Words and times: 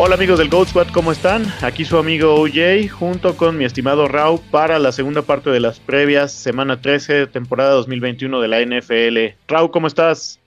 Hola 0.00 0.14
amigos 0.14 0.38
del 0.38 0.48
Goat 0.48 0.68
Squad, 0.68 0.86
¿cómo 0.94 1.10
están? 1.10 1.42
Aquí 1.60 1.84
su 1.84 1.98
amigo 1.98 2.36
OJ 2.36 2.88
junto 2.88 3.36
con 3.36 3.58
mi 3.58 3.64
estimado 3.64 4.06
Rau 4.06 4.40
para 4.52 4.78
la 4.78 4.92
segunda 4.92 5.22
parte 5.22 5.50
de 5.50 5.58
las 5.58 5.80
previas, 5.80 6.30
semana 6.30 6.80
13, 6.80 7.26
temporada 7.26 7.72
2021 7.72 8.40
de 8.40 8.46
la 8.46 8.60
NFL. 8.60 9.36
Rau, 9.48 9.72
¿cómo 9.72 9.88
estás? 9.88 10.38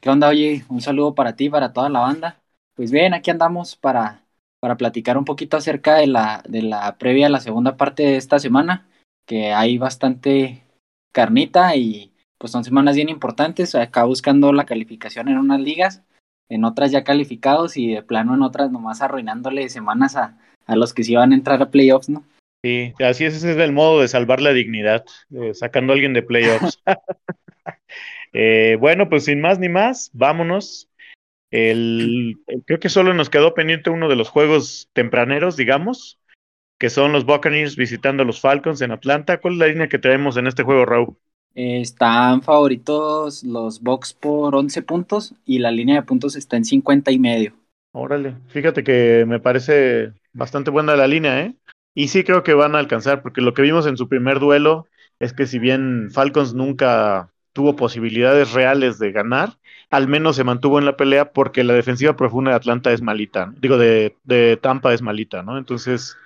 ¿Qué 0.00 0.08
onda, 0.08 0.28
oye? 0.28 0.64
Un 0.70 0.80
saludo 0.80 1.14
para 1.14 1.36
ti, 1.36 1.50
para 1.50 1.74
toda 1.74 1.90
la 1.90 2.00
banda. 2.00 2.40
Pues 2.76 2.90
bien, 2.90 3.12
aquí 3.12 3.30
andamos 3.30 3.76
para, 3.76 4.22
para 4.58 4.78
platicar 4.78 5.18
un 5.18 5.26
poquito 5.26 5.58
acerca 5.58 5.96
de 5.96 6.06
la, 6.06 6.42
de 6.48 6.62
la 6.62 6.96
previa 6.96 7.26
a 7.26 7.30
la 7.30 7.40
segunda 7.40 7.76
parte 7.76 8.04
de 8.04 8.16
esta 8.16 8.38
semana, 8.38 8.88
que 9.26 9.52
hay 9.52 9.76
bastante 9.76 10.64
carnita 11.12 11.76
y 11.76 12.14
pues 12.38 12.52
son 12.52 12.64
semanas 12.64 12.96
bien 12.96 13.10
importantes, 13.10 13.74
acá 13.74 14.04
buscando 14.04 14.50
la 14.54 14.64
calificación 14.64 15.28
en 15.28 15.36
unas 15.36 15.60
ligas 15.60 16.02
en 16.48 16.64
otras 16.64 16.90
ya 16.90 17.04
calificados 17.04 17.76
y 17.76 17.94
de 17.94 18.02
plano 18.02 18.34
en 18.34 18.42
otras 18.42 18.70
nomás 18.70 19.02
arruinándole 19.02 19.68
semanas 19.68 20.16
a, 20.16 20.38
a 20.66 20.76
los 20.76 20.94
que 20.94 21.04
sí 21.04 21.14
van 21.14 21.32
a 21.32 21.34
entrar 21.34 21.62
a 21.62 21.70
playoffs, 21.70 22.08
¿no? 22.08 22.24
Sí, 22.64 22.92
así 22.98 23.24
es, 23.24 23.36
ese 23.36 23.52
es 23.52 23.56
el 23.58 23.72
modo 23.72 24.00
de 24.00 24.08
salvar 24.08 24.40
la 24.40 24.52
dignidad, 24.52 25.04
eh, 25.32 25.54
sacando 25.54 25.92
a 25.92 25.94
alguien 25.94 26.12
de 26.12 26.22
playoffs. 26.22 26.82
eh, 28.32 28.76
bueno, 28.80 29.08
pues 29.08 29.24
sin 29.24 29.40
más 29.40 29.58
ni 29.58 29.68
más, 29.68 30.10
vámonos. 30.12 30.88
El, 31.50 32.36
creo 32.66 32.80
que 32.80 32.88
solo 32.88 33.14
nos 33.14 33.30
quedó 33.30 33.54
pendiente 33.54 33.90
uno 33.90 34.08
de 34.08 34.16
los 34.16 34.28
juegos 34.28 34.90
tempraneros, 34.92 35.56
digamos, 35.56 36.20
que 36.78 36.90
son 36.90 37.12
los 37.12 37.24
Buccaneers 37.24 37.76
visitando 37.76 38.22
a 38.22 38.26
los 38.26 38.40
Falcons 38.40 38.82
en 38.82 38.90
Atlanta. 38.90 39.40
¿Cuál 39.40 39.54
es 39.54 39.58
la 39.60 39.66
línea 39.68 39.88
que 39.88 39.98
traemos 39.98 40.36
en 40.36 40.46
este 40.46 40.64
juego, 40.64 40.84
Raúl? 40.84 41.16
Están 41.54 42.42
favoritos 42.42 43.42
los 43.44 43.80
Bucks 43.80 44.14
por 44.14 44.54
11 44.54 44.82
puntos 44.82 45.34
y 45.44 45.58
la 45.58 45.70
línea 45.70 45.96
de 45.96 46.02
puntos 46.02 46.36
está 46.36 46.56
en 46.56 46.64
50 46.64 47.10
y 47.10 47.18
medio. 47.18 47.52
Órale, 47.92 48.36
fíjate 48.48 48.84
que 48.84 49.24
me 49.26 49.40
parece 49.40 50.12
bastante 50.32 50.70
buena 50.70 50.94
la 50.96 51.06
línea, 51.06 51.40
¿eh? 51.40 51.54
Y 51.94 52.08
sí 52.08 52.22
creo 52.22 52.42
que 52.44 52.54
van 52.54 52.74
a 52.76 52.78
alcanzar, 52.78 53.22
porque 53.22 53.40
lo 53.40 53.54
que 53.54 53.62
vimos 53.62 53.86
en 53.86 53.96
su 53.96 54.08
primer 54.08 54.38
duelo 54.38 54.86
es 55.18 55.32
que 55.32 55.46
si 55.46 55.58
bien 55.58 56.10
Falcons 56.12 56.54
nunca 56.54 57.30
tuvo 57.52 57.74
posibilidades 57.74 58.52
reales 58.52 58.98
de 58.98 59.10
ganar, 59.10 59.58
al 59.90 60.06
menos 60.06 60.36
se 60.36 60.44
mantuvo 60.44 60.78
en 60.78 60.84
la 60.84 60.96
pelea 60.96 61.32
porque 61.32 61.64
la 61.64 61.74
defensiva 61.74 62.14
profunda 62.16 62.52
de 62.52 62.56
Atlanta 62.56 62.92
es 62.92 63.02
malita, 63.02 63.52
digo, 63.58 63.78
de, 63.78 64.14
de 64.24 64.56
Tampa 64.58 64.94
es 64.94 65.02
malita, 65.02 65.42
¿no? 65.42 65.58
Entonces, 65.58 66.16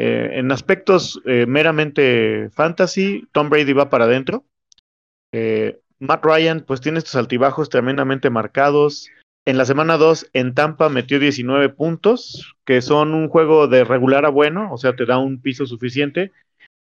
eh, 0.00 0.38
en 0.38 0.52
aspectos 0.52 1.20
eh, 1.24 1.44
meramente 1.46 2.50
fantasy, 2.50 3.26
Tom 3.32 3.50
Brady 3.50 3.72
va 3.72 3.90
para 3.90 4.04
adentro. 4.04 4.44
Eh, 5.32 5.80
Matt 5.98 6.24
Ryan, 6.24 6.64
pues 6.64 6.80
tiene 6.80 6.98
estos 6.98 7.16
altibajos 7.16 7.68
tremendamente 7.68 8.30
marcados. 8.30 9.10
En 9.44 9.58
la 9.58 9.64
semana 9.64 9.96
2 9.96 10.30
en 10.34 10.54
Tampa 10.54 10.88
metió 10.88 11.18
19 11.18 11.70
puntos, 11.70 12.54
que 12.64 12.80
son 12.80 13.12
un 13.12 13.28
juego 13.28 13.66
de 13.66 13.82
regular 13.82 14.24
a 14.24 14.28
bueno, 14.28 14.72
o 14.72 14.78
sea, 14.78 14.94
te 14.94 15.04
da 15.04 15.18
un 15.18 15.42
piso 15.42 15.66
suficiente, 15.66 16.30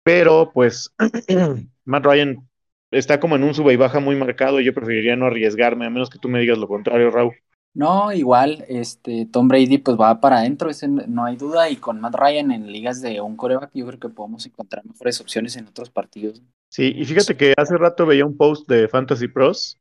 pero 0.03 0.51
pues 0.53 0.95
Matt 1.87 2.05
Ryan 2.05 2.47
está 2.91 3.21
como 3.21 3.37
en 3.37 3.45
un 3.45 3.55
sube 3.55 3.73
y 3.73 3.77
baja 3.77 4.01
muy 4.01 4.17
marcado 4.17 4.61
y 4.61 4.65
yo 4.65 4.75
preferiría 4.75 5.17
no 5.17 5.25
arriesgarme, 5.25 5.87
a 5.87 5.91
menos 5.91 6.11
que 6.11 6.19
tú 6.19 6.29
me 6.29 6.41
digas 6.41 6.59
lo 6.59 6.69
contrario, 6.69 7.11
Raúl. 7.11 7.37
No, 7.79 8.11
igual, 8.11 8.65
este, 8.67 9.29
Tom 9.31 9.47
Brady 9.47 9.79
pues 9.79 9.97
va 9.97 10.21
para 10.21 10.39
adentro, 10.39 10.69
no 11.07 11.25
hay 11.25 11.37
duda, 11.37 11.71
y 11.71 11.77
con 11.77 12.01
Matt 12.01 12.17
Ryan 12.17 12.51
en 12.51 12.73
ligas 12.73 13.01
de 13.01 13.21
un 13.21 13.37
coreback 13.37 13.71
yo 13.73 13.87
creo 13.87 14.01
que 14.01 14.09
podemos 14.09 14.45
encontrar 14.47 14.85
mejores 14.85 15.21
opciones 15.21 15.57
en 15.57 15.69
otros 15.69 15.89
partidos. 15.89 16.43
Sí, 16.69 16.93
y 16.97 17.05
fíjate 17.05 17.37
que 17.37 17.55
hace 17.57 17.77
rato 17.79 18.05
veía 18.05 18.27
un 18.27 18.37
post 18.37 18.69
de 18.69 18.89
Fantasy 18.89 19.29
Pros 19.29 19.79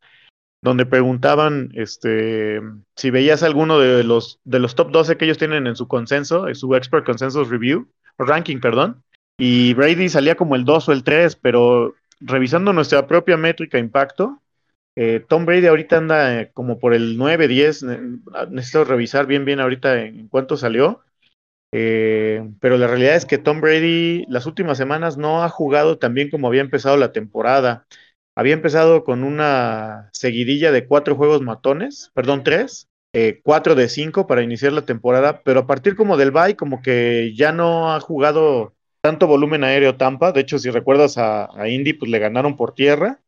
donde 0.62 0.86
preguntaban 0.86 1.72
este, 1.74 2.62
si 2.96 3.10
veías 3.10 3.42
alguno 3.42 3.80
de 3.80 4.04
los, 4.04 4.40
de 4.44 4.60
los 4.60 4.76
top 4.76 4.92
12 4.92 5.18
que 5.18 5.26
ellos 5.26 5.40
tienen 5.40 5.66
en 5.66 5.76
su 5.76 5.88
consenso, 5.88 6.48
en 6.48 6.54
su 6.54 6.76
Expert 6.76 7.04
Consensus 7.04 7.50
Review, 7.50 7.88
ranking, 8.20 8.60
perdón, 8.60 9.04
y 9.40 9.74
Brady 9.74 10.10
salía 10.10 10.36
como 10.36 10.56
el 10.56 10.66
2 10.66 10.90
o 10.90 10.92
el 10.92 11.04
3, 11.04 11.36
pero 11.38 11.96
revisando 12.20 12.74
nuestra 12.74 13.08
propia 13.08 13.38
métrica 13.38 13.80
impacto, 13.80 14.40
eh, 15.00 15.24
Tom 15.28 15.46
Brady 15.46 15.68
ahorita 15.68 15.98
anda 15.98 16.42
eh, 16.42 16.52
como 16.56 16.80
por 16.80 16.96
el 16.96 17.18
9, 17.18 17.48
10. 17.48 17.84
Necesito 18.50 18.84
revisar 18.84 19.28
bien, 19.28 19.46
bien 19.46 19.60
ahorita 19.60 20.02
en 20.02 20.28
cuánto 20.28 20.58
salió. 20.58 21.04
Eh, 21.72 22.50
pero 22.62 22.78
la 22.78 22.88
realidad 22.88 23.16
es 23.16 23.26
que 23.26 23.38
Tom 23.38 23.62
Brady 23.62 24.26
las 24.28 24.48
últimas 24.48 24.78
semanas 24.78 25.18
no 25.18 25.44
ha 25.44 25.50
jugado 25.50 26.00
tan 26.00 26.16
bien 26.16 26.32
como 26.32 26.48
había 26.48 26.62
empezado 26.62 26.98
la 26.98 27.12
temporada. 27.12 27.86
Había 28.36 28.54
empezado 28.56 29.04
con 29.04 29.24
una 29.24 30.10
seguidilla 30.14 30.72
de 30.72 30.88
cuatro 30.88 31.16
juegos 31.16 31.42
matones, 31.42 32.12
perdón, 32.16 32.44
tres, 32.44 32.88
cuatro 33.44 33.76
de 33.76 33.90
cinco 33.90 34.28
para 34.28 34.44
iniciar 34.44 34.74
la 34.74 34.86
temporada, 34.86 35.42
pero 35.44 35.62
a 35.62 35.68
partir 35.68 35.96
como 35.96 36.18
del 36.18 36.32
bye, 36.32 36.56
como 36.56 36.82
que 36.82 37.34
ya 37.36 37.52
no 37.52 37.94
ha 37.94 38.00
jugado 38.00 38.76
tanto 39.02 39.28
volumen 39.28 39.64
aéreo 39.64 39.98
Tampa. 39.98 40.32
De 40.32 40.42
hecho, 40.42 40.60
si 40.60 40.70
recuerdas 40.72 41.18
a, 41.18 41.50
a 41.60 41.68
Indy, 41.70 41.94
pues 41.94 42.12
le 42.12 42.20
ganaron 42.20 42.56
por 42.58 42.74
tierra. 42.76 43.22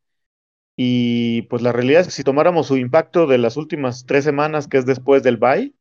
Y 0.82 1.42
pues 1.50 1.62
la 1.62 1.74
realidad 1.74 2.00
es 2.00 2.08
que 2.08 2.14
si 2.14 2.24
tomáramos 2.24 2.68
su 2.68 2.78
impacto 2.78 3.28
de 3.28 3.38
las 3.38 3.58
últimas 3.58 4.06
tres 4.06 4.24
semanas, 4.24 4.70
que 4.70 4.78
es 4.78 4.86
después 4.86 5.24
del 5.24 5.36
bye, 5.36 5.74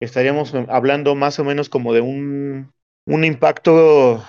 estaríamos 0.00 0.52
hablando 0.68 1.14
más 1.14 1.38
o 1.38 1.44
menos 1.44 1.68
como 1.68 1.94
de 1.94 2.00
un, 2.00 2.72
un 3.06 3.24
impacto, 3.24 4.20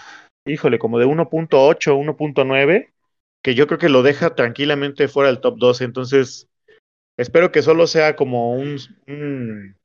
híjole, 0.46 0.78
como 0.78 1.00
de 1.00 1.08
1.8, 1.08 1.96
1.9, 1.96 2.94
que 3.42 3.56
yo 3.56 3.66
creo 3.66 3.80
que 3.80 3.90
lo 3.90 4.04
deja 4.04 4.36
tranquilamente 4.36 5.08
fuera 5.08 5.32
del 5.32 5.42
top 5.42 5.58
12. 5.58 5.84
Entonces, 5.84 6.48
espero 7.18 7.52
que 7.52 7.64
solo 7.64 7.88
sea 7.88 8.16
como 8.16 8.54
un, 8.54 8.78
un, 9.08 9.76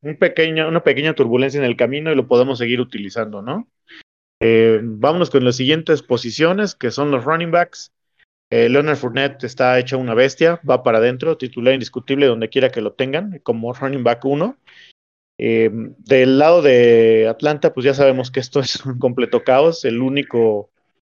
un 0.00 0.16
pequeño, 0.16 0.66
una 0.66 0.82
pequeña 0.82 1.12
turbulencia 1.12 1.58
en 1.58 1.66
el 1.66 1.76
camino 1.76 2.10
y 2.10 2.16
lo 2.16 2.26
podamos 2.26 2.56
seguir 2.56 2.80
utilizando, 2.80 3.42
¿no? 3.42 3.68
Eh, 4.40 4.80
vámonos 4.82 5.28
con 5.28 5.44
las 5.44 5.56
siguientes 5.56 6.02
posiciones, 6.02 6.74
que 6.74 6.90
son 6.90 7.10
los 7.10 7.24
running 7.24 7.50
backs. 7.50 7.92
Eh, 8.54 8.68
Leonard 8.68 8.96
Fournette 8.96 9.42
está 9.42 9.76
hecho 9.80 9.98
una 9.98 10.14
bestia, 10.14 10.60
va 10.68 10.84
para 10.84 10.98
adentro, 10.98 11.36
titular 11.36 11.74
indiscutible 11.74 12.26
donde 12.26 12.48
quiera 12.48 12.70
que 12.70 12.80
lo 12.80 12.92
tengan, 12.92 13.40
como 13.42 13.72
running 13.72 14.04
back 14.04 14.24
1. 14.24 14.56
Eh, 15.40 15.70
del 15.72 16.38
lado 16.38 16.62
de 16.62 17.26
Atlanta, 17.28 17.74
pues 17.74 17.84
ya 17.84 17.94
sabemos 17.94 18.30
que 18.30 18.38
esto 18.38 18.60
es 18.60 18.86
un 18.86 19.00
completo 19.00 19.42
caos. 19.42 19.84
El 19.84 20.00
único 20.00 20.70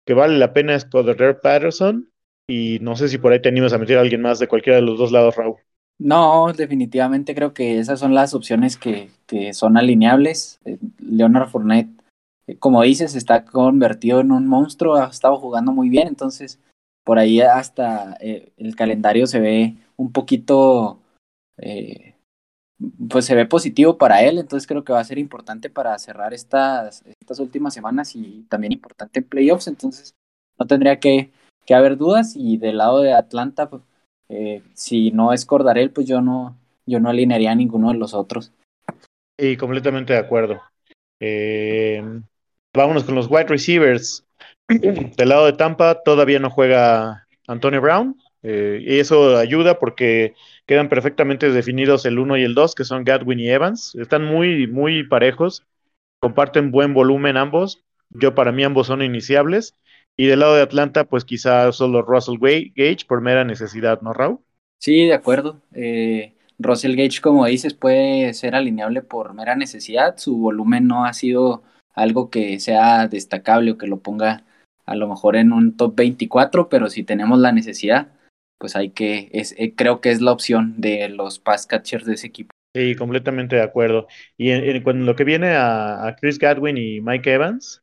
que 0.07 0.15
vale 0.15 0.39
la 0.39 0.55
pena 0.55 0.75
es 0.75 0.87
Cordero 0.87 1.39
Patterson. 1.39 2.11
Y 2.49 2.79
no 2.81 2.97
sé 2.97 3.07
si 3.09 3.19
por 3.19 3.33
ahí 3.33 3.43
te 3.43 3.51
animas 3.51 3.75
a 3.75 3.79
meter 3.79 3.99
a 3.99 4.01
alguien 4.01 4.23
más 4.23 4.39
de 4.39 4.49
cualquiera 4.49 4.77
de 4.77 4.87
los 4.87 4.97
dos 4.99 5.13
lados, 5.13 5.37
Raúl. 5.37 5.57
No, 5.99 6.51
definitivamente 6.55 7.35
creo 7.35 7.53
que 7.53 7.79
esas 7.79 8.01
son 8.01 8.15
las 8.15 8.33
opciones 8.33 8.79
que, 8.79 9.11
que 9.27 9.53
son 9.53 9.77
alineables. 9.77 10.59
Eh, 10.65 10.79
Leonard 11.01 11.51
Fournette, 11.51 11.91
como 12.61 12.81
dices, 12.81 13.15
está 13.15 13.45
convertido 13.45 14.21
en 14.21 14.33
un 14.33 14.47
monstruo, 14.47 14.97
ha 14.97 15.09
estado 15.09 15.37
jugando 15.37 15.73
muy 15.73 15.91
bien, 15.91 16.09
entonces 16.09 16.61
por 17.07 17.21
ahí 17.21 17.41
hasta 17.41 18.17
eh, 18.21 18.51
el 18.57 18.75
calendario 18.75 19.29
se 19.29 19.39
ve 19.39 19.77
un 19.97 20.11
poquito, 20.11 20.99
eh, 21.57 22.17
pues 23.09 23.27
se 23.27 23.37
ve 23.37 23.47
positivo 23.47 23.97
para 23.97 24.23
él, 24.23 24.39
entonces 24.39 24.67
creo 24.67 24.83
que 24.83 24.93
va 24.93 24.99
a 24.99 25.05
ser 25.05 25.19
importante 25.19 25.71
para 25.71 25.97
cerrar 26.01 26.35
estas, 26.35 27.05
estas 27.21 27.39
últimas 27.39 27.75
semanas 27.75 28.17
y 28.17 28.45
también 28.49 28.73
importante 28.73 29.21
en 29.21 29.29
playoffs, 29.29 29.69
entonces 29.69 30.17
no 30.59 30.67
tendría 30.67 30.99
que, 30.99 31.31
haber 31.73 31.97
dudas 31.97 32.35
y 32.35 32.59
del 32.59 32.79
lado 32.79 33.01
de 33.01 33.13
Atlanta, 33.13 33.71
pues, 33.71 33.83
eh, 34.29 34.63
si 34.75 35.13
no 35.13 35.33
es 35.33 35.47
Cordarel, 35.47 35.93
pues 35.93 36.09
yo 36.09 36.21
no, 36.21 36.57
yo 36.87 36.99
no 36.99 37.09
alinearía 37.09 37.53
a 37.53 37.57
ninguno 37.57 37.93
de 37.93 37.99
los 37.99 38.15
otros. 38.15 38.53
Y 39.39 39.57
completamente 39.57 40.13
de 40.13 40.19
acuerdo. 40.19 40.61
vámonos 42.75 43.05
con 43.05 43.15
los 43.15 43.31
wide 43.31 43.47
receivers. 43.47 44.26
Del 44.69 45.29
lado 45.29 45.47
de 45.47 45.53
Tampa 45.53 46.03
todavía 46.03 46.39
no 46.39 46.51
juega 46.51 47.27
Antonio 47.47 47.81
Brown. 47.81 48.17
Eh, 48.43 48.81
y 48.81 48.99
eso 48.99 49.39
ayuda 49.39 49.79
porque 49.79 50.35
quedan 50.67 50.89
perfectamente 50.89 51.51
definidos 51.51 52.07
el 52.07 52.19
1 52.19 52.37
y 52.37 52.43
el 52.45 52.55
2, 52.55 52.75
que 52.75 52.85
son 52.85 53.05
Gadwin 53.05 53.41
y 53.41 53.49
Evans. 53.49 53.95
Están 53.97 54.25
muy, 54.25 54.67
muy 54.67 55.05
parejos. 55.07 55.65
Comparten 56.21 56.71
buen 56.71 56.95
volumen 56.95 57.37
ambos. 57.37 57.83
Yo 58.11 58.35
para 58.35 58.53
mí 58.53 58.63
ambos 58.63 58.87
son 58.87 59.03
iniciables. 59.03 59.75
Y 60.17 60.27
del 60.27 60.41
lado 60.41 60.55
de 60.55 60.63
Atlanta, 60.63 61.05
pues 61.05 61.25
quizá 61.25 61.71
solo 61.73 62.03
Russell 62.03 62.39
Gage 62.41 63.05
por 63.07 63.21
mera 63.21 63.45
necesidad, 63.45 64.01
¿no, 64.01 64.13
Raúl? 64.13 64.39
Sí, 64.79 65.07
de 65.07 65.15
acuerdo. 65.15 65.61
Eh, 65.75 66.35
Russell 66.59 66.97
Gage, 66.97 67.21
como 67.21 67.45
dices, 67.47 67.75
puede 67.75 68.33
ser 68.33 68.55
alineable 68.55 69.03
por 69.03 69.35
mera 69.35 69.57
necesidad. 69.57 70.17
Su 70.17 70.39
volumen 70.39 70.87
no 70.87 71.05
ha 71.05 71.13
sido 71.13 71.63
algo 71.95 72.31
que 72.31 72.61
sea 72.61 73.09
destacable 73.09 73.73
o 73.73 73.79
que 73.79 73.87
lo 73.87 73.99
ponga 73.99 74.45
a 74.87 74.95
lo 74.95 75.09
mejor 75.09 75.37
en 75.37 75.53
un 75.53 75.77
top 75.77 75.95
24, 75.97 76.69
pero 76.69 76.89
si 76.89 77.03
tenemos 77.03 77.39
la 77.39 77.53
necesidad, 77.53 78.09
pues 78.59 78.77
hay 78.77 78.91
que, 78.91 79.29
es, 79.33 79.55
eh, 79.59 79.75
creo 79.77 80.01
que 80.01 80.11
es 80.11 80.21
la 80.21 80.33
opción 80.33 80.75
de 80.79 81.09
los 81.09 81.39
pass 81.39 81.67
catchers 81.67 82.07
de 82.07 82.15
ese 82.15 82.29
equipo. 82.29 82.51
Sí, 82.75 82.95
completamente 82.95 83.57
de 83.57 83.63
acuerdo. 83.63 84.07
Y 84.37 84.51
en, 84.51 84.83
cuando 84.83 85.05
lo 85.05 85.17
que 85.17 85.25
viene 85.25 85.55
a, 85.57 86.15
Chris 86.21 86.39
Gadwin 86.39 86.77
y 86.77 87.01
Mike 87.01 87.33
Evans, 87.33 87.83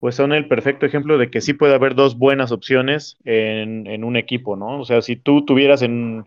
pues 0.00 0.16
son 0.16 0.32
el 0.32 0.48
perfecto 0.48 0.86
ejemplo 0.86 1.18
de 1.18 1.30
que 1.30 1.40
sí 1.40 1.54
puede 1.54 1.74
haber 1.74 1.94
dos 1.94 2.18
buenas 2.18 2.52
opciones 2.52 3.16
en, 3.24 3.86
en, 3.86 4.04
un 4.04 4.16
equipo, 4.16 4.56
¿no? 4.56 4.80
O 4.80 4.84
sea, 4.84 5.02
si 5.02 5.16
tú 5.16 5.44
tuvieras 5.44 5.82
en, 5.82 6.26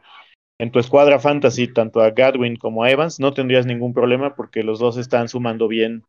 en 0.57 0.71
tu 0.71 0.79
escuadra 0.79 1.19
fantasy, 1.19 1.67
tanto 1.67 2.01
a 2.01 2.11
Gadwin 2.11 2.55
como 2.55 2.83
a 2.83 2.89
Evans, 2.89 3.19
no 3.19 3.33
tendrías 3.33 3.65
ningún 3.65 3.93
problema 3.93 4.35
porque 4.35 4.63
los 4.63 4.79
dos 4.79 4.97
están 4.97 5.27
sumando 5.27 5.67
bien 5.67 6.03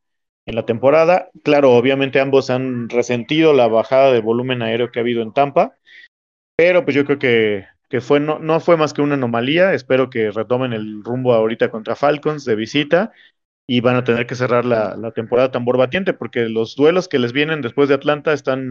en 0.49 0.55
la 0.55 0.65
temporada. 0.65 1.29
Claro, 1.45 1.73
obviamente 1.73 2.21
ambos 2.21 2.49
han 2.49 2.89
resentido 2.89 3.53
la 3.53 3.69
bajada 3.69 4.13
de 4.13 4.21
volumen 4.21 4.63
aéreo 4.63 4.91
que 4.91 4.99
ha 4.99 5.03
habido 5.03 5.23
en 5.23 5.35
Tampa, 5.35 5.77
pero 6.57 6.85
pues 6.85 6.97
yo 6.97 7.05
creo 7.05 7.19
que, 7.19 7.67
que 7.91 8.01
fue, 8.01 8.19
no, 8.19 8.39
no 8.39 8.59
fue 8.59 8.79
más 8.79 8.95
que 8.95 9.03
una 9.03 9.15
anomalía. 9.15 9.75
Espero 9.75 10.09
que 10.09 10.31
retomen 10.31 10.73
el 10.73 11.05
rumbo 11.05 11.35
ahorita 11.35 11.71
contra 11.71 11.97
Falcons 11.97 12.47
de 12.47 12.57
visita 12.57 13.13
y 13.67 13.83
van 13.83 13.97
a 13.97 14.05
tener 14.05 14.27
que 14.27 14.35
cerrar 14.35 14.65
la, 14.65 14.97
la 14.97 15.13
temporada 15.13 15.51
tambor 15.51 15.77
batiente 15.77 16.15
porque 16.15 16.49
los 16.49 16.75
duelos 16.75 17.09
que 17.09 17.19
les 17.19 17.35
vienen 17.35 17.61
después 17.61 17.91
de 17.91 17.97
Atlanta 17.97 18.33
están 18.33 18.71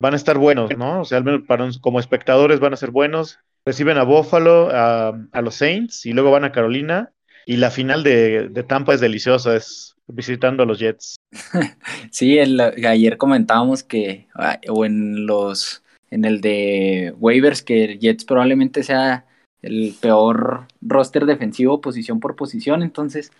van 0.00 0.14
a 0.14 0.16
estar 0.16 0.38
buenos, 0.38 0.74
¿no? 0.78 1.02
O 1.02 1.04
sea, 1.04 1.18
al 1.18 1.24
menos 1.24 1.42
para, 1.46 1.68
como 1.82 2.00
espectadores 2.00 2.58
van 2.58 2.72
a 2.72 2.78
ser 2.78 2.90
buenos. 2.90 3.38
Reciben 3.66 3.98
a 3.98 4.04
Buffalo, 4.04 4.70
a, 4.72 5.12
los 5.42 5.54
Saints 5.54 6.06
y 6.06 6.14
luego 6.14 6.30
van 6.30 6.44
a 6.44 6.52
Carolina. 6.52 7.12
Y 7.46 7.56
la 7.56 7.70
final 7.70 8.02
de, 8.02 8.48
de 8.48 8.62
Tampa 8.62 8.94
es 8.94 9.00
deliciosa, 9.00 9.56
es 9.56 9.96
visitando 10.06 10.62
a 10.62 10.66
los 10.66 10.78
Jets. 10.78 11.16
sí, 12.10 12.38
el, 12.38 12.60
ayer 12.60 13.16
comentábamos 13.16 13.82
que, 13.82 14.28
o 14.68 14.84
en 14.84 15.26
los, 15.26 15.82
en 16.10 16.24
el 16.24 16.40
de 16.40 17.14
waivers, 17.18 17.62
que 17.62 17.98
Jets 17.98 18.24
probablemente 18.24 18.82
sea 18.82 19.26
el 19.62 19.94
peor 20.00 20.66
roster 20.80 21.26
defensivo 21.26 21.80
posición 21.80 22.20
por 22.20 22.36
posición. 22.36 22.82
Entonces, 22.82 23.30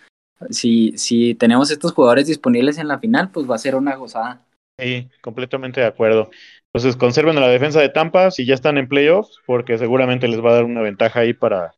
si, 0.49 0.93
si 0.97 1.35
tenemos 1.35 1.71
estos 1.71 1.93
jugadores 1.93 2.27
disponibles 2.27 2.77
en 2.77 2.87
la 2.87 2.99
final, 2.99 3.31
pues 3.31 3.49
va 3.49 3.55
a 3.55 3.59
ser 3.59 3.75
una 3.75 3.95
gozada. 3.95 4.45
Sí, 4.79 5.09
completamente 5.21 5.81
de 5.81 5.87
acuerdo. 5.87 6.31
Entonces, 6.73 6.95
conserven 6.95 7.35
la 7.35 7.49
defensa 7.49 7.81
de 7.81 7.89
Tampa 7.89 8.31
si 8.31 8.45
ya 8.45 8.53
están 8.53 8.77
en 8.77 8.87
playoffs, 8.87 9.39
porque 9.45 9.77
seguramente 9.77 10.27
les 10.27 10.43
va 10.43 10.51
a 10.51 10.55
dar 10.55 10.63
una 10.63 10.81
ventaja 10.81 11.19
ahí 11.19 11.33
para 11.33 11.73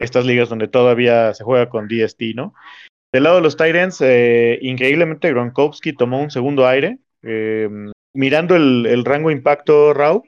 estas 0.00 0.26
ligas 0.26 0.48
donde 0.48 0.66
todavía 0.66 1.32
se 1.34 1.44
juega 1.44 1.68
con 1.68 1.86
DST, 1.86 2.34
¿no? 2.34 2.54
Del 3.12 3.24
lado 3.24 3.36
de 3.36 3.42
los 3.42 3.56
Titans, 3.56 4.00
eh, 4.00 4.58
increíblemente 4.62 5.30
Gronkowski 5.30 5.92
tomó 5.92 6.20
un 6.20 6.30
segundo 6.30 6.66
aire. 6.66 6.98
Eh, 7.22 7.68
mirando 8.14 8.56
el, 8.56 9.04
rango 9.04 9.30
impacto 9.30 9.92
RAW, 9.94 10.22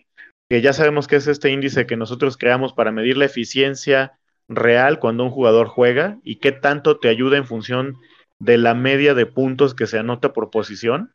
que 0.50 0.60
ya 0.60 0.72
sabemos 0.72 1.08
que 1.08 1.16
es 1.16 1.26
este 1.26 1.50
índice 1.50 1.86
que 1.86 1.96
nosotros 1.96 2.36
creamos 2.36 2.72
para 2.72 2.92
medir 2.92 3.16
la 3.16 3.24
eficiencia 3.24 4.18
real 4.48 4.98
cuando 4.98 5.24
un 5.24 5.30
jugador 5.30 5.68
juega 5.68 6.18
y 6.22 6.36
qué 6.36 6.52
tanto 6.52 6.98
te 6.98 7.08
ayuda 7.08 7.38
en 7.38 7.46
función 7.46 7.96
de 8.38 8.58
la 8.58 8.74
media 8.74 9.14
de 9.14 9.26
puntos 9.26 9.74
que 9.74 9.86
se 9.86 9.98
anota 9.98 10.32
por 10.32 10.50
posición. 10.50 11.14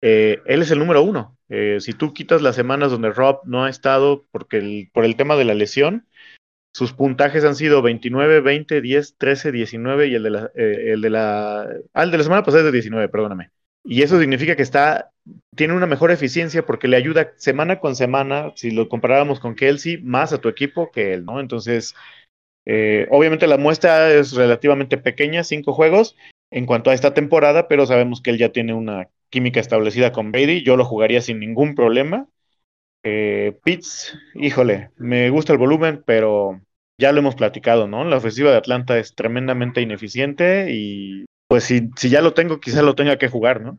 Eh, 0.00 0.42
él 0.46 0.62
es 0.62 0.70
el 0.70 0.78
número 0.78 1.02
uno. 1.02 1.36
Eh, 1.48 1.78
si 1.80 1.92
tú 1.92 2.12
quitas 2.12 2.42
las 2.42 2.54
semanas 2.54 2.90
donde 2.90 3.10
Rob 3.10 3.40
no 3.44 3.64
ha 3.64 3.70
estado 3.70 4.26
porque 4.30 4.88
por 4.92 5.04
el 5.04 5.16
tema 5.16 5.36
de 5.36 5.44
la 5.44 5.54
lesión, 5.54 6.06
sus 6.78 6.92
puntajes 6.92 7.44
han 7.44 7.56
sido 7.56 7.82
29, 7.82 8.40
20, 8.40 8.80
10, 8.80 9.16
13, 9.18 9.50
19 9.50 10.06
y 10.06 10.14
el 10.14 10.22
de 10.22 10.30
la, 10.30 10.52
eh, 10.54 10.92
el 10.92 11.00
de 11.00 11.10
la, 11.10 11.62
ah, 11.92 12.02
el 12.04 12.12
de 12.12 12.18
la 12.18 12.22
semana 12.22 12.44
pasada 12.44 12.60
es 12.60 12.66
de 12.66 12.72
19, 12.72 13.08
perdóname. 13.08 13.50
Y 13.82 14.02
eso 14.02 14.20
significa 14.20 14.54
que 14.54 14.62
está, 14.62 15.10
tiene 15.56 15.74
una 15.74 15.86
mejor 15.86 16.12
eficiencia 16.12 16.64
porque 16.64 16.86
le 16.86 16.96
ayuda 16.96 17.32
semana 17.36 17.80
con 17.80 17.96
semana, 17.96 18.52
si 18.54 18.70
lo 18.70 18.88
comparáramos 18.88 19.40
con 19.40 19.56
Kelsey, 19.56 20.00
más 20.02 20.32
a 20.32 20.38
tu 20.38 20.48
equipo 20.48 20.92
que 20.92 21.14
él, 21.14 21.24
¿no? 21.24 21.40
Entonces, 21.40 21.96
eh, 22.64 23.08
obviamente 23.10 23.48
la 23.48 23.58
muestra 23.58 24.12
es 24.12 24.34
relativamente 24.34 24.98
pequeña, 24.98 25.42
cinco 25.42 25.72
juegos 25.72 26.14
en 26.52 26.64
cuanto 26.64 26.90
a 26.90 26.94
esta 26.94 27.12
temporada, 27.12 27.66
pero 27.66 27.86
sabemos 27.86 28.20
que 28.22 28.30
él 28.30 28.38
ya 28.38 28.52
tiene 28.52 28.72
una 28.72 29.08
química 29.30 29.58
establecida 29.58 30.12
con 30.12 30.30
Brady. 30.30 30.62
Yo 30.62 30.76
lo 30.76 30.84
jugaría 30.84 31.22
sin 31.22 31.40
ningún 31.40 31.74
problema. 31.74 32.28
Eh, 33.02 33.58
Pitts, 33.64 34.16
híjole, 34.34 34.90
me 34.96 35.28
gusta 35.30 35.52
el 35.52 35.58
volumen, 35.58 36.04
pero 36.06 36.60
ya 36.98 37.12
lo 37.12 37.20
hemos 37.20 37.36
platicado, 37.36 37.86
¿no? 37.86 38.04
La 38.04 38.16
ofensiva 38.16 38.50
de 38.50 38.56
Atlanta 38.56 38.98
es 38.98 39.14
tremendamente 39.14 39.80
ineficiente 39.80 40.72
y 40.72 41.24
pues 41.48 41.64
si, 41.64 41.90
si 41.96 42.10
ya 42.10 42.20
lo 42.20 42.34
tengo, 42.34 42.60
quizá 42.60 42.82
lo 42.82 42.94
tenga 42.94 43.16
que 43.16 43.28
jugar, 43.28 43.60
¿no? 43.60 43.78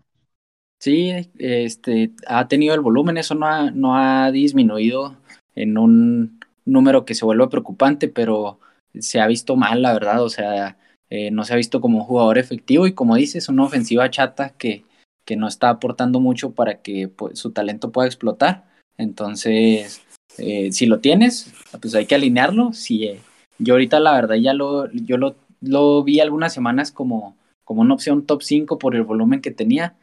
Sí, 0.79 1.11
este, 1.37 2.11
ha 2.25 2.47
tenido 2.47 2.73
el 2.73 2.79
volumen, 2.79 3.17
eso 3.17 3.35
no 3.35 3.45
ha, 3.47 3.69
no 3.71 3.97
ha 3.97 4.31
disminuido 4.31 5.17
en 5.53 5.77
un 5.77 6.39
número 6.65 7.03
que 7.03 7.15
se 7.15 7.25
vuelve 7.25 7.49
preocupante, 7.49 8.07
pero 8.07 8.59
se 8.97 9.19
ha 9.19 9.27
visto 9.27 9.57
mal, 9.57 9.81
la 9.81 9.93
verdad, 9.93 10.23
o 10.23 10.29
sea, 10.29 10.77
eh, 11.09 11.31
no 11.31 11.43
se 11.43 11.53
ha 11.53 11.57
visto 11.57 11.81
como 11.81 11.99
un 11.99 12.05
jugador 12.05 12.37
efectivo 12.37 12.87
y 12.87 12.93
como 12.93 13.15
dices, 13.15 13.49
una 13.49 13.65
ofensiva 13.65 14.09
chata 14.09 14.51
que, 14.51 14.85
que 15.25 15.35
no 15.35 15.47
está 15.47 15.69
aportando 15.69 16.21
mucho 16.21 16.51
para 16.51 16.81
que 16.81 17.09
pues, 17.09 17.37
su 17.37 17.51
talento 17.51 17.91
pueda 17.91 18.07
explotar. 18.07 18.65
Entonces, 18.97 20.01
eh, 20.41 20.71
si 20.71 20.85
lo 20.85 20.99
tienes, 20.99 21.53
pues 21.81 21.95
hay 21.95 22.05
que 22.05 22.15
alinearlo. 22.15 22.73
Si, 22.73 23.05
eh, 23.05 23.19
yo 23.57 23.73
ahorita 23.73 23.99
la 23.99 24.13
verdad 24.13 24.35
ya 24.35 24.53
lo, 24.53 24.91
yo 24.91 25.17
lo, 25.17 25.35
lo 25.61 26.03
vi 26.03 26.19
algunas 26.19 26.53
semanas 26.53 26.91
como, 26.91 27.35
como 27.63 27.81
una 27.81 27.93
opción 27.93 28.25
top 28.25 28.41
5 28.41 28.79
por 28.79 28.95
el 28.95 29.03
volumen 29.03 29.41
que 29.41 29.51
tenía. 29.51 29.95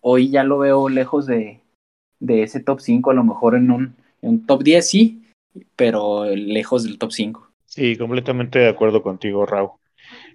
Hoy 0.00 0.30
ya 0.30 0.44
lo 0.44 0.58
veo 0.58 0.88
lejos 0.88 1.26
de, 1.26 1.60
de 2.20 2.42
ese 2.42 2.60
top 2.60 2.80
5, 2.80 3.10
a 3.10 3.14
lo 3.14 3.24
mejor 3.24 3.54
en 3.56 3.70
un, 3.70 3.94
en 4.22 4.30
un 4.30 4.46
top 4.46 4.62
10 4.62 4.88
sí, 4.88 5.22
pero 5.76 6.24
lejos 6.26 6.84
del 6.84 6.98
top 6.98 7.12
5. 7.12 7.50
Sí, 7.64 7.96
completamente 7.96 8.58
de 8.58 8.68
acuerdo 8.68 9.02
contigo, 9.02 9.46
Raúl. 9.46 9.70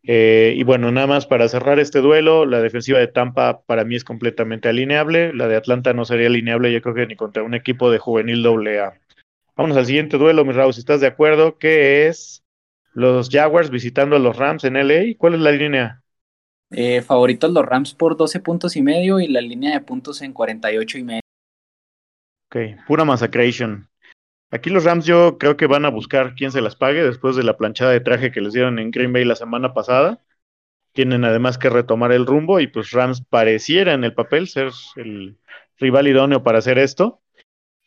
Eh, 0.03 0.53
y 0.57 0.63
bueno, 0.63 0.91
nada 0.91 1.07
más 1.07 1.25
para 1.25 1.47
cerrar 1.47 1.79
este 1.79 1.99
duelo, 1.99 2.45
la 2.45 2.61
defensiva 2.61 2.99
de 2.99 3.07
Tampa 3.07 3.61
para 3.65 3.85
mí 3.85 3.95
es 3.95 4.03
completamente 4.03 4.67
alineable, 4.67 5.33
la 5.33 5.47
de 5.47 5.55
Atlanta 5.55 5.93
no 5.93 6.05
sería 6.05 6.27
alineable, 6.27 6.73
yo 6.73 6.81
creo 6.81 6.93
que 6.93 7.07
ni 7.07 7.15
contra 7.15 7.43
un 7.43 7.53
equipo 7.53 7.89
de 7.89 7.99
juvenil 7.99 8.45
AA. 8.45 8.99
Vámonos 9.55 9.77
al 9.77 9.85
siguiente 9.85 10.17
duelo, 10.17 10.45
mi 10.45 10.51
Raúl, 10.51 10.73
si 10.73 10.79
estás 10.79 10.99
de 10.99 11.07
acuerdo, 11.07 11.57
que 11.57 12.07
es 12.07 12.43
los 12.93 13.29
Jaguars 13.29 13.69
visitando 13.69 14.15
a 14.15 14.19
los 14.19 14.35
Rams 14.35 14.63
en 14.63 14.77
LA. 14.77 15.15
¿Cuál 15.17 15.35
es 15.35 15.41
la 15.41 15.51
línea? 15.51 16.03
Eh, 16.71 17.01
favoritos 17.01 17.51
los 17.51 17.65
Rams 17.65 17.93
por 17.93 18.17
12 18.17 18.39
puntos 18.39 18.75
y 18.75 18.81
medio 18.81 19.19
y 19.19 19.27
la 19.27 19.41
línea 19.41 19.73
de 19.73 19.81
puntos 19.81 20.21
en 20.23 20.33
48 20.33 20.97
y 20.97 21.03
medio. 21.03 21.21
Ok, 22.49 22.85
pura 22.87 23.05
massacration. 23.05 23.87
Aquí 24.49 24.69
los 24.69 24.83
Rams 24.83 25.05
yo 25.05 25.37
creo 25.39 25.57
que 25.57 25.67
van 25.67 25.85
a 25.85 25.89
buscar 25.89 26.35
quién 26.35 26.51
se 26.51 26.61
las 26.61 26.75
pague 26.75 27.03
después 27.03 27.35
de 27.35 27.43
la 27.43 27.57
planchada 27.57 27.91
de 27.91 27.99
traje 27.99 28.31
que 28.31 28.41
les 28.41 28.53
dieron 28.53 28.77
en 28.77 28.91
Green 28.91 29.13
Bay 29.13 29.25
la 29.25 29.35
semana 29.35 29.73
pasada. 29.73 30.23
Tienen 30.91 31.25
además 31.25 31.57
que 31.57 31.69
retomar 31.69 32.11
el 32.11 32.27
rumbo 32.27 32.59
y 32.59 32.67
pues 32.67 32.91
Rams 32.91 33.23
pareciera 33.23 33.93
en 33.93 34.03
el 34.03 34.13
papel 34.13 34.47
ser 34.47 34.69
el 34.95 35.37
rival 35.77 36.07
idóneo 36.07 36.43
para 36.43 36.59
hacer 36.59 36.77
esto. 36.77 37.22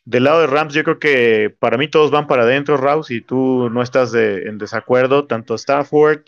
Del 0.07 0.23
lado 0.23 0.39
de 0.39 0.47
Rams 0.47 0.73
yo 0.73 0.85
creo 0.85 0.99
que 0.99 1.53
para 1.59 1.77
mí 1.77 1.89
todos 1.89 2.11
van 2.11 2.27
para 2.27 2.43
adentro, 2.43 2.77
Raus, 2.77 3.11
y 3.11 3.19
tú 3.19 3.69
no 3.69 3.81
estás 3.81 4.13
en 4.13 4.57
desacuerdo, 4.57 5.27
tanto 5.27 5.53
Stafford, 5.55 6.21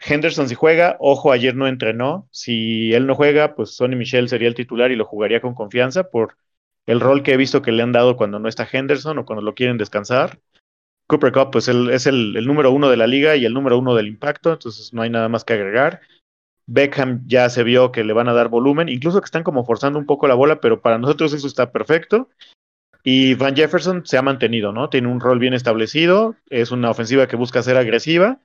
Henderson 0.00 0.48
si 0.48 0.54
juega, 0.54 0.96
ojo, 0.98 1.30
ayer 1.30 1.54
no 1.54 1.68
entrenó, 1.68 2.26
si 2.30 2.94
él 2.94 3.06
no 3.06 3.14
juega, 3.14 3.54
pues 3.54 3.76
Sonny 3.76 3.96
Michel 3.96 4.30
sería 4.30 4.48
el 4.48 4.54
titular 4.54 4.90
y 4.90 4.96
lo 4.96 5.04
jugaría 5.04 5.42
con 5.42 5.54
confianza 5.54 6.04
por 6.04 6.38
el 6.86 7.00
rol 7.00 7.22
que 7.22 7.34
he 7.34 7.36
visto 7.36 7.60
que 7.60 7.70
le 7.70 7.82
han 7.82 7.92
dado 7.92 8.16
cuando 8.16 8.38
no 8.38 8.48
está 8.48 8.66
Henderson 8.72 9.18
o 9.18 9.26
cuando 9.26 9.42
lo 9.42 9.54
quieren 9.54 9.76
descansar. 9.76 10.40
Cooper 11.06 11.32
Cup, 11.32 11.50
pues 11.50 11.68
es 11.68 12.06
el, 12.06 12.34
el, 12.34 12.46
número 12.46 12.70
uno 12.70 12.88
de 12.88 12.96
la 12.96 13.06
liga 13.06 13.36
y 13.36 13.44
el 13.44 13.52
número 13.52 13.76
uno 13.76 13.94
del 13.94 14.08
impacto, 14.08 14.54
entonces 14.54 14.94
no 14.94 15.02
hay 15.02 15.10
nada 15.10 15.28
más 15.28 15.44
que 15.44 15.52
agregar. 15.52 16.00
Beckham 16.66 17.24
ya 17.26 17.50
se 17.50 17.62
vio 17.62 17.92
que 17.92 18.04
le 18.04 18.14
van 18.14 18.30
a 18.30 18.32
dar 18.32 18.48
volumen, 18.48 18.88
incluso 18.88 19.20
que 19.20 19.26
están 19.26 19.42
como 19.42 19.66
forzando 19.66 19.98
un 19.98 20.06
poco 20.06 20.28
la 20.28 20.34
bola, 20.34 20.62
pero 20.62 20.80
para 20.80 20.96
nosotros 20.96 21.34
eso 21.34 21.46
está 21.46 21.72
perfecto. 21.72 22.30
Y 23.04 23.34
Van 23.34 23.56
Jefferson 23.56 24.06
se 24.06 24.16
ha 24.16 24.22
mantenido, 24.22 24.72
¿no? 24.72 24.88
Tiene 24.88 25.08
un 25.08 25.20
rol 25.20 25.38
bien 25.38 25.54
establecido, 25.54 26.36
es 26.50 26.70
una 26.70 26.90
ofensiva 26.90 27.26
que 27.26 27.36
busca 27.36 27.62
ser 27.62 27.76
agresiva. 27.76 28.40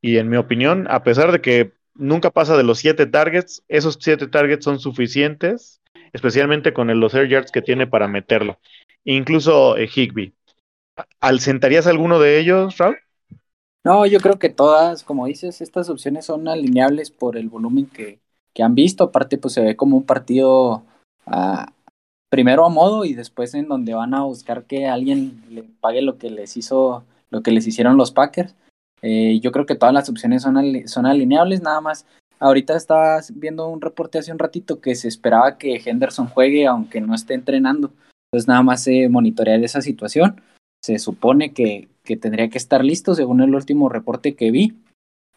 Y 0.00 0.18
en 0.18 0.28
mi 0.28 0.36
opinión, 0.36 0.86
a 0.90 1.02
pesar 1.02 1.32
de 1.32 1.40
que 1.40 1.72
nunca 1.94 2.30
pasa 2.30 2.56
de 2.56 2.64
los 2.64 2.78
siete 2.78 3.06
targets, 3.06 3.64
esos 3.68 3.98
siete 4.00 4.26
targets 4.26 4.64
son 4.64 4.80
suficientes 4.80 5.80
especialmente 6.14 6.72
con 6.72 6.98
los 6.98 7.12
air 7.12 7.28
yards 7.28 7.50
que 7.50 7.60
tiene 7.60 7.86
para 7.86 8.08
meterlo. 8.08 8.58
Incluso 9.04 9.76
eh, 9.76 9.90
Higby. 9.92 10.32
¿Al 11.20 11.40
sentarías 11.40 11.88
alguno 11.88 12.20
de 12.20 12.38
ellos, 12.38 12.78
Raúl? 12.78 12.96
No, 13.84 14.06
yo 14.06 14.20
creo 14.20 14.38
que 14.38 14.48
todas, 14.48 15.02
como 15.02 15.26
dices, 15.26 15.60
estas 15.60 15.90
opciones 15.90 16.24
son 16.24 16.48
alineables 16.48 17.10
por 17.10 17.36
el 17.36 17.48
volumen 17.48 17.86
que, 17.86 18.20
que 18.54 18.62
han 18.62 18.76
visto. 18.76 19.04
Aparte, 19.04 19.36
pues 19.36 19.54
se 19.54 19.60
ve 19.60 19.76
como 19.76 19.96
un 19.96 20.06
partido 20.06 20.84
uh, 21.26 21.66
primero 22.34 22.66
a 22.66 22.68
modo 22.68 23.04
y 23.04 23.14
después 23.14 23.54
en 23.54 23.68
donde 23.68 23.94
van 23.94 24.12
a 24.12 24.24
buscar 24.24 24.64
que 24.64 24.88
alguien 24.88 25.40
le 25.50 25.62
pague 25.62 26.02
lo 26.02 26.18
que 26.18 26.30
les 26.30 26.56
hizo, 26.56 27.04
lo 27.30 27.42
que 27.42 27.52
les 27.52 27.64
hicieron 27.64 27.96
los 27.96 28.10
Packers. 28.10 28.56
Eh, 29.02 29.38
yo 29.40 29.52
creo 29.52 29.66
que 29.66 29.76
todas 29.76 29.94
las 29.94 30.08
opciones 30.08 30.42
son, 30.42 30.56
son 30.88 31.06
alineables, 31.06 31.62
nada 31.62 31.80
más 31.80 32.06
Ahorita 32.40 32.76
estaba 32.76 33.20
viendo 33.32 33.68
un 33.68 33.80
reporte 33.80 34.18
hace 34.18 34.32
un 34.32 34.38
ratito 34.38 34.80
que 34.80 34.94
se 34.96 35.08
esperaba 35.08 35.56
que 35.56 35.80
Henderson 35.84 36.26
juegue 36.26 36.66
aunque 36.66 37.00
no 37.00 37.14
esté 37.14 37.34
entrenando. 37.34 37.92
Entonces 38.26 38.48
nada 38.48 38.62
más 38.62 38.82
se 38.82 39.08
monitorear 39.08 39.62
esa 39.62 39.80
situación. 39.80 40.42
Se 40.84 40.98
supone 40.98 41.52
que, 41.52 41.88
que 42.02 42.16
tendría 42.16 42.50
que 42.50 42.58
estar 42.58 42.84
listo 42.84 43.14
según 43.14 43.40
el 43.40 43.54
último 43.54 43.88
reporte 43.88 44.34
que 44.34 44.50
vi, 44.50 44.74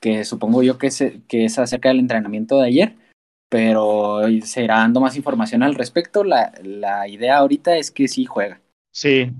que 0.01 0.25
supongo 0.25 0.63
yo 0.63 0.77
que, 0.77 0.91
se, 0.91 1.21
que 1.27 1.45
es 1.45 1.57
acerca 1.59 1.89
del 1.89 1.99
entrenamiento 1.99 2.57
de 2.57 2.67
ayer, 2.67 2.95
pero 3.49 4.21
se 4.43 4.63
irá 4.63 4.77
dando 4.77 5.01
más 5.01 5.15
información 5.15 5.63
al 5.63 5.75
respecto. 5.75 6.23
La, 6.23 6.51
la 6.63 7.07
idea 7.07 7.37
ahorita 7.37 7.77
es 7.77 7.91
que 7.91 8.07
sí 8.07 8.25
juega. 8.25 8.59
Sí, 8.91 9.31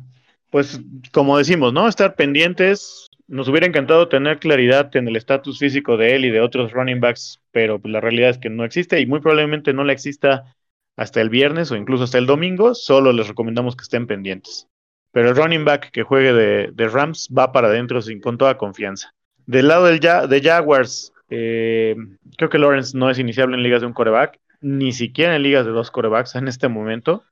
pues 0.49 0.79
como 1.11 1.37
decimos, 1.37 1.73
¿no? 1.73 1.87
Estar 1.87 2.15
pendientes, 2.15 3.07
nos 3.27 3.47
hubiera 3.49 3.67
encantado 3.67 4.07
tener 4.07 4.39
claridad 4.39 4.95
en 4.95 5.07
el 5.07 5.15
estatus 5.15 5.59
físico 5.59 5.97
de 5.97 6.15
él 6.15 6.25
y 6.25 6.31
de 6.31 6.41
otros 6.41 6.71
running 6.71 7.01
backs, 7.01 7.41
pero 7.51 7.79
pues, 7.79 7.91
la 7.91 8.01
realidad 8.01 8.29
es 8.29 8.37
que 8.37 8.49
no 8.49 8.63
existe 8.63 8.99
y 8.99 9.05
muy 9.05 9.19
probablemente 9.19 9.73
no 9.73 9.83
la 9.83 9.93
exista 9.93 10.55
hasta 10.95 11.21
el 11.21 11.29
viernes 11.29 11.71
o 11.71 11.75
incluso 11.75 12.05
hasta 12.05 12.17
el 12.17 12.25
domingo. 12.25 12.73
Solo 12.73 13.11
les 13.13 13.27
recomendamos 13.27 13.75
que 13.75 13.83
estén 13.83 14.07
pendientes. 14.07 14.67
Pero 15.11 15.29
el 15.29 15.35
running 15.35 15.65
back 15.65 15.91
que 15.91 16.03
juegue 16.03 16.33
de, 16.33 16.87
Rams 16.87 17.29
va 17.35 17.51
para 17.51 17.67
adentro 17.67 18.01
sin, 18.01 18.21
con 18.21 18.37
toda 18.37 18.57
confianza. 18.57 19.13
Del 19.45 19.67
lado 19.67 19.85
del 19.85 19.99
de 19.99 20.41
Jaguars, 20.41 21.13
eh, 21.29 21.95
creo 22.37 22.49
que 22.49 22.57
Lawrence 22.57 22.97
no 22.97 23.09
es 23.09 23.19
iniciable 23.19 23.55
en 23.55 23.63
ligas 23.63 23.81
de 23.81 23.87
un 23.87 23.93
coreback, 23.93 24.39
ni 24.61 24.91
siquiera 24.91 25.35
en 25.35 25.43
ligas 25.43 25.65
de 25.65 25.71
dos 25.71 25.91
corebacks 25.91 26.35
en 26.35 26.47
este 26.47 26.67
momento, 26.67 27.23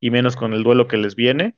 y 0.00 0.10
menos 0.10 0.36
con 0.36 0.52
el 0.52 0.62
duelo 0.62 0.88
que 0.88 0.96
les 0.96 1.14
viene. 1.14 1.54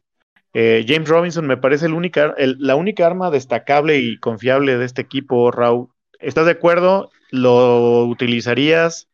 Eh, 0.52 0.84
James 0.86 1.08
Robinson 1.08 1.46
me 1.46 1.56
parece 1.56 1.88
la 1.88 2.74
única 2.74 3.06
arma 3.06 3.30
destacable 3.30 3.98
y 3.98 4.18
confiable 4.18 4.76
de 4.76 4.84
este 4.84 5.02
equipo, 5.02 5.50
Raúl. 5.50 5.88
¿Estás 6.18 6.46
de 6.46 6.52
acuerdo? 6.52 7.10
¿Lo 7.30 8.04
utilizarías? 8.06 9.08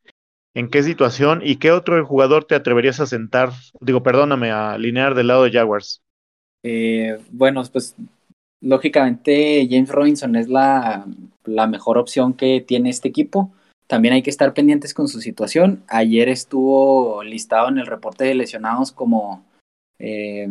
¿En 0.54 0.70
qué 0.70 0.82
situación? 0.82 1.42
¿Y 1.44 1.56
qué 1.56 1.70
otro 1.70 2.04
jugador 2.06 2.44
te 2.44 2.54
atreverías 2.54 2.98
a 3.00 3.06
sentar? 3.06 3.50
Digo, 3.80 4.02
perdóname, 4.02 4.50
a 4.50 4.72
alinear 4.72 5.14
del 5.14 5.26
lado 5.26 5.44
de 5.44 5.52
Jaguars. 5.52 6.02
Eh, 6.62 7.18
bueno, 7.30 7.62
pues 7.70 7.94
lógicamente 8.66 9.66
James 9.70 9.90
Robinson 9.90 10.36
es 10.36 10.48
la, 10.48 11.06
la 11.44 11.66
mejor 11.66 11.98
opción 11.98 12.34
que 12.34 12.60
tiene 12.60 12.90
este 12.90 13.08
equipo. 13.08 13.52
También 13.86 14.14
hay 14.14 14.22
que 14.22 14.30
estar 14.30 14.52
pendientes 14.52 14.92
con 14.92 15.06
su 15.06 15.20
situación. 15.20 15.84
Ayer 15.86 16.28
estuvo 16.28 17.22
listado 17.22 17.68
en 17.68 17.78
el 17.78 17.86
reporte 17.86 18.24
de 18.24 18.34
lesionados 18.34 18.90
como 18.90 19.44
eh, 20.00 20.48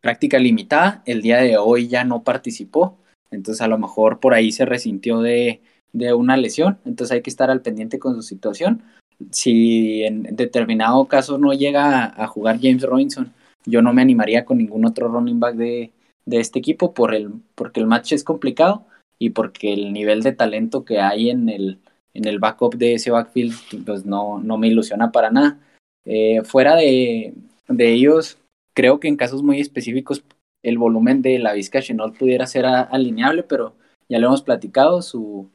práctica 0.00 0.38
limitada. 0.38 1.02
El 1.06 1.22
día 1.22 1.38
de 1.38 1.56
hoy 1.56 1.88
ya 1.88 2.04
no 2.04 2.22
participó. 2.22 2.98
Entonces 3.30 3.62
a 3.62 3.68
lo 3.68 3.78
mejor 3.78 4.20
por 4.20 4.34
ahí 4.34 4.52
se 4.52 4.66
resintió 4.66 5.20
de, 5.20 5.62
de 5.92 6.12
una 6.12 6.36
lesión. 6.36 6.78
Entonces 6.84 7.14
hay 7.14 7.22
que 7.22 7.30
estar 7.30 7.50
al 7.50 7.62
pendiente 7.62 7.98
con 7.98 8.14
su 8.14 8.22
situación. 8.22 8.82
Si 9.30 10.04
en 10.04 10.36
determinado 10.36 11.06
caso 11.06 11.38
no 11.38 11.54
llega 11.54 12.04
a, 12.04 12.26
jugar 12.26 12.58
James 12.60 12.82
Robinson, 12.82 13.32
yo 13.64 13.80
no 13.80 13.94
me 13.94 14.02
animaría 14.02 14.44
con 14.44 14.58
ningún 14.58 14.84
otro 14.84 15.08
running 15.08 15.40
back 15.40 15.56
de, 15.56 15.90
de 16.28 16.40
este 16.40 16.58
equipo 16.58 16.92
por 16.92 17.14
el, 17.14 17.32
porque 17.54 17.80
el 17.80 17.86
match 17.86 18.12
es 18.12 18.22
complicado 18.22 18.84
y 19.18 19.30
porque 19.30 19.72
el 19.72 19.94
nivel 19.94 20.22
de 20.22 20.32
talento 20.32 20.84
que 20.84 21.00
hay 21.00 21.30
en 21.30 21.48
el, 21.48 21.78
en 22.12 22.26
el 22.26 22.38
backup 22.38 22.74
de 22.74 22.94
ese 22.94 23.10
backfield 23.10 23.54
pues 23.86 24.04
no, 24.04 24.38
no 24.38 24.58
me 24.58 24.68
ilusiona 24.68 25.10
para 25.10 25.30
nada. 25.30 25.58
Eh, 26.04 26.42
fuera 26.44 26.76
de, 26.76 27.32
de, 27.68 27.92
ellos, 27.92 28.36
creo 28.74 29.00
que 29.00 29.08
en 29.08 29.16
casos 29.16 29.42
muy 29.42 29.58
específicos 29.58 30.22
el 30.62 30.76
volumen 30.76 31.22
de 31.22 31.38
la 31.38 31.54
Vizca 31.54 31.80
Chenault 31.80 32.18
pudiera 32.18 32.46
ser 32.46 32.66
alineable, 32.66 33.42
pero 33.42 33.74
ya 34.10 34.18
lo 34.18 34.26
hemos 34.26 34.42
platicado, 34.42 35.00
su, 35.00 35.50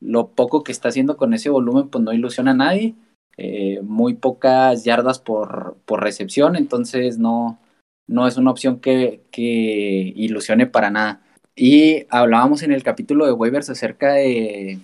lo 0.00 0.28
poco 0.28 0.64
que 0.64 0.72
está 0.72 0.88
haciendo 0.88 1.18
con 1.18 1.34
ese 1.34 1.50
volumen 1.50 1.88
pues 1.88 2.02
no 2.02 2.12
ilusiona 2.14 2.52
a 2.52 2.54
nadie. 2.54 2.94
Eh, 3.36 3.80
muy 3.82 4.14
pocas 4.14 4.84
yardas 4.84 5.18
por, 5.18 5.76
por 5.84 6.02
recepción, 6.02 6.56
entonces 6.56 7.18
no, 7.18 7.58
no 8.06 8.26
es 8.26 8.36
una 8.36 8.50
opción 8.50 8.80
que, 8.80 9.22
que 9.30 10.12
ilusione 10.16 10.66
para 10.66 10.90
nada. 10.90 11.22
Y 11.56 12.06
hablábamos 12.10 12.62
en 12.62 12.72
el 12.72 12.82
capítulo 12.82 13.26
de 13.26 13.32
waivers 13.32 13.70
acerca 13.70 14.14
de 14.14 14.78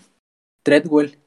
Treadwell. 0.63 1.19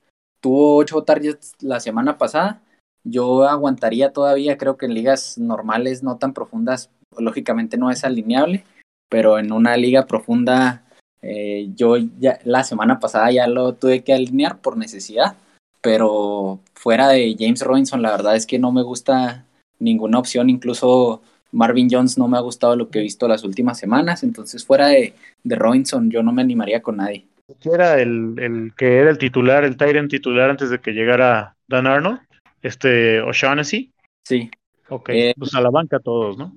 Tuvo 0.41 0.77
ocho 0.77 1.03
targets 1.03 1.53
la 1.61 1.79
semana 1.79 2.17
pasada. 2.17 2.61
Yo 3.03 3.43
aguantaría 3.43 4.13
todavía, 4.13 4.57
creo 4.57 4.77
que 4.77 4.85
en 4.85 4.93
ligas 4.93 5.37
normales 5.37 6.03
no 6.03 6.17
tan 6.17 6.33
profundas, 6.33 6.89
lógicamente 7.17 7.77
no 7.77 7.91
es 7.91 8.05
alineable, 8.05 8.63
pero 9.09 9.37
en 9.37 9.51
una 9.51 9.75
liga 9.75 10.07
profunda, 10.07 10.85
eh, 11.21 11.69
yo 11.75 11.97
ya 11.97 12.39
la 12.45 12.63
semana 12.63 12.99
pasada 12.99 13.29
ya 13.31 13.47
lo 13.47 13.73
tuve 13.73 14.05
que 14.05 14.13
alinear 14.13 14.61
por 14.61 14.77
necesidad, 14.77 15.35
pero 15.81 16.61
fuera 16.73 17.09
de 17.09 17.35
James 17.37 17.61
Robinson, 17.61 18.01
la 18.01 18.11
verdad 18.11 18.37
es 18.37 18.45
que 18.45 18.57
no 18.57 18.71
me 18.71 18.83
gusta 18.83 19.45
ninguna 19.79 20.19
opción, 20.19 20.49
incluso 20.49 21.21
Marvin 21.53 21.87
Jones 21.89 22.17
no 22.17 22.27
me 22.27 22.37
ha 22.37 22.41
gustado 22.41 22.75
lo 22.75 22.89
que 22.89 22.99
he 22.99 23.03
visto 23.03 23.27
las 23.27 23.43
últimas 23.43 23.77
semanas, 23.77 24.23
entonces 24.23 24.65
fuera 24.65 24.87
de, 24.87 25.13
de 25.43 25.55
Robinson 25.55 26.11
yo 26.11 26.21
no 26.23 26.33
me 26.33 26.41
animaría 26.41 26.81
con 26.81 26.97
nadie. 26.97 27.27
Era 27.63 28.01
el, 28.01 28.35
el 28.39 28.73
que 28.75 28.97
era 28.97 29.09
el 29.09 29.17
titular, 29.17 29.63
el 29.63 29.77
Tyrant 29.77 30.09
titular 30.09 30.49
antes 30.49 30.69
de 30.69 30.79
que 30.79 30.91
llegara 30.91 31.55
Dan 31.67 31.87
Arnold, 31.87 32.19
este 32.61 33.21
O'Shaughnessy. 33.21 33.91
Sí. 34.25 34.49
Ok, 34.89 35.09
eh, 35.09 35.33
pues 35.37 35.53
a 35.53 35.61
la 35.61 35.69
banca 35.69 35.99
todos, 35.99 36.37
¿no? 36.37 36.53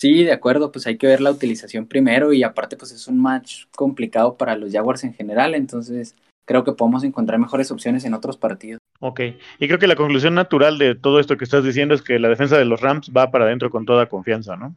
Sí, 0.00 0.24
de 0.24 0.32
acuerdo, 0.32 0.72
pues 0.72 0.86
hay 0.86 0.98
que 0.98 1.06
ver 1.06 1.20
la 1.20 1.30
utilización 1.30 1.86
primero 1.86 2.32
y 2.32 2.42
aparte 2.42 2.76
pues 2.76 2.92
es 2.92 3.06
un 3.08 3.20
match 3.20 3.64
complicado 3.76 4.36
para 4.36 4.56
los 4.56 4.72
Jaguars 4.72 5.04
en 5.04 5.14
general, 5.14 5.54
entonces 5.54 6.16
creo 6.44 6.64
que 6.64 6.72
podemos 6.72 7.04
encontrar 7.04 7.38
mejores 7.38 7.70
opciones 7.70 8.04
en 8.04 8.14
otros 8.14 8.36
partidos. 8.36 8.80
Ok, 9.06 9.20
y 9.58 9.66
creo 9.66 9.78
que 9.78 9.86
la 9.86 9.96
conclusión 9.96 10.34
natural 10.34 10.78
de 10.78 10.94
todo 10.94 11.20
esto 11.20 11.36
que 11.36 11.44
estás 11.44 11.62
diciendo 11.62 11.94
es 11.94 12.00
que 12.00 12.18
la 12.18 12.30
defensa 12.30 12.56
de 12.56 12.64
los 12.64 12.80
Rams 12.80 13.12
va 13.14 13.30
para 13.30 13.44
adentro 13.44 13.68
con 13.68 13.84
toda 13.84 14.08
confianza, 14.08 14.56
¿no? 14.56 14.74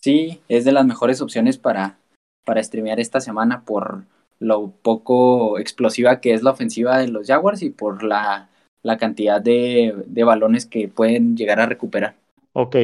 Sí, 0.00 0.40
es 0.48 0.64
de 0.64 0.70
las 0.70 0.86
mejores 0.86 1.20
opciones 1.20 1.58
para, 1.58 1.98
para 2.44 2.62
streamear 2.62 3.00
esta 3.00 3.20
semana 3.20 3.64
por 3.64 4.04
lo 4.38 4.70
poco 4.70 5.58
explosiva 5.58 6.20
que 6.20 6.34
es 6.34 6.44
la 6.44 6.52
ofensiva 6.52 6.98
de 6.98 7.08
los 7.08 7.26
Jaguars 7.26 7.62
y 7.62 7.70
por 7.70 8.04
la, 8.04 8.48
la 8.84 8.96
cantidad 8.96 9.40
de, 9.40 9.92
de 10.06 10.22
balones 10.22 10.64
que 10.64 10.86
pueden 10.86 11.36
llegar 11.36 11.58
a 11.58 11.66
recuperar. 11.66 12.14
Ok, 12.52 12.76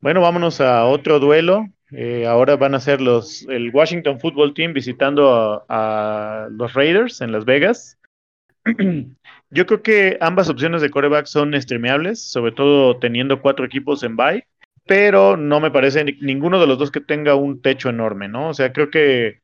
bueno, 0.00 0.20
vámonos 0.20 0.60
a 0.60 0.84
otro 0.84 1.18
duelo. 1.18 1.66
Eh, 1.90 2.26
ahora 2.26 2.54
van 2.54 2.76
a 2.76 2.80
ser 2.80 3.00
los 3.00 3.42
el 3.48 3.72
Washington 3.74 4.20
Football 4.20 4.54
Team 4.54 4.72
visitando 4.72 5.64
a, 5.68 6.46
los 6.52 6.74
Raiders 6.74 7.20
en 7.22 7.32
Las 7.32 7.44
Vegas. 7.44 7.98
Yo 9.50 9.66
creo 9.66 9.82
que 9.82 10.18
ambas 10.20 10.48
opciones 10.48 10.82
de 10.82 10.90
coreback 10.90 11.26
son 11.26 11.60
streameables, 11.60 12.22
sobre 12.22 12.52
todo 12.52 12.98
teniendo 12.98 13.40
cuatro 13.40 13.64
equipos 13.64 14.02
en 14.02 14.16
bye, 14.16 14.46
pero 14.86 15.36
no 15.36 15.60
me 15.60 15.70
parece 15.70 16.04
ninguno 16.04 16.60
de 16.60 16.66
los 16.66 16.78
dos 16.78 16.90
que 16.90 17.00
tenga 17.00 17.34
un 17.34 17.60
techo 17.60 17.88
enorme, 17.88 18.28
¿no? 18.28 18.48
O 18.48 18.54
sea, 18.54 18.72
creo 18.72 18.90
que 18.90 19.40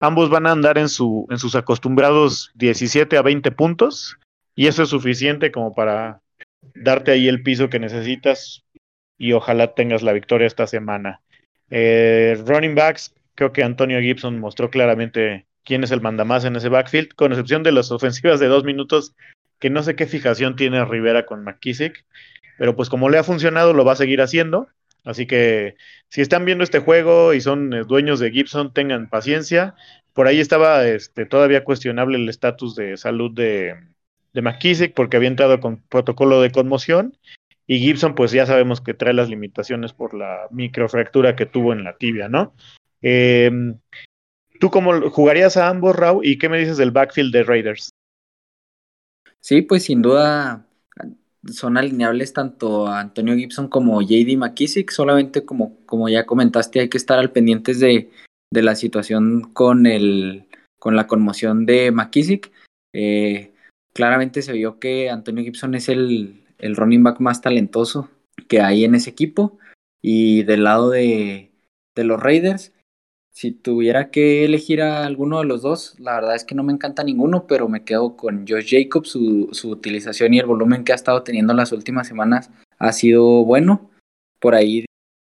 ambos 0.00 0.30
van 0.30 0.46
a 0.46 0.52
andar 0.52 0.78
en, 0.78 0.88
su, 0.88 1.26
en 1.30 1.38
sus 1.38 1.54
acostumbrados 1.54 2.52
17 2.54 3.16
a 3.16 3.22
20 3.22 3.50
puntos 3.52 4.16
y 4.54 4.66
eso 4.66 4.82
es 4.82 4.88
suficiente 4.88 5.52
como 5.52 5.74
para 5.74 6.22
darte 6.74 7.12
ahí 7.12 7.28
el 7.28 7.42
piso 7.42 7.68
que 7.68 7.78
necesitas 7.78 8.64
y 9.18 9.32
ojalá 9.32 9.74
tengas 9.74 10.02
la 10.02 10.12
victoria 10.12 10.46
esta 10.46 10.66
semana. 10.66 11.20
Eh, 11.70 12.42
running 12.46 12.74
backs, 12.74 13.14
creo 13.34 13.52
que 13.52 13.62
Antonio 13.62 14.00
Gibson 14.00 14.40
mostró 14.40 14.70
claramente 14.70 15.46
quién 15.64 15.84
es 15.84 15.90
el 15.90 16.00
mandamás 16.00 16.44
en 16.44 16.56
ese 16.56 16.68
backfield, 16.68 17.14
con 17.14 17.32
excepción 17.32 17.62
de 17.62 17.72
las 17.72 17.92
ofensivas 17.92 18.40
de 18.40 18.46
dos 18.46 18.64
minutos, 18.64 19.14
que 19.60 19.70
no 19.70 19.82
sé 19.82 19.94
qué 19.94 20.06
fijación 20.06 20.56
tiene 20.56 20.84
Rivera 20.84 21.26
con 21.26 21.44
McKissick, 21.44 22.04
pero 22.58 22.74
pues 22.74 22.88
como 22.88 23.08
le 23.08 23.18
ha 23.18 23.24
funcionado, 23.24 23.72
lo 23.72 23.84
va 23.84 23.92
a 23.92 23.96
seguir 23.96 24.20
haciendo. 24.20 24.68
Así 25.04 25.26
que 25.26 25.76
si 26.08 26.20
están 26.20 26.44
viendo 26.44 26.64
este 26.64 26.80
juego 26.80 27.32
y 27.32 27.40
son 27.40 27.72
eh, 27.72 27.84
dueños 27.84 28.20
de 28.20 28.30
Gibson, 28.30 28.72
tengan 28.72 29.08
paciencia. 29.08 29.74
Por 30.12 30.26
ahí 30.26 30.40
estaba 30.40 30.86
este, 30.86 31.24
todavía 31.26 31.64
cuestionable 31.64 32.18
el 32.18 32.28
estatus 32.28 32.74
de 32.74 32.96
salud 32.96 33.30
de, 33.32 33.76
McKissick 34.34 34.94
porque 34.94 35.16
había 35.16 35.28
entrado 35.28 35.60
con 35.60 35.78
protocolo 35.88 36.40
de 36.40 36.50
conmoción 36.50 37.16
y 37.66 37.78
Gibson, 37.78 38.14
pues 38.14 38.32
ya 38.32 38.46
sabemos 38.46 38.80
que 38.80 38.94
trae 38.94 39.12
las 39.14 39.28
limitaciones 39.28 39.92
por 39.92 40.14
la 40.14 40.46
microfractura 40.50 41.36
que 41.36 41.46
tuvo 41.46 41.72
en 41.72 41.84
la 41.84 41.96
tibia, 41.96 42.28
¿no? 42.28 42.52
Em, 43.00 43.78
¿Tú 44.58 44.70
cómo 44.70 45.08
jugarías 45.10 45.56
a 45.56 45.68
ambos, 45.68 45.96
Raúl? 45.96 46.26
¿Y 46.26 46.36
qué 46.36 46.48
me 46.48 46.58
dices 46.58 46.76
del 46.76 46.90
backfield 46.90 47.32
de 47.32 47.44
Raiders? 47.44 47.90
Sí, 49.40 49.62
pues 49.62 49.84
sin 49.84 50.02
duda 50.02 50.66
son 51.50 51.76
alineables 51.76 52.32
tanto 52.32 52.86
a 52.86 53.00
Antonio 53.00 53.34
Gibson 53.34 53.68
como 53.68 54.02
JD 54.02 54.36
McKissick, 54.36 54.90
solamente 54.90 55.44
como, 55.44 55.78
como 55.86 56.08
ya 56.08 56.26
comentaste, 56.26 56.80
hay 56.80 56.88
que 56.88 56.98
estar 56.98 57.18
al 57.18 57.32
pendientes 57.32 57.80
de, 57.80 58.10
de 58.52 58.62
la 58.62 58.74
situación 58.74 59.42
con, 59.52 59.86
el, 59.86 60.46
con 60.78 60.96
la 60.96 61.06
conmoción 61.06 61.64
de 61.66 61.90
McKissick. 61.90 62.52
Eh, 62.92 63.52
claramente 63.94 64.42
se 64.42 64.52
vio 64.52 64.78
que 64.78 65.08
Antonio 65.08 65.44
Gibson 65.44 65.74
es 65.74 65.88
el, 65.88 66.44
el 66.58 66.76
running 66.76 67.02
back 67.02 67.20
más 67.20 67.40
talentoso 67.40 68.10
que 68.48 68.60
hay 68.60 68.84
en 68.84 68.94
ese 68.94 69.10
equipo. 69.10 69.58
Y 70.02 70.44
del 70.44 70.64
lado 70.64 70.90
de, 70.90 71.50
de 71.94 72.04
los 72.04 72.22
Raiders, 72.22 72.72
si 73.32 73.52
tuviera 73.52 74.10
que 74.10 74.44
elegir 74.44 74.82
a 74.82 75.04
alguno 75.04 75.38
de 75.38 75.46
los 75.46 75.62
dos, 75.62 75.98
la 75.98 76.14
verdad 76.14 76.36
es 76.36 76.44
que 76.44 76.54
no 76.54 76.62
me 76.62 76.72
encanta 76.72 77.04
ninguno, 77.04 77.46
pero 77.46 77.68
me 77.68 77.84
quedo 77.84 78.16
con 78.16 78.46
Josh 78.46 78.70
Jacobs. 78.70 79.10
Su, 79.10 79.48
su 79.52 79.70
utilización 79.70 80.34
y 80.34 80.38
el 80.38 80.46
volumen 80.46 80.84
que 80.84 80.92
ha 80.92 80.96
estado 80.96 81.22
teniendo 81.22 81.54
las 81.54 81.72
últimas 81.72 82.06
semanas 82.08 82.50
ha 82.78 82.92
sido 82.92 83.44
bueno. 83.44 83.90
Por 84.40 84.54
ahí 84.54 84.84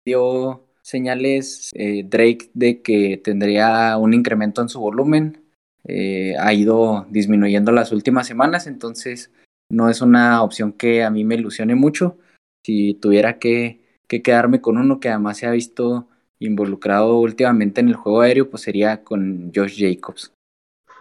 dio 0.06 0.66
señales 0.82 1.70
eh, 1.74 2.04
Drake 2.04 2.50
de 2.54 2.82
que 2.82 3.18
tendría 3.18 3.98
un 3.98 4.14
incremento 4.14 4.62
en 4.62 4.70
su 4.70 4.80
volumen. 4.80 5.44
Eh, 5.86 6.36
ha 6.40 6.54
ido 6.54 7.06
disminuyendo 7.10 7.72
las 7.72 7.92
últimas 7.92 8.28
semanas, 8.28 8.68
entonces 8.68 9.32
no 9.70 9.90
es 9.90 10.02
una 10.02 10.44
opción 10.44 10.74
que 10.74 11.04
a 11.04 11.10
mí 11.10 11.24
me 11.24 11.36
ilusione 11.36 11.76
mucho. 11.76 12.18
Si 12.66 12.96
tuviera 12.96 13.40
que, 13.40 13.82
quedarme 14.08 14.62
con 14.62 14.78
uno 14.78 15.00
que 15.00 15.10
además 15.10 15.38
se 15.38 15.46
ha 15.46 15.52
visto 15.52 16.08
involucrado 16.40 17.20
últimamente 17.20 17.82
en 17.82 17.90
el 17.90 17.96
juego 17.96 18.22
aéreo, 18.22 18.50
pues 18.50 18.64
sería 18.64 19.04
con 19.04 19.52
Josh 19.54 19.78
Jacobs. 19.78 20.34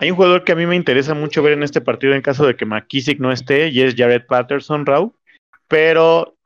Hay 0.01 0.11
un 0.11 0.17
jugador 0.17 0.45
que 0.45 0.53
a 0.53 0.57
mí 0.57 0.67
me 0.67 0.77
interesa 0.77 1.15
mucho 1.15 1.43
ver 1.43 1.55
en 1.55 1.63
este 1.63 1.81
partido 1.81 2.15
en 2.15 2.23
caso 2.23 2.47
de 2.47 2.57
que 2.57 2.67
McKissick 2.67 3.19
no 3.19 3.33
esté, 3.33 3.69
y 3.69 3.83
es 3.83 3.95
Jared 3.97 4.27
Patterson, 4.27 4.87
Raúl. 4.87 5.13
Pero, 5.67 6.37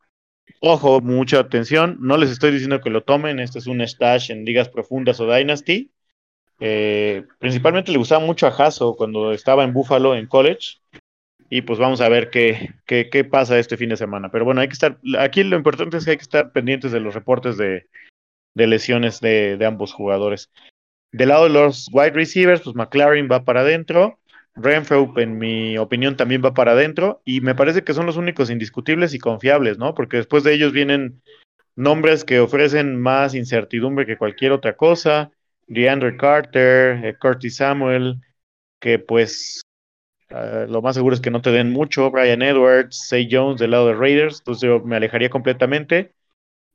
ojo, 0.60 1.00
mucha 1.00 1.40
atención, 1.40 1.98
no 2.00 2.16
les 2.16 2.30
estoy 2.30 2.50
diciendo 2.50 2.80
que 2.80 2.90
lo 2.90 3.02
tomen, 3.02 3.40
este 3.40 3.58
es 3.58 3.66
un 3.66 3.80
stash 3.82 4.30
en 4.30 4.44
ligas 4.44 4.68
profundas 4.68 5.20
o 5.20 5.30
Dynasty. 5.30 5.90
Eh, 6.60 7.24
principalmente 7.38 7.92
le 7.92 7.98
gustaba 7.98 8.24
mucho 8.24 8.46
a 8.46 8.50
Hasso 8.50 8.94
cuando 8.94 9.32
estaba 9.32 9.64
en 9.64 9.72
Buffalo 9.72 10.14
en 10.14 10.26
college. 10.26 10.78
Y 11.50 11.60
pues 11.62 11.78
vamos 11.78 12.00
a 12.00 12.08
ver 12.08 12.30
qué, 12.30 12.70
qué, 12.86 13.10
qué, 13.10 13.24
pasa 13.24 13.58
este 13.58 13.76
fin 13.76 13.90
de 13.90 13.98
semana. 13.98 14.30
Pero 14.30 14.46
bueno, 14.46 14.62
hay 14.62 14.68
que 14.68 14.72
estar, 14.72 14.98
aquí 15.18 15.44
lo 15.44 15.56
importante 15.56 15.98
es 15.98 16.06
que 16.06 16.12
hay 16.12 16.16
que 16.16 16.22
estar 16.22 16.50
pendientes 16.52 16.92
de 16.92 17.00
los 17.00 17.14
reportes 17.14 17.58
de, 17.58 17.88
de 18.54 18.66
lesiones 18.66 19.20
de, 19.20 19.56
de 19.56 19.66
ambos 19.66 19.92
jugadores. 19.92 20.50
Del 21.12 21.28
lado 21.28 21.44
de 21.44 21.50
los 21.50 21.88
wide 21.92 22.12
receivers, 22.12 22.62
pues 22.62 22.74
McLaren 22.74 23.28
va 23.30 23.44
para 23.44 23.60
adentro. 23.60 24.18
Renfro, 24.54 25.12
en 25.16 25.38
mi 25.38 25.78
opinión, 25.78 26.16
también 26.16 26.42
va 26.44 26.54
para 26.54 26.72
adentro. 26.72 27.20
Y 27.24 27.40
me 27.40 27.54
parece 27.54 27.84
que 27.84 27.94
son 27.94 28.06
los 28.06 28.16
únicos 28.16 28.50
indiscutibles 28.50 29.14
y 29.14 29.18
confiables, 29.18 29.78
¿no? 29.78 29.94
Porque 29.94 30.18
después 30.18 30.42
de 30.42 30.54
ellos 30.54 30.72
vienen 30.72 31.22
nombres 31.76 32.24
que 32.24 32.40
ofrecen 32.40 33.00
más 33.00 33.34
incertidumbre 33.34 34.06
que 34.06 34.16
cualquier 34.16 34.52
otra 34.52 34.76
cosa. 34.76 35.30
DeAndre 35.66 36.16
Carter, 36.16 37.04
eh, 37.04 37.16
Curtis 37.18 37.56
Samuel, 37.56 38.20
que 38.80 38.98
pues 38.98 39.62
uh, 40.30 40.70
lo 40.70 40.82
más 40.82 40.96
seguro 40.96 41.14
es 41.14 41.20
que 41.20 41.30
no 41.30 41.42
te 41.42 41.50
den 41.50 41.70
mucho. 41.70 42.10
Brian 42.10 42.42
Edwards, 42.42 43.06
Say 43.08 43.28
Jones 43.30 43.60
del 43.60 43.70
lado 43.72 43.88
de 43.88 43.94
Raiders. 43.94 44.40
Entonces 44.40 44.62
yo 44.62 44.80
me 44.80 44.96
alejaría 44.96 45.30
completamente 45.30 46.12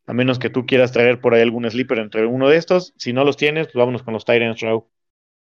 a 0.08 0.14
menos 0.14 0.40
que 0.40 0.50
tú 0.50 0.66
quieras 0.66 0.94
traer 0.94 1.20
por 1.20 1.34
ahí 1.34 1.42
algún 1.42 1.70
sleeper 1.70 2.00
entre 2.00 2.26
uno 2.26 2.48
de 2.48 2.58
estos. 2.58 2.94
Si 2.98 3.12
no 3.12 3.26
los 3.26 3.36
tienes, 3.36 3.68
pues 3.68 3.76
vámonos 3.76 4.04
con 4.04 4.14
los 4.14 4.26
Titans, 4.26 4.62
Raúl. 4.62 4.86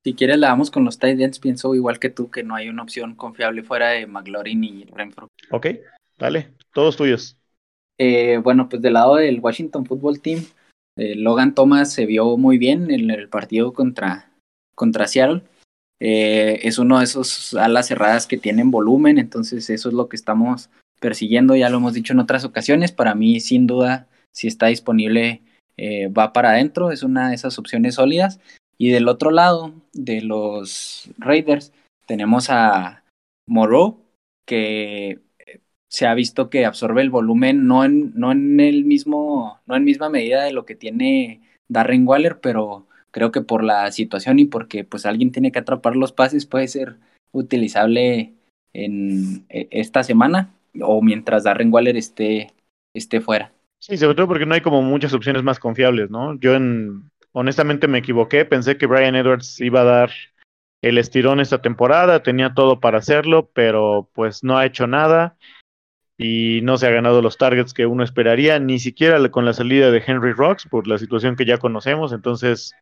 Si 0.02 0.14
quieres, 0.14 0.38
la 0.38 0.48
damos 0.48 0.70
con 0.70 0.84
los 0.84 0.98
Titans. 0.98 1.38
Pienso 1.38 1.74
igual 1.74 2.00
que 2.00 2.10
tú 2.10 2.30
que 2.30 2.42
no 2.42 2.56
hay 2.56 2.68
una 2.68 2.82
opción 2.82 3.14
confiable 3.14 3.62
fuera 3.62 3.90
de 3.90 4.06
McLaurin 4.06 4.64
y 4.64 4.84
Renfro. 4.84 5.28
Ok, 5.50 5.66
dale, 6.18 6.52
todos 6.74 6.96
tuyos. 6.96 7.38
Eh, 7.96 8.38
bueno, 8.38 8.68
pues 8.68 8.82
del 8.82 8.94
lado 8.94 9.16
del 9.16 9.40
Washington 9.40 9.86
Football 9.86 10.20
Team, 10.20 10.44
eh, 10.96 11.14
Logan 11.14 11.54
Thomas 11.54 11.92
se 11.92 12.06
vio 12.06 12.36
muy 12.36 12.58
bien 12.58 12.90
en 12.90 13.10
el 13.10 13.28
partido 13.28 13.72
contra, 13.72 14.32
contra 14.74 15.06
Seattle. 15.06 15.42
Eh, 16.00 16.60
es 16.62 16.78
uno 16.78 16.98
de 16.98 17.04
esos 17.04 17.54
alas 17.54 17.88
cerradas 17.88 18.26
que 18.26 18.38
tienen 18.38 18.70
volumen, 18.70 19.18
entonces 19.18 19.68
eso 19.70 19.90
es 19.90 19.94
lo 19.94 20.08
que 20.08 20.16
estamos 20.16 20.70
persiguiendo, 20.98 21.54
ya 21.54 21.68
lo 21.68 21.76
hemos 21.76 21.92
dicho 21.92 22.14
en 22.14 22.20
otras 22.20 22.44
ocasiones. 22.44 22.90
Para 22.90 23.14
mí, 23.14 23.38
sin 23.38 23.66
duda, 23.66 24.08
si 24.32 24.46
está 24.46 24.66
disponible, 24.66 25.42
eh, 25.76 26.08
va 26.08 26.32
para 26.32 26.50
adentro, 26.50 26.90
es 26.90 27.02
una 27.02 27.28
de 27.28 27.34
esas 27.34 27.58
opciones 27.58 27.96
sólidas. 27.96 28.40
Y 28.78 28.90
del 28.90 29.08
otro 29.08 29.30
lado 29.30 29.74
de 29.92 30.22
los 30.22 31.10
Raiders 31.18 31.72
tenemos 32.06 32.48
a 32.50 33.04
Moreau, 33.46 33.98
que 34.46 35.20
eh, 35.38 35.60
se 35.88 36.06
ha 36.06 36.14
visto 36.14 36.50
que 36.50 36.64
absorbe 36.64 37.02
el 37.02 37.10
volumen 37.10 37.66
no 37.66 37.84
en, 37.84 38.12
no 38.14 38.32
en 38.32 38.58
el 38.60 38.84
mismo, 38.84 39.60
no 39.66 39.76
en 39.76 39.84
misma 39.84 40.08
medida 40.08 40.42
de 40.44 40.52
lo 40.52 40.64
que 40.64 40.74
tiene 40.76 41.40
Darren 41.68 42.06
Waller, 42.06 42.40
pero 42.40 42.86
creo 43.10 43.32
que 43.32 43.42
por 43.42 43.64
la 43.64 43.90
situación 43.92 44.38
y 44.38 44.44
porque 44.44 44.84
pues 44.84 45.06
alguien 45.06 45.32
tiene 45.32 45.52
que 45.52 45.58
atrapar 45.58 45.96
los 45.96 46.12
pases 46.12 46.46
puede 46.46 46.68
ser 46.68 46.96
utilizable 47.32 48.34
en 48.72 49.44
eh, 49.48 49.68
esta 49.70 50.02
semana 50.02 50.54
o 50.80 51.02
mientras 51.02 51.44
Darren 51.44 51.72
Waller 51.72 51.96
esté, 51.96 52.52
esté 52.94 53.20
fuera. 53.20 53.52
Sí, 53.80 53.96
sobre 53.96 54.14
todo 54.14 54.28
porque 54.28 54.44
no 54.44 54.54
hay 54.54 54.60
como 54.60 54.82
muchas 54.82 55.14
opciones 55.14 55.42
más 55.42 55.58
confiables, 55.58 56.10
¿no? 56.10 56.38
Yo 56.38 56.54
en, 56.54 57.10
honestamente 57.32 57.88
me 57.88 57.98
equivoqué, 57.98 58.44
pensé 58.44 58.76
que 58.76 58.86
Brian 58.86 59.16
Edwards 59.16 59.58
iba 59.60 59.80
a 59.80 59.84
dar 59.84 60.10
el 60.82 60.98
estirón 60.98 61.40
esta 61.40 61.62
temporada, 61.62 62.22
tenía 62.22 62.52
todo 62.52 62.78
para 62.78 62.98
hacerlo, 62.98 63.50
pero 63.54 64.10
pues 64.12 64.44
no 64.44 64.58
ha 64.58 64.66
hecho 64.66 64.86
nada 64.86 65.36
y 66.18 66.60
no 66.62 66.76
se 66.76 66.86
ha 66.86 66.90
ganado 66.90 67.22
los 67.22 67.38
targets 67.38 67.72
que 67.72 67.86
uno 67.86 68.04
esperaría, 68.04 68.58
ni 68.58 68.78
siquiera 68.78 69.30
con 69.30 69.46
la 69.46 69.54
salida 69.54 69.90
de 69.90 70.02
Henry 70.06 70.32
Rocks 70.34 70.66
por 70.66 70.86
la 70.86 70.98
situación 70.98 71.34
que 71.34 71.46
ya 71.46 71.56
conocemos, 71.56 72.12
entonces 72.12 72.74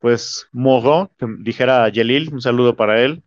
pues 0.00 0.46
Mogo, 0.52 1.10
que 1.18 1.26
dijera 1.38 1.88
Yelil, 1.88 2.30
un 2.32 2.42
saludo 2.42 2.76
para 2.76 3.00
él, 3.00 3.22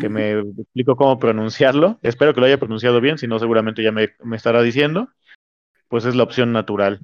que 0.00 0.08
me 0.08 0.30
explico 0.58 0.96
cómo 0.96 1.18
pronunciarlo, 1.18 1.98
espero 2.00 2.32
que 2.32 2.40
lo 2.40 2.46
haya 2.46 2.58
pronunciado 2.58 3.02
bien, 3.02 3.18
si 3.18 3.26
no 3.26 3.38
seguramente 3.38 3.82
ya 3.82 3.92
me, 3.92 4.14
me 4.24 4.36
estará 4.36 4.62
diciendo 4.62 5.10
pues 5.88 6.04
es 6.04 6.14
la 6.14 6.22
opción 6.22 6.52
natural. 6.52 7.00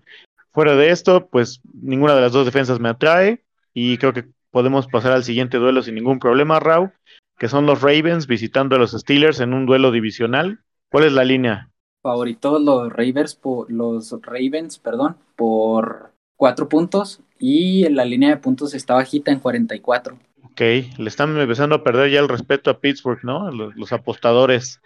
Fuera 0.52 0.76
de 0.76 0.90
esto, 0.90 1.28
pues 1.28 1.60
ninguna 1.72 2.14
de 2.14 2.20
las 2.20 2.32
dos 2.32 2.44
defensas 2.44 2.78
me 2.78 2.90
atrae 2.90 3.42
y 3.72 3.96
creo 3.98 4.12
que 4.12 4.28
podemos 4.50 4.86
pasar 4.86 5.12
al 5.12 5.24
siguiente 5.24 5.56
duelo 5.56 5.82
sin 5.82 5.94
ningún 5.94 6.18
problema, 6.18 6.60
Rau, 6.60 6.92
que 7.38 7.48
son 7.48 7.66
los 7.66 7.80
Ravens 7.80 8.26
visitando 8.26 8.76
a 8.76 8.78
los 8.78 8.92
Steelers 8.92 9.40
en 9.40 9.54
un 9.54 9.66
duelo 9.66 9.90
divisional. 9.90 10.60
¿Cuál 10.90 11.04
es 11.04 11.12
la 11.12 11.24
línea? 11.24 11.70
Favoritos 12.02 12.60
los 12.60 12.92
Ravens 12.92 13.34
por 13.34 13.70
los 13.72 14.12
Ravens, 14.22 14.78
perdón, 14.78 15.16
por 15.36 16.12
cuatro 16.36 16.68
puntos 16.68 17.20
y 17.38 17.88
la 17.88 18.04
línea 18.04 18.30
de 18.30 18.36
puntos 18.36 18.74
está 18.74 18.94
bajita 18.94 19.32
en 19.32 19.38
44. 19.38 20.18
Ok, 20.44 20.60
le 20.60 21.08
están 21.08 21.38
empezando 21.38 21.76
a 21.76 21.82
perder 21.82 22.10
ya 22.10 22.20
el 22.20 22.28
respeto 22.28 22.70
a 22.70 22.78
Pittsburgh, 22.78 23.20
¿no? 23.22 23.50
Los, 23.50 23.74
los 23.74 23.92
apostadores. 23.92 24.82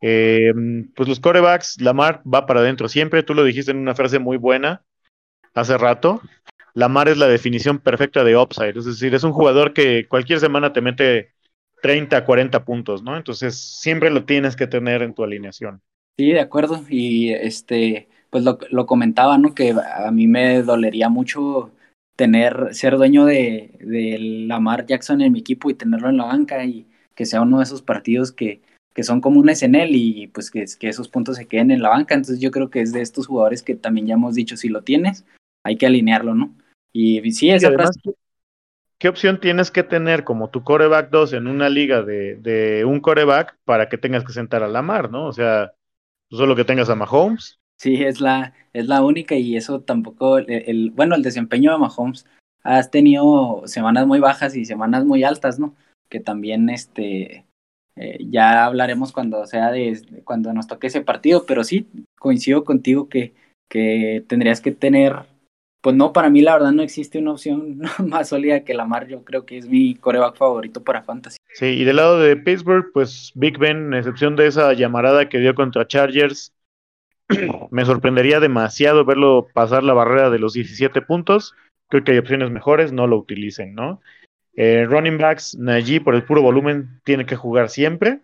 Eh, 0.00 0.52
pues 0.94 1.08
los 1.08 1.20
corebacks, 1.20 1.80
Lamar 1.80 2.22
va 2.26 2.46
para 2.46 2.60
adentro 2.60 2.88
siempre. 2.88 3.22
Tú 3.22 3.34
lo 3.34 3.44
dijiste 3.44 3.70
en 3.70 3.78
una 3.78 3.94
frase 3.94 4.18
muy 4.18 4.36
buena 4.36 4.82
hace 5.54 5.76
rato. 5.78 6.20
Lamar 6.74 7.08
es 7.08 7.18
la 7.18 7.28
definición 7.28 7.78
perfecta 7.78 8.24
de 8.24 8.36
upside. 8.36 8.78
Es 8.78 8.84
decir, 8.84 9.14
es 9.14 9.24
un 9.24 9.32
jugador 9.32 9.72
que 9.72 10.06
cualquier 10.08 10.40
semana 10.40 10.72
te 10.72 10.80
mete 10.80 11.32
30, 11.82 12.24
40 12.24 12.64
puntos, 12.64 13.02
¿no? 13.02 13.16
Entonces 13.16 13.58
siempre 13.58 14.10
lo 14.10 14.24
tienes 14.24 14.56
que 14.56 14.66
tener 14.66 15.02
en 15.02 15.14
tu 15.14 15.22
alineación. 15.24 15.82
Sí, 16.16 16.32
de 16.32 16.40
acuerdo. 16.40 16.82
Y 16.88 17.30
este, 17.30 18.08
pues 18.30 18.44
lo, 18.44 18.58
lo 18.70 18.86
comentaba, 18.86 19.36
¿no? 19.36 19.54
Que 19.54 19.72
a 19.72 20.10
mí 20.10 20.26
me 20.28 20.62
dolería 20.62 21.08
mucho 21.08 21.72
tener, 22.16 22.74
ser 22.74 22.96
dueño 22.96 23.24
de 23.24 24.16
Lamar 24.46 24.86
Jackson 24.86 25.20
en 25.20 25.32
mi 25.32 25.40
equipo 25.40 25.70
y 25.70 25.74
tenerlo 25.74 26.08
en 26.08 26.16
la 26.16 26.24
banca 26.24 26.64
y 26.64 26.86
que 27.14 27.26
sea 27.26 27.42
uno 27.42 27.58
de 27.58 27.64
esos 27.64 27.82
partidos 27.82 28.32
que, 28.32 28.62
que 28.94 29.02
son 29.02 29.20
comunes 29.20 29.62
en 29.62 29.74
él 29.74 29.90
y 29.94 30.26
pues 30.28 30.50
que, 30.50 30.64
que, 30.78 30.88
esos 30.88 31.08
puntos 31.08 31.36
se 31.36 31.46
queden 31.46 31.70
en 31.70 31.82
la 31.82 31.88
banca. 31.88 32.14
Entonces 32.14 32.40
yo 32.40 32.50
creo 32.50 32.70
que 32.70 32.80
es 32.80 32.92
de 32.92 33.00
estos 33.00 33.26
jugadores 33.26 33.62
que 33.62 33.74
también 33.74 34.06
ya 34.06 34.14
hemos 34.14 34.34
dicho, 34.34 34.56
si 34.56 34.68
lo 34.68 34.82
tienes, 34.82 35.24
hay 35.64 35.76
que 35.76 35.86
alinearlo, 35.86 36.34
¿no? 36.34 36.54
Y 36.92 37.30
sí, 37.32 37.50
esa 37.50 37.66
y 37.66 37.68
además, 37.68 37.98
frase... 38.02 38.18
¿Qué 38.98 39.08
opción 39.08 39.40
tienes 39.40 39.70
que 39.70 39.82
tener 39.82 40.22
como 40.22 40.50
tu 40.50 40.62
coreback 40.62 41.10
2 41.10 41.32
en 41.32 41.48
una 41.48 41.68
liga 41.68 42.02
de, 42.02 42.36
de 42.36 42.84
un 42.84 43.00
coreback 43.00 43.56
para 43.64 43.88
que 43.88 43.98
tengas 43.98 44.24
que 44.24 44.32
sentar 44.32 44.62
a 44.62 44.68
la 44.68 44.82
mar, 44.82 45.10
¿no? 45.10 45.26
O 45.26 45.32
sea, 45.32 45.72
solo 46.30 46.54
que 46.54 46.64
tengas 46.64 46.88
a 46.88 46.94
Mahomes. 46.94 47.58
Sí, 47.78 48.04
es 48.04 48.20
la, 48.20 48.54
es 48.72 48.86
la 48.86 49.02
única 49.02 49.34
y 49.34 49.56
eso 49.56 49.80
tampoco, 49.80 50.38
el, 50.38 50.48
el, 50.48 50.90
bueno, 50.92 51.16
el 51.16 51.22
desempeño 51.22 51.72
de 51.72 51.78
Mahomes, 51.78 52.26
has 52.62 52.92
tenido 52.92 53.62
semanas 53.66 54.06
muy 54.06 54.20
bajas 54.20 54.54
y 54.54 54.64
semanas 54.64 55.04
muy 55.04 55.24
altas, 55.24 55.58
¿no? 55.58 55.74
Que 56.08 56.20
también, 56.20 56.70
este, 56.70 57.44
eh, 57.96 58.18
ya 58.30 58.64
hablaremos 58.64 59.12
cuando 59.12 59.46
sea 59.46 59.70
de, 59.70 60.22
cuando 60.24 60.52
nos 60.52 60.66
toque 60.66 60.86
ese 60.86 61.02
partido, 61.02 61.44
pero 61.46 61.64
sí, 61.64 61.88
coincido 62.18 62.64
contigo 62.64 63.08
que, 63.08 63.34
que 63.68 64.24
tendrías 64.28 64.60
que 64.60 64.72
tener, 64.72 65.14
pues 65.82 65.94
no, 65.94 66.12
para 66.12 66.30
mí 66.30 66.40
la 66.40 66.54
verdad 66.54 66.72
no 66.72 66.82
existe 66.82 67.18
una 67.18 67.32
opción 67.32 67.80
más 68.06 68.28
sólida 68.28 68.64
que 68.64 68.74
Lamar, 68.74 69.08
yo 69.08 69.24
creo 69.24 69.44
que 69.44 69.58
es 69.58 69.68
mi 69.68 69.94
coreback 69.94 70.36
favorito 70.36 70.82
para 70.82 71.02
Fantasy. 71.02 71.36
Sí, 71.54 71.66
y 71.66 71.84
del 71.84 71.96
lado 71.96 72.18
de 72.18 72.36
Pittsburgh, 72.36 72.90
pues 72.94 73.32
Big 73.34 73.58
Ben, 73.58 73.92
a 73.92 73.98
excepción 73.98 74.36
de 74.36 74.46
esa 74.46 74.72
llamarada 74.72 75.28
que 75.28 75.38
dio 75.38 75.54
contra 75.54 75.86
Chargers, 75.86 76.54
me 77.70 77.84
sorprendería 77.84 78.40
demasiado 78.40 79.04
verlo 79.04 79.48
pasar 79.52 79.82
la 79.84 79.92
barrera 79.92 80.30
de 80.30 80.38
los 80.38 80.54
17 80.54 81.02
puntos, 81.02 81.54
creo 81.88 82.04
que 82.04 82.12
hay 82.12 82.18
opciones 82.18 82.50
mejores, 82.50 82.90
no 82.90 83.06
lo 83.06 83.18
utilicen, 83.18 83.74
¿no? 83.74 84.00
Eh, 84.54 84.86
running 84.88 85.18
backs, 85.18 85.56
Najee 85.56 86.00
por 86.00 86.14
el 86.14 86.24
puro 86.24 86.42
volumen 86.42 87.00
tiene 87.04 87.26
que 87.26 87.36
jugar 87.36 87.70
siempre. 87.70 88.20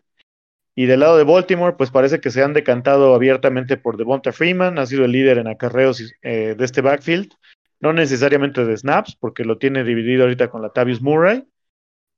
Y 0.74 0.86
del 0.86 1.00
lado 1.00 1.16
de 1.16 1.24
Baltimore, 1.24 1.74
pues 1.76 1.90
parece 1.90 2.20
que 2.20 2.30
se 2.30 2.42
han 2.42 2.52
decantado 2.52 3.14
abiertamente 3.14 3.76
por 3.76 3.96
Devonta 3.96 4.32
Freeman, 4.32 4.78
ha 4.78 4.86
sido 4.86 5.04
el 5.04 5.12
líder 5.12 5.38
en 5.38 5.48
acarreos 5.48 6.14
eh, 6.22 6.54
de 6.56 6.64
este 6.64 6.82
backfield, 6.82 7.32
no 7.80 7.92
necesariamente 7.92 8.64
de 8.64 8.76
snaps, 8.76 9.16
porque 9.16 9.44
lo 9.44 9.58
tiene 9.58 9.82
dividido 9.82 10.22
ahorita 10.22 10.48
con 10.48 10.62
la 10.62 10.70
Tavius 10.70 11.02
Murray. 11.02 11.44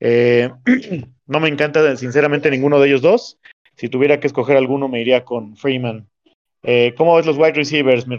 Eh, 0.01 0.51
no 1.27 1.40
me 1.40 1.49
encanta 1.49 1.96
sinceramente 1.96 2.51
ninguno 2.51 2.81
de 2.81 2.88
ellos 2.88 3.01
dos. 3.01 3.38
Si 3.77 3.88
tuviera 3.88 4.20
que 4.20 4.27
escoger 4.27 4.59
alguno, 4.59 4.88
me 4.88 5.01
iría 5.01 5.25
con 5.25 5.57
Freeman. 5.57 6.07
¿Cómo 6.99 7.16
ves 7.16 7.25
los 7.25 7.38
wide 7.38 7.55
receivers, 7.55 8.07
mi 8.07 8.18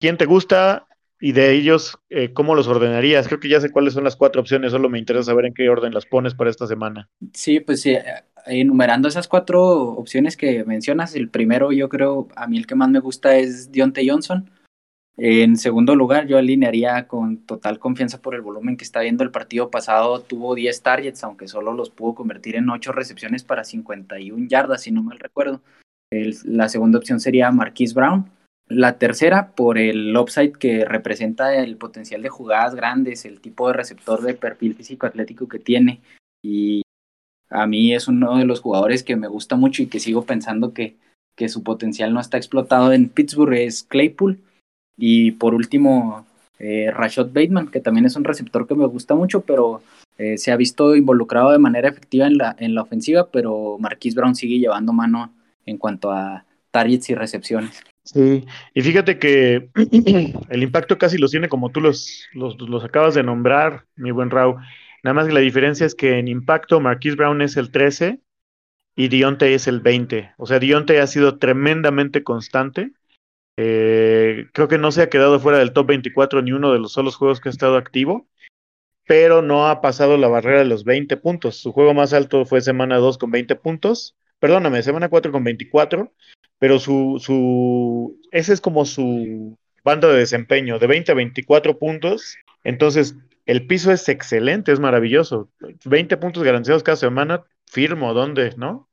¿Quién 0.00 0.16
te 0.16 0.24
gusta? 0.24 0.87
Y 1.20 1.32
de 1.32 1.52
ellos, 1.52 1.98
eh, 2.10 2.32
¿cómo 2.32 2.54
los 2.54 2.68
ordenarías? 2.68 3.26
Creo 3.26 3.40
que 3.40 3.48
ya 3.48 3.60
sé 3.60 3.70
cuáles 3.70 3.94
son 3.94 4.04
las 4.04 4.16
cuatro 4.16 4.40
opciones, 4.40 4.72
solo 4.72 4.88
me 4.88 4.98
interesa 4.98 5.24
saber 5.24 5.46
en 5.46 5.54
qué 5.54 5.68
orden 5.68 5.94
las 5.94 6.06
pones 6.06 6.34
para 6.34 6.50
esta 6.50 6.66
semana. 6.66 7.08
Sí, 7.32 7.60
pues 7.60 7.82
sí, 7.82 7.96
enumerando 8.46 9.08
esas 9.08 9.28
cuatro 9.28 9.62
opciones 9.90 10.36
que 10.36 10.64
mencionas, 10.64 11.14
el 11.14 11.28
primero 11.28 11.72
yo 11.72 11.88
creo, 11.88 12.28
a 12.36 12.46
mí 12.46 12.56
el 12.58 12.66
que 12.66 12.74
más 12.74 12.88
me 12.88 13.00
gusta 13.00 13.36
es 13.36 13.72
Dionte 13.72 14.08
Johnson. 14.08 14.50
En 15.20 15.56
segundo 15.56 15.96
lugar, 15.96 16.28
yo 16.28 16.38
alinearía 16.38 17.08
con 17.08 17.38
total 17.38 17.80
confianza 17.80 18.22
por 18.22 18.36
el 18.36 18.40
volumen 18.40 18.76
que 18.76 18.84
está 18.84 19.00
viendo 19.00 19.24
el 19.24 19.32
partido 19.32 19.68
pasado. 19.68 20.20
Tuvo 20.20 20.54
10 20.54 20.80
targets, 20.80 21.24
aunque 21.24 21.48
solo 21.48 21.72
los 21.72 21.90
pudo 21.90 22.14
convertir 22.14 22.54
en 22.54 22.70
8 22.70 22.92
recepciones 22.92 23.42
para 23.42 23.64
51 23.64 24.46
yardas, 24.46 24.82
si 24.82 24.92
no 24.92 25.02
mal 25.02 25.18
recuerdo. 25.18 25.60
la 26.10 26.68
segunda 26.68 26.98
opción 26.98 27.18
sería 27.18 27.50
Marquise 27.50 27.94
Brown. 27.94 28.30
La 28.68 28.98
tercera, 28.98 29.52
por 29.52 29.78
el 29.78 30.14
upside 30.16 30.52
que 30.52 30.84
representa 30.84 31.54
el 31.54 31.76
potencial 31.76 32.22
de 32.22 32.28
jugadas 32.28 32.74
grandes, 32.74 33.24
el 33.24 33.40
tipo 33.40 33.68
de 33.68 33.74
receptor 33.74 34.20
de 34.22 34.34
perfil 34.34 34.74
físico 34.74 35.06
atlético 35.06 35.48
que 35.48 35.58
tiene. 35.58 36.00
Y 36.42 36.82
a 37.50 37.66
mí 37.66 37.94
es 37.94 38.08
uno 38.08 38.36
de 38.36 38.44
los 38.44 38.60
jugadores 38.60 39.02
que 39.02 39.16
me 39.16 39.28
gusta 39.28 39.56
mucho 39.56 39.82
y 39.82 39.86
que 39.86 40.00
sigo 40.00 40.24
pensando 40.24 40.74
que, 40.74 40.96
que 41.34 41.48
su 41.48 41.62
potencial 41.62 42.12
no 42.12 42.20
está 42.20 42.36
explotado 42.36 42.92
en 42.92 43.08
Pittsburgh, 43.08 43.54
es 43.54 43.84
Claypool 43.84 44.38
y 44.98 45.30
por 45.30 45.54
último, 45.54 46.26
eh, 46.58 46.90
Rashad 46.92 47.28
Bateman, 47.28 47.68
que 47.68 47.80
también 47.80 48.04
es 48.04 48.16
un 48.16 48.24
receptor 48.24 48.66
que 48.66 48.74
me 48.74 48.86
gusta 48.86 49.14
mucho, 49.14 49.42
pero 49.42 49.80
eh, 50.18 50.36
se 50.36 50.50
ha 50.50 50.56
visto 50.56 50.96
involucrado 50.96 51.52
de 51.52 51.58
manera 51.58 51.88
efectiva 51.88 52.26
en 52.26 52.36
la, 52.36 52.56
en 52.58 52.74
la 52.74 52.82
ofensiva, 52.82 53.28
pero 53.30 53.78
Marquise 53.78 54.16
Brown 54.16 54.34
sigue 54.34 54.58
llevando 54.58 54.92
mano 54.92 55.32
en 55.64 55.78
cuanto 55.78 56.10
a 56.10 56.44
targets 56.72 57.10
y 57.10 57.14
recepciones. 57.14 57.82
Sí, 58.12 58.46
y 58.74 58.82
fíjate 58.82 59.18
que 59.18 59.68
el 60.48 60.62
impacto 60.62 60.98
casi 60.98 61.18
los 61.18 61.30
tiene 61.30 61.48
como 61.48 61.70
tú 61.70 61.80
los, 61.80 62.26
los, 62.32 62.58
los 62.60 62.84
acabas 62.84 63.14
de 63.14 63.22
nombrar, 63.22 63.84
mi 63.96 64.10
buen 64.10 64.30
Raúl. 64.30 64.56
Nada 65.02 65.14
más 65.14 65.26
que 65.26 65.32
la 65.32 65.40
diferencia 65.40 65.86
es 65.86 65.94
que 65.94 66.18
en 66.18 66.28
impacto 66.28 66.80
Marquise 66.80 67.16
Brown 67.16 67.42
es 67.42 67.56
el 67.56 67.70
13 67.70 68.20
y 68.96 69.08
Dionte 69.08 69.54
es 69.54 69.68
el 69.68 69.80
20. 69.80 70.32
O 70.38 70.46
sea, 70.46 70.58
Dionte 70.58 71.00
ha 71.00 71.06
sido 71.06 71.38
tremendamente 71.38 72.24
constante 72.24 72.92
eh, 73.60 74.46
creo 74.52 74.68
que 74.68 74.78
no 74.78 74.92
se 74.92 75.02
ha 75.02 75.10
quedado 75.10 75.40
fuera 75.40 75.58
del 75.58 75.72
top 75.72 75.88
24 75.88 76.42
ni 76.42 76.52
uno 76.52 76.72
de 76.72 76.78
los 76.78 76.92
solos 76.92 77.16
juegos 77.16 77.40
que 77.40 77.48
ha 77.48 77.50
estado 77.50 77.76
activo, 77.76 78.28
pero 79.04 79.42
no 79.42 79.66
ha 79.68 79.80
pasado 79.80 80.16
la 80.16 80.28
barrera 80.28 80.60
de 80.60 80.66
los 80.66 80.84
20 80.84 81.16
puntos. 81.16 81.56
Su 81.56 81.72
juego 81.72 81.92
más 81.92 82.12
alto 82.12 82.44
fue 82.46 82.60
semana 82.60 82.98
2 82.98 83.18
con 83.18 83.32
20 83.32 83.56
puntos, 83.56 84.16
perdóname, 84.38 84.82
semana 84.82 85.08
4 85.08 85.32
con 85.32 85.44
24, 85.44 86.12
pero 86.58 86.78
su, 86.78 87.18
su, 87.20 88.20
ese 88.30 88.52
es 88.52 88.60
como 88.60 88.84
su 88.84 89.56
banda 89.84 90.08
de 90.08 90.18
desempeño, 90.18 90.78
de 90.78 90.86
20 90.86 91.12
a 91.12 91.14
24 91.14 91.78
puntos. 91.78 92.36
Entonces, 92.64 93.16
el 93.46 93.66
piso 93.66 93.92
es 93.92 94.08
excelente, 94.08 94.72
es 94.72 94.80
maravilloso. 94.80 95.48
20 95.84 96.16
puntos 96.16 96.42
garantizados 96.42 96.82
cada 96.82 96.96
semana, 96.96 97.44
firmo, 97.66 98.12
¿dónde? 98.12 98.54
¿No? 98.56 98.88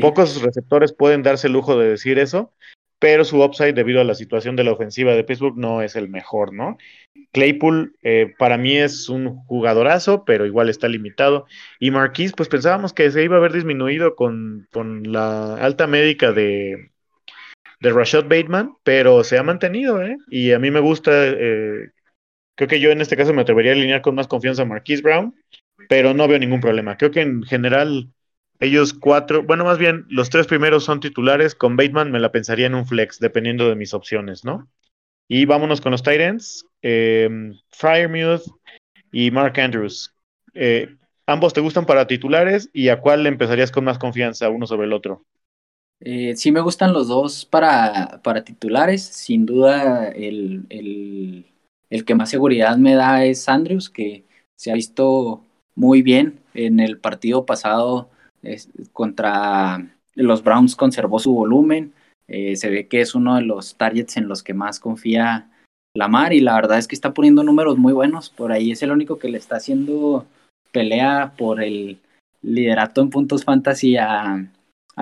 Pocos 0.00 0.42
receptores 0.42 0.92
pueden 0.92 1.22
darse 1.22 1.46
el 1.46 1.54
lujo 1.54 1.78
de 1.78 1.88
decir 1.88 2.18
eso 2.18 2.52
pero 2.98 3.24
su 3.24 3.42
upside 3.42 3.74
debido 3.74 4.00
a 4.00 4.04
la 4.04 4.14
situación 4.14 4.56
de 4.56 4.64
la 4.64 4.72
ofensiva 4.72 5.14
de 5.14 5.24
Pittsburgh 5.24 5.56
no 5.56 5.82
es 5.82 5.96
el 5.96 6.08
mejor, 6.08 6.52
¿no? 6.52 6.76
Claypool 7.32 7.96
eh, 8.02 8.34
para 8.38 8.58
mí 8.58 8.76
es 8.76 9.08
un 9.08 9.36
jugadorazo, 9.44 10.24
pero 10.24 10.46
igual 10.46 10.68
está 10.68 10.88
limitado. 10.88 11.46
Y 11.78 11.90
Marquise, 11.90 12.34
pues 12.36 12.48
pensábamos 12.48 12.92
que 12.92 13.10
se 13.10 13.22
iba 13.22 13.36
a 13.36 13.38
haber 13.38 13.52
disminuido 13.52 14.16
con, 14.16 14.66
con 14.72 15.12
la 15.12 15.56
alta 15.56 15.86
médica 15.86 16.32
de, 16.32 16.90
de 17.80 17.92
Rashad 17.92 18.24
Bateman, 18.24 18.74
pero 18.82 19.22
se 19.24 19.38
ha 19.38 19.42
mantenido, 19.42 20.02
¿eh? 20.02 20.16
Y 20.30 20.52
a 20.52 20.58
mí 20.58 20.70
me 20.70 20.80
gusta, 20.80 21.12
eh, 21.12 21.90
creo 22.56 22.68
que 22.68 22.80
yo 22.80 22.90
en 22.90 23.00
este 23.00 23.16
caso 23.16 23.32
me 23.32 23.42
atrevería 23.42 23.72
a 23.72 23.74
alinear 23.74 24.02
con 24.02 24.14
más 24.14 24.26
confianza 24.26 24.62
a 24.62 24.66
Marquise 24.66 25.02
Brown, 25.02 25.34
pero 25.88 26.14
no 26.14 26.26
veo 26.26 26.38
ningún 26.38 26.60
problema. 26.60 26.96
Creo 26.96 27.10
que 27.10 27.20
en 27.20 27.42
general 27.44 28.08
ellos 28.60 28.92
cuatro, 28.92 29.42
bueno, 29.42 29.64
más 29.64 29.78
bien 29.78 30.04
los 30.08 30.30
tres 30.30 30.46
primeros 30.46 30.84
son 30.84 31.00
titulares. 31.00 31.54
Con 31.54 31.76
Bateman 31.76 32.10
me 32.10 32.20
la 32.20 32.32
pensaría 32.32 32.66
en 32.66 32.74
un 32.74 32.86
flex, 32.86 33.20
dependiendo 33.20 33.68
de 33.68 33.76
mis 33.76 33.94
opciones, 33.94 34.44
¿no? 34.44 34.68
Y 35.28 35.44
vámonos 35.44 35.80
con 35.80 35.92
los 35.92 36.02
Titans. 36.02 36.64
Eh, 36.82 37.28
Fryermuth 37.68 38.42
y 39.12 39.30
Mark 39.30 39.58
Andrews. 39.60 40.14
Eh, 40.54 40.96
ambos 41.26 41.52
te 41.52 41.60
gustan 41.60 41.86
para 41.86 42.06
titulares 42.06 42.70
y 42.72 42.88
a 42.88 43.00
cuál 43.00 43.26
empezarías 43.26 43.70
con 43.70 43.84
más 43.84 43.98
confianza, 43.98 44.48
uno 44.48 44.66
sobre 44.66 44.86
el 44.86 44.92
otro. 44.92 45.24
Eh, 46.00 46.36
sí 46.36 46.52
me 46.52 46.60
gustan 46.60 46.92
los 46.92 47.08
dos 47.08 47.44
para, 47.44 48.20
para 48.22 48.42
titulares. 48.42 49.04
Sin 49.04 49.46
duda 49.46 50.08
el, 50.08 50.64
el, 50.70 51.46
el 51.90 52.04
que 52.04 52.14
más 52.14 52.30
seguridad 52.30 52.76
me 52.76 52.94
da 52.94 53.24
es 53.24 53.48
Andrews, 53.48 53.90
que 53.90 54.24
se 54.56 54.70
ha 54.72 54.74
visto 54.74 55.44
muy 55.74 56.02
bien 56.02 56.40
en 56.54 56.80
el 56.80 56.98
partido 56.98 57.46
pasado 57.46 58.10
contra 58.92 59.86
los 60.14 60.42
Browns 60.42 60.76
conservó 60.76 61.18
su 61.18 61.32
volumen. 61.32 61.92
Eh, 62.26 62.56
se 62.56 62.68
ve 62.70 62.88
que 62.88 63.00
es 63.00 63.14
uno 63.14 63.36
de 63.36 63.42
los 63.42 63.76
targets 63.76 64.16
en 64.16 64.28
los 64.28 64.42
que 64.42 64.54
más 64.54 64.80
confía 64.80 65.50
Lamar 65.94 66.32
y 66.32 66.40
la 66.40 66.54
verdad 66.54 66.78
es 66.78 66.86
que 66.86 66.94
está 66.94 67.14
poniendo 67.14 67.42
números 67.42 67.78
muy 67.78 67.92
buenos. 67.92 68.30
Por 68.30 68.52
ahí 68.52 68.72
es 68.72 68.82
el 68.82 68.92
único 68.92 69.18
que 69.18 69.28
le 69.28 69.38
está 69.38 69.56
haciendo 69.56 70.26
pelea 70.72 71.32
por 71.36 71.62
el 71.62 71.98
liderato 72.42 73.00
en 73.00 73.10
puntos 73.10 73.44
fantasy 73.44 73.96
a, 73.96 74.48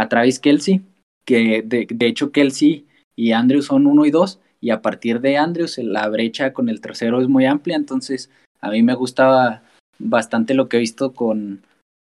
Travis 0.09 0.39
Kelsey, 0.39 0.83
que 1.25 1.63
de, 1.63 1.87
de, 1.91 2.07
hecho 2.07 2.31
Kelsey 2.31 2.87
y 3.17 3.33
Andrews 3.33 3.67
son 3.67 3.87
uno 3.87 4.05
y 4.05 4.11
dos 4.11 4.41
y 4.61 4.71
a 4.71 4.83
partir 4.83 5.21
de 5.21 5.39
Andrews 5.39 5.79
la 5.79 6.07
brecha 6.09 6.53
con 6.53 6.69
el 6.69 6.81
tercero 6.83 7.21
es 7.21 7.29
muy 7.29 7.47
amplia, 7.47 7.77
entonces 7.77 8.31
a 8.61 8.71
mí 8.71 8.83
me 8.83 8.95
gustaba 8.95 9.63
bastante 9.99 10.55
lo 10.55 10.69
que 10.69 10.77
he 10.77 10.81
visto 10.81 11.15
con, 11.15 11.63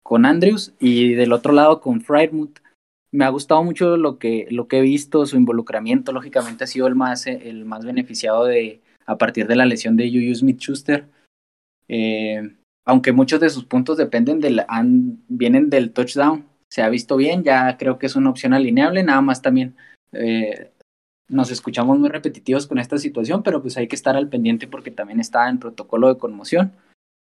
con 0.08 0.26
Andrews 0.26 0.74
y 0.80 1.16
del 1.16 1.34
otro 1.34 1.52
lado 1.52 1.82
con 1.82 2.00
Frydmuth. 2.00 2.60
Me 3.12 3.26
ha 3.26 3.30
gustado 3.30 3.62
mucho 3.62 3.98
lo 3.98 4.18
que, 4.18 4.48
lo 4.52 4.70
que 4.70 4.78
he 4.78 4.82
visto, 4.82 5.26
su 5.26 5.36
involucramiento, 5.36 6.14
lógicamente 6.14 6.64
ha 6.64 6.68
sido 6.68 6.88
el 6.88 6.96
más, 6.96 7.28
el 7.28 7.66
más 7.66 7.84
beneficiado 7.84 8.46
de, 8.46 8.80
a 9.06 9.18
partir 9.18 9.48
de 9.48 9.58
la 9.58 9.66
lesión 9.66 9.98
de 9.98 10.10
Juju 10.10 10.34
Smith-Schuster. 10.34 11.10
Eh, 11.90 12.56
aunque 12.86 13.12
muchos 13.12 13.42
de 13.42 13.50
sus 13.50 13.66
puntos 13.66 13.98
dependen 13.98 14.40
del, 14.40 14.66
vienen 15.28 15.70
del 15.70 15.92
touchdown, 15.92 16.46
se 16.70 16.84
ha 16.84 16.88
visto 16.88 17.18
bien, 17.18 17.44
ya 17.44 17.76
creo 17.76 18.00
que 18.00 18.06
es 18.06 18.16
una 18.16 18.30
opción 18.30 18.54
alineable, 18.54 19.04
nada 19.04 19.20
más 19.20 19.42
también 19.42 19.76
eh, 20.14 20.72
nos 21.28 21.52
escuchamos 21.52 22.00
muy 22.00 22.08
repetitivos 22.08 22.66
con 22.66 22.80
esta 22.80 22.98
situación, 22.98 23.44
pero 23.44 23.62
pues 23.62 23.76
hay 23.76 23.90
que 23.90 23.98
estar 23.98 24.16
al 24.16 24.30
pendiente 24.30 24.70
porque 24.70 24.90
también 24.90 25.20
está 25.20 25.50
en 25.50 25.60
protocolo 25.60 26.08
de 26.08 26.18
conmoción 26.18 26.72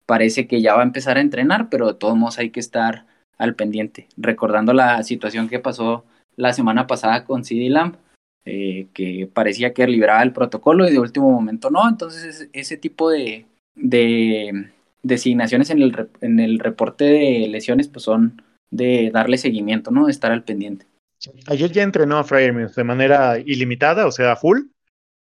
parece 0.05 0.47
que 0.47 0.61
ya 0.61 0.75
va 0.75 0.81
a 0.81 0.85
empezar 0.85 1.17
a 1.17 1.21
entrenar, 1.21 1.69
pero 1.69 1.87
de 1.87 1.93
todos 1.95 2.15
modos 2.15 2.39
hay 2.39 2.49
que 2.49 2.59
estar 2.59 3.05
al 3.37 3.55
pendiente. 3.55 4.07
Recordando 4.17 4.73
la 4.73 5.03
situación 5.03 5.49
que 5.49 5.59
pasó 5.59 6.05
la 6.35 6.53
semana 6.53 6.87
pasada 6.87 7.25
con 7.25 7.43
CD 7.43 7.69
Lamb, 7.69 7.95
eh, 8.45 8.87
que 8.93 9.29
parecía 9.33 9.73
que 9.73 9.87
liberaba 9.87 10.23
el 10.23 10.33
protocolo 10.33 10.87
y 10.87 10.91
de 10.91 10.99
último 10.99 11.31
momento 11.31 11.69
no. 11.69 11.87
Entonces, 11.87 12.49
ese 12.53 12.77
tipo 12.77 13.09
de, 13.09 13.45
de 13.75 14.71
designaciones 15.01 15.69
en 15.69 15.81
el, 15.81 16.09
en 16.21 16.39
el 16.39 16.59
reporte 16.59 17.05
de 17.05 17.47
lesiones 17.47 17.87
pues 17.87 18.03
son 18.03 18.41
de 18.69 19.11
darle 19.13 19.37
seguimiento, 19.37 19.91
¿no? 19.91 20.05
De 20.05 20.11
estar 20.11 20.31
al 20.31 20.43
pendiente. 20.43 20.85
Ayer 21.47 21.71
ya 21.71 21.83
entrenó 21.83 22.17
a 22.17 22.23
Fryer 22.23 22.69
de 22.69 22.83
manera 22.83 23.39
ilimitada, 23.39 24.07
o 24.07 24.11
sea, 24.11 24.35
full. 24.35 24.63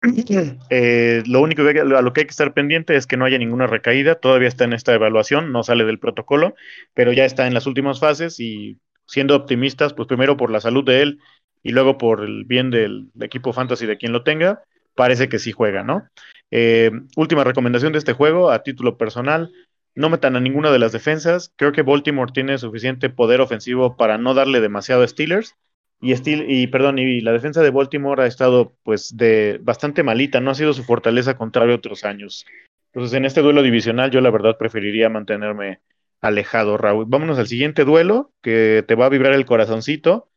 Eh, 0.69 1.23
lo 1.27 1.41
único 1.41 1.63
que, 1.63 1.79
a 1.79 1.83
lo 1.83 2.13
que 2.13 2.21
hay 2.21 2.25
que 2.25 2.31
estar 2.31 2.53
pendiente 2.53 2.95
es 2.95 3.07
que 3.07 3.17
no 3.17 3.25
haya 3.25 3.37
ninguna 3.37 3.67
recaída. 3.67 4.15
Todavía 4.15 4.47
está 4.47 4.63
en 4.65 4.73
esta 4.73 4.93
evaluación, 4.93 5.51
no 5.51 5.63
sale 5.63 5.85
del 5.85 5.99
protocolo, 5.99 6.55
pero 6.93 7.11
ya 7.13 7.25
está 7.25 7.47
en 7.47 7.53
las 7.53 7.65
últimas 7.65 7.99
fases 7.99 8.39
y 8.39 8.79
siendo 9.05 9.35
optimistas, 9.35 9.93
pues 9.93 10.07
primero 10.07 10.37
por 10.37 10.51
la 10.51 10.61
salud 10.61 10.83
de 10.83 11.01
él 11.01 11.19
y 11.63 11.71
luego 11.71 11.97
por 11.97 12.23
el 12.23 12.45
bien 12.45 12.69
del, 12.69 13.09
equipo 13.21 13.53
fantasy 13.53 13.85
de 13.85 13.97
quien 13.97 14.11
lo 14.11 14.23
tenga, 14.23 14.63
parece 14.95 15.29
que 15.29 15.39
sí 15.39 15.51
juega, 15.51 15.83
¿no? 15.83 16.07
Eh, 16.51 16.91
última 17.15 17.43
recomendación 17.43 17.93
de 17.93 17.99
este 17.99 18.13
juego 18.13 18.51
a 18.51 18.63
título 18.63 18.97
personal. 18.97 19.51
No 19.95 20.09
metan 20.09 20.35
a 20.35 20.39
ninguna 20.39 20.71
de 20.71 20.79
las 20.79 20.91
defensas. 20.91 21.51
Creo 21.55 21.71
que 21.71 21.81
Baltimore 21.81 22.31
tiene 22.31 22.57
suficiente 22.59 23.09
poder 23.09 23.41
ofensivo 23.41 23.97
para 23.97 24.17
no 24.17 24.35
darle 24.35 24.61
demasiado 24.61 25.01
a 25.01 25.07
Steelers 25.07 25.55
y, 25.99 26.13
y 26.25 26.67
perdón, 26.67 26.99
y 26.99 27.21
la 27.21 27.31
defensa 27.31 27.61
de 27.61 27.71
Baltimore 27.71 28.23
ha 28.23 28.27
estado 28.27 28.73
pues 28.83 29.15
de 29.15 29.59
bastante 29.61 30.03
malita, 30.03 30.39
no 30.39 30.51
ha 30.51 30.55
sido 30.55 30.73
su 30.73 30.83
fortaleza 30.83 31.37
contrario 31.37 31.73
a 31.73 31.77
otros 31.77 32.03
años. 32.03 32.45
Entonces, 32.93 33.17
en 33.17 33.25
este 33.25 33.41
duelo 33.41 33.61
divisional 33.61 34.11
yo 34.11 34.21
la 34.21 34.31
verdad 34.31 34.57
preferiría 34.57 35.09
mantenerme 35.09 35.81
alejado, 36.21 36.77
Raúl. 36.77 37.05
Vámonos 37.07 37.37
al 37.37 37.47
siguiente 37.47 37.85
duelo 37.85 38.31
que 38.41 38.83
te 38.87 38.95
va 38.95 39.05
a 39.05 39.09
vibrar 39.09 39.33
el 39.33 39.45
corazoncito. 39.45 40.29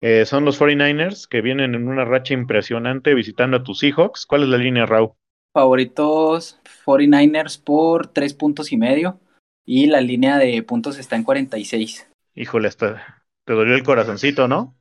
Eh, 0.00 0.26
son 0.26 0.44
los 0.44 0.60
49ers 0.60 1.28
que 1.28 1.40
vienen 1.40 1.74
en 1.74 1.88
una 1.88 2.04
racha 2.04 2.34
impresionante 2.34 3.14
visitando 3.14 3.58
a 3.58 3.62
tus 3.62 3.78
Seahawks. 3.78 4.26
¿Cuál 4.26 4.42
es 4.42 4.48
la 4.48 4.58
línea, 4.58 4.84
Raúl? 4.84 5.12
Favoritos 5.54 6.58
49ers 6.84 7.62
por 7.62 8.08
tres 8.08 8.34
puntos 8.34 8.72
y 8.72 8.76
medio 8.76 9.20
y 9.64 9.86
la 9.86 10.00
línea 10.00 10.38
de 10.38 10.62
puntos 10.62 10.98
está 10.98 11.16
en 11.16 11.24
46. 11.24 12.08
Híjole, 12.34 12.68
hasta 12.68 13.24
te 13.44 13.52
dolió 13.52 13.74
el 13.74 13.82
corazoncito, 13.82 14.48
¿no? 14.48 14.74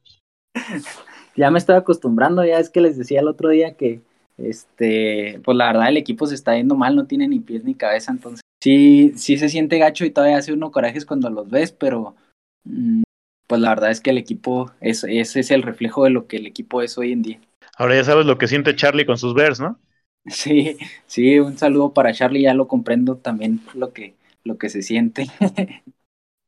ya 1.35 1.51
me 1.51 1.59
estoy 1.59 1.75
acostumbrando, 1.75 2.43
ya 2.45 2.59
es 2.59 2.69
que 2.69 2.81
les 2.81 2.97
decía 2.97 3.19
el 3.19 3.27
otro 3.27 3.49
día 3.49 3.75
que, 3.75 4.01
este, 4.37 5.39
pues 5.43 5.57
la 5.57 5.67
verdad 5.67 5.89
el 5.89 5.97
equipo 5.97 6.27
se 6.27 6.35
está 6.35 6.55
yendo 6.55 6.75
mal, 6.75 6.95
no 6.95 7.05
tiene 7.05 7.27
ni 7.27 7.39
pies 7.39 7.63
ni 7.63 7.75
cabeza, 7.75 8.11
entonces 8.11 8.41
sí, 8.61 9.13
sí 9.15 9.37
se 9.37 9.49
siente 9.49 9.77
gacho 9.77 10.05
y 10.05 10.11
todavía 10.11 10.37
hace 10.37 10.53
uno 10.53 10.71
corajes 10.71 11.05
cuando 11.05 11.29
los 11.29 11.49
ves, 11.49 11.71
pero 11.71 12.15
mm, 12.63 13.03
pues 13.47 13.61
la 13.61 13.69
verdad 13.69 13.91
es 13.91 14.01
que 14.01 14.11
el 14.11 14.17
equipo, 14.17 14.71
es, 14.79 15.03
ese 15.03 15.39
es 15.39 15.51
el 15.51 15.63
reflejo 15.63 16.03
de 16.03 16.09
lo 16.09 16.27
que 16.27 16.37
el 16.37 16.47
equipo 16.47 16.81
es 16.81 16.97
hoy 16.97 17.11
en 17.11 17.21
día. 17.21 17.41
Ahora 17.77 17.95
ya 17.95 18.03
sabes 18.03 18.25
lo 18.25 18.37
que 18.37 18.47
siente 18.47 18.75
Charlie 18.75 19.05
con 19.05 19.17
sus 19.17 19.33
Bears, 19.33 19.59
¿no? 19.59 19.79
Sí, 20.27 20.77
sí, 21.07 21.39
un 21.39 21.57
saludo 21.57 21.93
para 21.93 22.13
Charlie, 22.13 22.43
ya 22.43 22.53
lo 22.53 22.67
comprendo 22.67 23.17
también 23.17 23.59
lo 23.73 23.91
que, 23.91 24.13
lo 24.43 24.59
que 24.59 24.69
se 24.69 24.83
siente. 24.83 25.25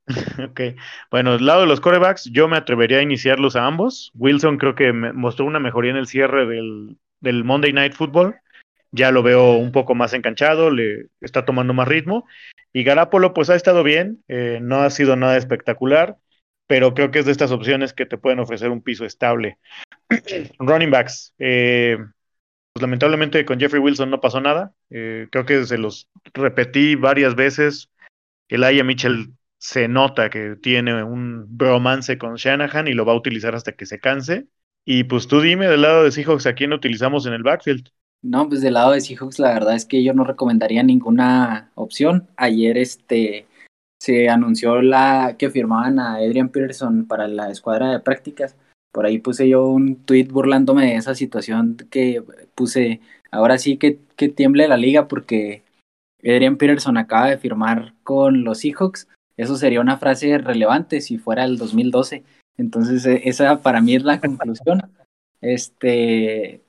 ok, 0.50 0.62
bueno, 1.12 1.34
del 1.34 1.46
lado 1.46 1.62
de 1.62 1.68
los 1.68 1.80
corebacks, 1.80 2.26
yo 2.32 2.48
me 2.48 2.58
atrevería 2.58 3.00
a 3.00 3.04
iniciarlos 3.04 3.56
a 3.56 3.66
ambos. 3.66 4.12
Wilson 4.16 4.58
creo 4.58 4.76
que 4.76 4.92
mostró 4.92 5.46
una 5.46 5.60
mejoría 5.60 5.92
en 5.92 5.98
el 5.98 6.08
cierre 6.08 6.46
del, 6.46 6.98
del 7.22 7.44
Monday 7.44 7.74
Night 7.74 7.94
Football. 7.94 8.36
Ya 8.92 9.12
lo 9.12 9.24
veo 9.24 9.54
un 9.54 9.72
poco 9.72 9.96
más 9.96 10.14
enganchado, 10.14 10.70
le 10.70 11.08
está 11.22 11.46
tomando 11.46 11.74
más 11.74 11.88
ritmo. 11.88 12.28
Y 12.74 12.84
Garapolo, 12.84 13.34
pues 13.34 13.50
ha 13.50 13.56
estado 13.56 13.84
bien, 13.84 14.24
eh, 14.28 14.60
no 14.62 14.82
ha 14.82 14.90
sido 14.90 15.16
nada 15.16 15.38
espectacular, 15.38 16.18
pero 16.68 16.94
creo 16.94 17.12
que 17.12 17.20
es 17.20 17.26
de 17.26 17.32
estas 17.32 17.52
opciones 17.52 17.94
que 17.94 18.06
te 18.06 18.18
pueden 18.18 18.40
ofrecer 18.40 18.70
un 18.70 18.82
piso 18.82 19.06
estable. 19.06 19.58
Running 20.60 20.92
backs, 20.92 21.34
eh, 21.40 21.98
pues 22.74 22.82
lamentablemente 22.82 23.46
con 23.46 23.60
Jeffrey 23.60 23.82
Wilson 23.82 24.10
no 24.10 24.22
pasó 24.22 24.42
nada. 24.42 24.74
Eh, 24.90 25.28
creo 25.32 25.46
que 25.46 25.66
se 25.66 25.78
los 25.78 26.10
repetí 26.34 26.96
varias 26.96 27.36
veces. 27.36 27.90
El 28.50 28.64
Aya 28.64 28.84
Mitchell 28.84 29.34
se 29.64 29.88
nota 29.88 30.30
que 30.30 30.58
tiene 30.62 31.04
un 31.04 31.46
bromance 31.58 32.18
con 32.18 32.36
Shanahan 32.36 32.88
y 32.88 32.94
lo 32.94 33.06
va 33.06 33.14
a 33.14 33.18
utilizar 33.18 33.56
hasta 33.56 33.72
que 33.72 33.86
se 33.86 34.00
canse. 34.00 34.48
Y 34.86 35.06
pues 35.06 35.28
tú 35.28 35.40
dime 35.40 35.68
del 35.68 35.84
lado 35.84 36.04
de 36.04 36.12
Seahawks 36.12 36.46
a 36.48 36.54
quién 36.54 36.74
utilizamos 36.74 37.26
en 37.26 37.34
el 37.34 37.44
backfield. 37.44 37.88
No, 38.22 38.48
pues 38.48 38.62
del 38.62 38.74
lado 38.74 38.92
de 38.92 39.02
Seahawks 39.02 39.40
la 39.40 39.54
verdad 39.54 39.76
es 39.76 39.86
que 39.86 40.04
yo 40.04 40.14
no 40.14 40.24
recomendaría 40.24 40.84
ninguna 40.84 41.72
opción. 41.76 42.28
Ayer 42.36 42.78
este 42.78 43.48
se 44.02 44.28
anunció 44.28 44.82
la 44.82 45.36
que 45.40 45.50
firmaban 45.50 45.98
a 46.00 46.16
Adrian 46.16 46.50
Peterson 46.50 47.08
para 47.08 47.28
la 47.30 47.50
escuadra 47.50 47.92
de 47.92 48.00
prácticas 48.02 48.58
por 48.94 49.08
ahí 49.08 49.18
puse 49.18 49.50
yo 49.50 49.66
un 49.66 49.96
tweet 50.06 50.26
burlándome 50.26 50.86
de 50.86 50.96
esa 50.96 51.16
situación 51.16 51.78
que 51.90 52.24
puse, 52.54 53.02
ahora 53.32 53.58
sí 53.58 53.78
que, 53.78 53.98
que 54.16 54.30
tiemble 54.30 54.68
la 54.68 54.78
liga 54.78 55.08
porque 55.08 55.64
Adrian 56.20 56.58
Peterson 56.58 56.98
acaba 56.98 57.28
de 57.32 57.40
firmar 57.40 57.96
con 58.04 58.44
los 58.44 58.60
Seahawks. 58.60 59.08
Eso 59.38 59.56
sería 59.56 59.82
una 59.82 59.98
frase 59.98 60.38
relevante 60.38 61.02
si 61.02 61.18
fuera 61.18 61.46
el 61.46 61.58
2012. 61.58 62.24
Entonces, 62.58 63.06
e, 63.06 63.22
esa 63.26 63.62
para 63.62 63.82
mí 63.82 63.96
es 63.96 64.04
la 64.04 64.20
conclusión. 64.20 64.82
Este, 65.42 66.62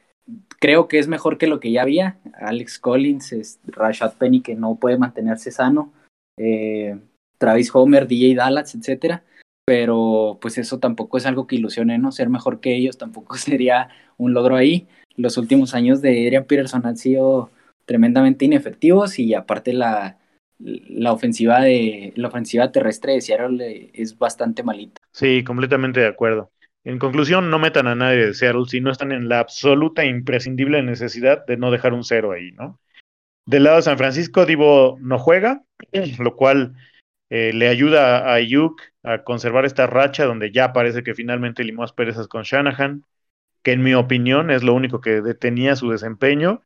creo 0.60 0.88
que 0.88 0.98
es 0.98 1.08
mejor 1.08 1.38
que 1.38 1.46
lo 1.46 1.60
que 1.60 1.70
ya 1.70 1.82
había. 1.82 2.18
Alex 2.34 2.78
Collins, 2.78 3.58
Rashad 3.66 4.14
Penny, 4.14 4.40
que 4.40 4.54
no 4.54 4.76
puede 4.76 4.98
mantenerse 4.98 5.50
sano, 5.50 5.92
eh, 6.38 6.98
Travis 7.38 7.74
Homer, 7.74 8.06
DJ 8.06 8.34
Dallas, 8.34 8.74
etcétera 8.74 9.22
pero 9.64 10.38
pues 10.40 10.58
eso 10.58 10.78
tampoco 10.78 11.16
es 11.16 11.26
algo 11.26 11.46
que 11.46 11.56
ilusione, 11.56 11.98
¿no? 11.98 12.12
Ser 12.12 12.28
mejor 12.28 12.60
que 12.60 12.74
ellos 12.74 12.98
tampoco 12.98 13.36
sería 13.36 13.88
un 14.18 14.34
logro 14.34 14.56
ahí. 14.56 14.86
Los 15.16 15.38
últimos 15.38 15.74
años 15.74 16.02
de 16.02 16.26
Adrian 16.26 16.44
Peterson 16.44 16.86
han 16.86 16.96
sido 16.96 17.50
tremendamente 17.86 18.44
inefectivos 18.44 19.18
y 19.18 19.34
aparte 19.34 19.72
la, 19.72 20.18
la 20.58 21.12
ofensiva 21.12 21.60
de 21.60 22.12
la 22.16 22.28
ofensiva 22.28 22.70
terrestre 22.72 23.14
de 23.14 23.20
Seattle 23.20 23.90
es 23.94 24.18
bastante 24.18 24.62
malita. 24.62 25.00
Sí, 25.12 25.44
completamente 25.44 26.00
de 26.00 26.06
acuerdo. 26.06 26.50
En 26.84 26.98
conclusión, 26.98 27.50
no 27.50 27.58
metan 27.58 27.86
a 27.86 27.94
nadie 27.94 28.26
de 28.26 28.34
Seattle 28.34 28.66
si 28.68 28.80
no 28.80 28.90
están 28.90 29.12
en 29.12 29.28
la 29.28 29.40
absoluta 29.40 30.02
e 30.02 30.08
imprescindible 30.08 30.82
necesidad 30.82 31.44
de 31.46 31.56
no 31.56 31.70
dejar 31.70 31.94
un 31.94 32.04
cero 32.04 32.32
ahí, 32.32 32.52
¿no? 32.52 32.78
Del 33.46 33.64
lado 33.64 33.76
de 33.76 33.82
San 33.82 33.98
Francisco, 33.98 34.46
Divo 34.46 34.98
no 35.00 35.18
juega, 35.18 35.62
lo 36.18 36.36
cual 36.36 36.74
eh, 37.30 37.52
le 37.52 37.68
ayuda 37.68 38.18
a 38.18 38.34
Ayuk 38.34 38.80
a 39.02 39.24
conservar 39.24 39.64
esta 39.64 39.86
racha 39.86 40.24
donde 40.24 40.52
ya 40.52 40.72
parece 40.72 41.02
que 41.02 41.14
finalmente 41.14 41.64
limó 41.64 41.84
asperezas 41.84 42.28
con 42.28 42.42
Shanahan, 42.42 43.04
que 43.62 43.72
en 43.72 43.82
mi 43.82 43.94
opinión 43.94 44.50
es 44.50 44.62
lo 44.62 44.74
único 44.74 45.00
que 45.00 45.20
detenía 45.22 45.76
su 45.76 45.90
desempeño. 45.90 46.62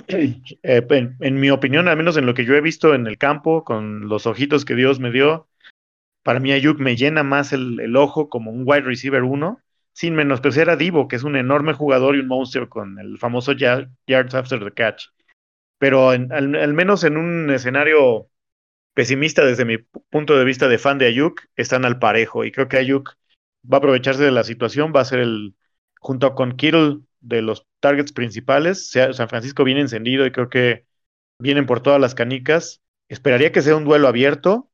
Eh, 0.62 0.86
en, 1.20 1.40
mi 1.40 1.50
opinión, 1.50 1.88
al 1.88 1.96
menos 1.96 2.16
en 2.16 2.26
lo 2.26 2.34
que 2.34 2.44
yo 2.44 2.54
he 2.54 2.60
visto 2.60 2.94
en 2.94 3.06
el 3.06 3.18
campo, 3.18 3.64
con 3.64 4.08
los 4.08 4.26
ojitos 4.26 4.64
que 4.64 4.74
Dios 4.74 5.00
me 5.00 5.10
dio, 5.10 5.48
para 6.22 6.40
mí 6.40 6.52
Ayuk 6.52 6.78
me 6.78 6.96
llena 6.96 7.22
más 7.22 7.52
el, 7.52 7.96
ojo 7.96 8.28
como 8.28 8.50
un 8.50 8.64
wide 8.66 8.82
receiver 8.82 9.22
1, 9.22 9.60
sin 9.92 10.14
menospreciar 10.14 10.70
a 10.70 10.76
Divo, 10.76 11.08
que 11.08 11.16
es 11.16 11.22
un 11.22 11.36
enorme 11.36 11.72
jugador 11.72 12.16
y 12.16 12.20
un 12.20 12.28
monstruo 12.28 12.68
con 12.68 12.98
el 12.98 13.18
famoso 13.18 13.52
yards 13.52 14.34
after 14.34 14.62
the 14.62 14.72
catch. 14.72 15.06
Pero 15.78 16.10
al 16.10 16.74
menos 16.74 17.04
en 17.04 17.16
un 17.16 17.50
escenario 17.50 18.28
pesimista 18.94 19.44
desde 19.44 19.66
mi 19.66 19.78
punto 19.78 20.38
de 20.38 20.44
vista 20.44 20.68
de 20.68 20.78
fan 20.78 20.98
de 20.98 21.06
Ayuk, 21.06 21.42
están 21.54 21.84
al 21.84 21.98
parejo. 21.98 22.44
Y 22.44 22.52
creo 22.52 22.68
que 22.68 22.78
Ayuk 22.78 23.14
va 23.70 23.76
a 23.76 23.78
aprovecharse 23.78 24.24
de 24.24 24.30
la 24.30 24.42
situación, 24.42 24.92
va 24.94 25.02
a 25.02 25.04
ser 25.04 25.20
el, 25.20 25.54
junto 26.00 26.34
con 26.34 26.56
Kittle, 26.56 27.00
de 27.26 27.42
los 27.42 27.66
targets 27.80 28.12
principales. 28.12 28.90
San 28.90 29.28
Francisco 29.28 29.64
viene 29.64 29.80
encendido 29.80 30.26
y 30.26 30.32
creo 30.32 30.48
que 30.48 30.86
vienen 31.38 31.66
por 31.66 31.82
todas 31.82 32.00
las 32.00 32.14
canicas. 32.14 32.80
Esperaría 33.08 33.52
que 33.52 33.62
sea 33.62 33.76
un 33.76 33.84
duelo 33.84 34.08
abierto. 34.08 34.70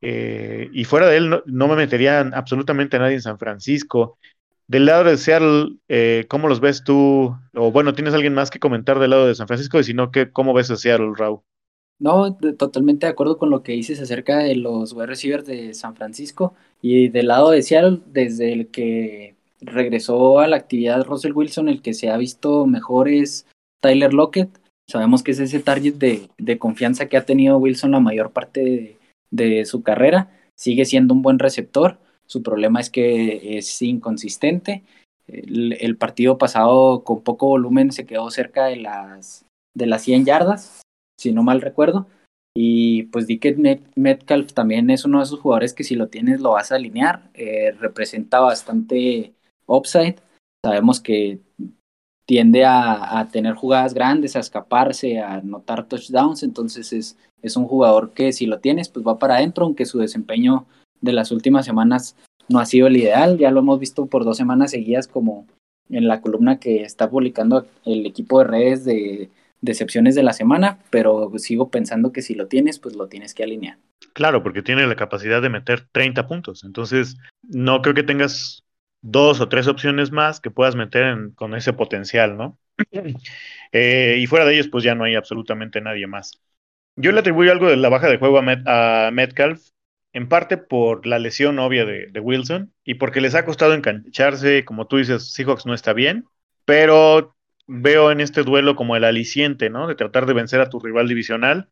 Eh, 0.00 0.68
y 0.72 0.84
fuera 0.84 1.08
de 1.08 1.16
él, 1.16 1.42
no, 1.46 1.68
me 1.68 1.76
metería 1.76 2.20
absolutamente 2.20 2.96
a 2.96 3.00
nadie 3.00 3.14
en 3.14 3.22
San 3.22 3.38
Francisco. 3.38 4.18
Del 4.66 4.86
lado 4.86 5.04
de 5.04 5.16
Seattle, 5.16 5.76
eh, 5.88 6.26
¿cómo 6.28 6.48
los 6.48 6.60
ves 6.60 6.84
tú? 6.84 7.36
O 7.54 7.70
bueno, 7.72 7.94
¿tienes 7.94 8.14
alguien 8.14 8.34
más 8.34 8.50
que 8.50 8.58
comentar 8.58 8.98
del 8.98 9.10
lado 9.10 9.26
de 9.26 9.34
San 9.34 9.46
Francisco? 9.46 9.78
Y 9.78 9.84
si 9.84 9.94
no, 9.94 10.10
¿qué, 10.10 10.30
¿cómo 10.30 10.52
ves 10.54 10.70
a 10.70 10.76
Seattle, 10.76 11.12
Raúl? 11.16 11.40
No, 11.98 12.36
totalmente 12.58 13.06
de 13.06 13.12
acuerdo 13.12 13.38
con 13.38 13.50
lo 13.50 13.62
que 13.62 13.72
dices 13.72 14.00
acerca 14.00 14.38
de 14.38 14.56
los 14.56 14.92
wide 14.92 15.06
receivers 15.06 15.46
de 15.46 15.74
San 15.74 15.94
Francisco 15.94 16.54
y 16.82 17.08
del 17.08 17.28
lado 17.28 17.50
de 17.50 17.62
Seattle, 17.62 18.00
desde 18.06 18.52
el 18.52 18.68
que 18.68 19.36
regresó 19.64 20.38
a 20.40 20.46
la 20.46 20.56
actividad 20.56 21.04
Russell 21.04 21.32
Wilson, 21.32 21.68
el 21.68 21.82
que 21.82 21.94
se 21.94 22.10
ha 22.10 22.16
visto 22.16 22.66
mejor 22.66 23.08
es 23.08 23.46
Tyler 23.80 24.12
Lockett. 24.12 24.60
Sabemos 24.88 25.22
que 25.22 25.30
es 25.32 25.40
ese 25.40 25.60
target 25.60 25.94
de, 25.94 26.58
confianza 26.58 27.08
que 27.08 27.16
ha 27.16 27.24
tenido 27.24 27.58
Wilson 27.58 27.92
la 27.92 28.00
mayor 28.00 28.32
parte 28.32 28.98
de, 29.30 29.64
su 29.64 29.82
carrera. 29.82 30.30
Sigue 30.56 30.84
siendo 30.84 31.14
un 31.14 31.22
buen 31.22 31.38
receptor. 31.38 31.98
Su 32.26 32.42
problema 32.42 32.80
es 32.80 32.90
que 32.90 33.58
es 33.58 33.82
inconsistente. 33.82 34.82
El, 35.26 35.96
partido 35.96 36.36
pasado 36.38 37.02
con 37.02 37.22
poco 37.22 37.46
volumen 37.46 37.92
se 37.92 38.04
quedó 38.04 38.30
cerca 38.30 38.66
de 38.66 38.76
las, 38.76 39.46
de 39.74 39.86
las 39.86 40.02
100 40.02 40.26
yardas 40.26 40.84
si 41.18 41.32
no 41.32 41.42
mal 41.42 41.60
recuerdo. 41.60 42.06
Y 42.56 43.04
pues 43.04 43.26
que 43.26 43.80
Metcalf 43.96 44.52
también 44.52 44.90
es 44.90 45.04
uno 45.04 45.18
de 45.18 45.24
esos 45.24 45.40
jugadores 45.40 45.74
que 45.74 45.82
si 45.82 45.96
lo 45.96 46.08
tienes 46.08 46.40
lo 46.40 46.52
vas 46.52 46.70
a 46.70 46.76
alinear. 46.76 47.30
Eh, 47.34 47.72
representa 47.80 48.40
bastante 48.40 49.34
upside. 49.66 50.16
Sabemos 50.64 51.00
que 51.00 51.40
tiende 52.26 52.64
a, 52.64 53.28
tener 53.30 53.54
jugadas 53.54 53.94
grandes, 53.94 54.36
a 54.36 54.40
escaparse, 54.40 55.20
a 55.20 55.34
anotar 55.34 55.86
touchdowns. 55.86 56.42
Entonces 56.42 56.92
es, 56.92 57.18
es 57.42 57.56
un 57.56 57.66
jugador 57.66 58.12
que 58.12 58.32
si 58.32 58.46
lo 58.46 58.58
tienes, 58.60 58.88
pues 58.88 59.06
va 59.06 59.18
para 59.18 59.36
adentro, 59.36 59.64
aunque 59.64 59.86
su 59.86 59.98
desempeño 59.98 60.66
de 61.00 61.12
las 61.12 61.32
últimas 61.32 61.66
semanas 61.66 62.16
no 62.48 62.58
ha 62.58 62.66
sido 62.66 62.86
el 62.86 62.96
ideal. 62.96 63.38
Ya 63.38 63.50
lo 63.50 63.60
hemos 63.60 63.78
visto 63.78 64.06
por 64.06 64.24
dos 64.24 64.36
semanas 64.36 64.70
seguidas 64.70 65.08
como 65.08 65.46
en 65.90 66.08
la 66.08 66.20
columna 66.20 66.58
que 66.58 66.82
está 66.82 67.10
publicando 67.10 67.66
el 67.84 68.06
equipo 68.06 68.38
de 68.38 68.44
redes 68.44 68.84
de 68.84 69.30
decepciones 69.60 70.14
de 70.14 70.22
la 70.22 70.32
semana, 70.32 70.78
pero 70.90 71.32
sigo 71.38 71.70
pensando 71.70 72.12
que 72.12 72.22
si 72.22 72.34
lo 72.34 72.46
tienes, 72.46 72.78
pues 72.78 72.96
lo 72.96 73.08
tienes 73.08 73.34
que 73.34 73.44
alinear. 73.44 73.78
Claro, 74.12 74.42
porque 74.42 74.62
tiene 74.62 74.86
la 74.86 74.94
capacidad 74.94 75.40
de 75.40 75.48
meter 75.48 75.86
30 75.90 76.26
puntos. 76.26 76.64
Entonces, 76.64 77.16
no 77.42 77.80
creo 77.80 77.94
que 77.94 78.02
tengas 78.02 78.62
dos 79.04 79.40
o 79.40 79.48
tres 79.50 79.68
opciones 79.68 80.12
más 80.12 80.40
que 80.40 80.50
puedas 80.50 80.76
meter 80.76 81.32
con 81.34 81.54
ese 81.54 81.72
potencial, 81.74 82.36
¿no? 82.36 82.58
Eh, 83.76 84.18
y 84.20 84.26
fuera 84.28 84.44
de 84.44 84.54
ellos, 84.54 84.68
pues 84.68 84.84
ya 84.84 84.94
no 84.94 85.02
hay 85.02 85.16
absolutamente 85.16 85.80
nadie 85.80 86.06
más. 86.06 86.40
Yo 86.94 87.10
le 87.10 87.18
atribuyo 87.18 87.50
algo 87.50 87.68
de 87.68 87.76
la 87.76 87.88
baja 87.88 88.06
de 88.08 88.18
juego 88.18 88.38
a, 88.38 89.10
Metcalf, 89.12 89.60
en 90.12 90.28
parte 90.28 90.58
por 90.58 91.04
la 91.08 91.18
lesión 91.18 91.58
obvia 91.58 91.84
de, 91.84 92.06
de, 92.06 92.20
Wilson 92.20 92.72
y 92.84 92.94
porque 92.94 93.20
les 93.20 93.34
ha 93.34 93.44
costado 93.44 93.74
engancharse, 93.74 94.64
como 94.64 94.86
tú 94.86 94.98
dices, 94.98 95.32
Seahawks 95.32 95.66
no 95.66 95.74
está 95.74 95.92
bien, 95.92 96.26
pero 96.64 97.34
veo 97.66 98.12
en 98.12 98.20
este 98.20 98.44
duelo 98.44 98.76
como 98.76 98.94
el 98.94 99.02
aliciente, 99.02 99.70
¿no? 99.70 99.88
De 99.88 99.96
tratar 99.96 100.26
de 100.26 100.34
vencer 100.34 100.60
a 100.60 100.70
tu 100.70 100.78
rival 100.78 101.08
divisional. 101.08 101.68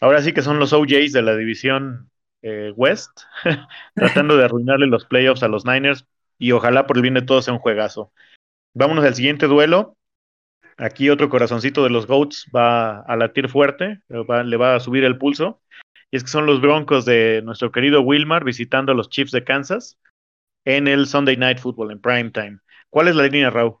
Ahora 0.00 0.22
sí 0.22 0.32
que 0.32 0.40
son 0.40 0.58
los 0.58 0.72
OJs 0.72 1.12
de 1.12 1.22
la 1.22 1.36
división 1.36 2.10
eh, 2.40 2.72
West, 2.76 3.10
tratando 3.94 4.38
de 4.38 4.44
arruinarle 4.46 4.86
los 4.86 5.04
playoffs 5.04 5.42
a 5.42 5.48
los 5.48 5.66
Niners 5.66 6.06
y 6.38 6.52
ojalá 6.52 6.86
por 6.86 6.96
el 6.96 7.02
bien 7.02 7.14
de 7.14 7.22
todos 7.22 7.44
sea 7.44 7.54
un 7.54 7.60
juegazo. 7.60 8.12
Vámonos 8.74 9.04
al 9.04 9.14
siguiente 9.14 9.46
duelo. 9.46 9.96
Aquí 10.76 11.08
otro 11.08 11.30
corazoncito 11.30 11.82
de 11.82 11.90
los 11.90 12.06
Goats 12.06 12.46
va 12.54 13.00
a 13.00 13.16
latir 13.16 13.48
fuerte, 13.48 14.00
le 14.08 14.56
va 14.56 14.74
a 14.74 14.80
subir 14.80 15.04
el 15.04 15.16
pulso. 15.16 15.60
Y 16.10 16.16
es 16.16 16.22
que 16.22 16.28
son 16.28 16.46
los 16.46 16.60
Broncos 16.60 17.04
de 17.04 17.40
nuestro 17.42 17.72
querido 17.72 18.02
Wilmar 18.02 18.44
visitando 18.44 18.92
a 18.92 18.94
los 18.94 19.08
Chiefs 19.08 19.32
de 19.32 19.44
Kansas 19.44 19.98
en 20.64 20.88
el 20.88 21.06
Sunday 21.06 21.36
Night 21.36 21.58
Football 21.58 21.92
en 21.92 22.00
prime 22.00 22.30
time. 22.30 22.58
¿Cuál 22.90 23.08
es 23.08 23.16
la 23.16 23.24
línea, 23.24 23.50
Raúl? 23.50 23.76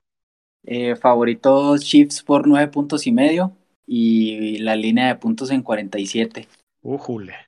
Eh, 0.64 0.96
favoritos 0.96 1.82
Chiefs 1.82 2.22
por 2.22 2.46
nueve 2.46 2.68
puntos 2.68 3.06
y 3.06 3.12
medio 3.12 3.56
y 3.86 4.58
la 4.58 4.74
línea 4.74 5.06
de 5.06 5.16
puntos 5.16 5.50
en 5.50 5.62
47. 5.62 6.48
Ujule. 6.82 7.45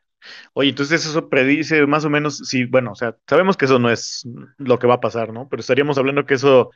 Oye, 0.54 0.70
entonces 0.70 1.04
eso 1.04 1.28
predice 1.28 1.86
más 1.86 2.04
o 2.04 2.10
menos, 2.10 2.38
sí, 2.38 2.64
bueno, 2.64 2.92
o 2.92 2.94
sea, 2.94 3.16
sabemos 3.28 3.56
que 3.56 3.66
eso 3.66 3.78
no 3.78 3.90
es 3.90 4.26
lo 4.56 4.78
que 4.78 4.86
va 4.86 4.94
a 4.94 5.00
pasar, 5.00 5.32
¿no? 5.32 5.48
Pero 5.48 5.60
estaríamos 5.60 5.98
hablando 5.98 6.26
que 6.26 6.34
eso 6.34 6.70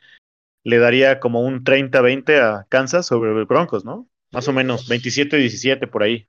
le 0.63 0.77
daría 0.77 1.19
como 1.19 1.41
un 1.41 1.63
30-20 1.63 2.39
a 2.39 2.65
Kansas 2.69 3.05
sobre 3.05 3.43
Broncos, 3.45 3.85
¿no? 3.85 4.07
Más 4.31 4.47
o 4.47 4.53
menos 4.53 4.89
27-17 4.89 5.87
por 5.89 6.03
ahí. 6.03 6.27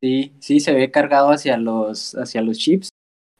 Sí, 0.00 0.32
sí, 0.40 0.60
se 0.60 0.74
ve 0.74 0.90
cargado 0.90 1.30
hacia 1.30 1.56
los, 1.56 2.14
hacia 2.14 2.42
los 2.42 2.58
chips. 2.58 2.90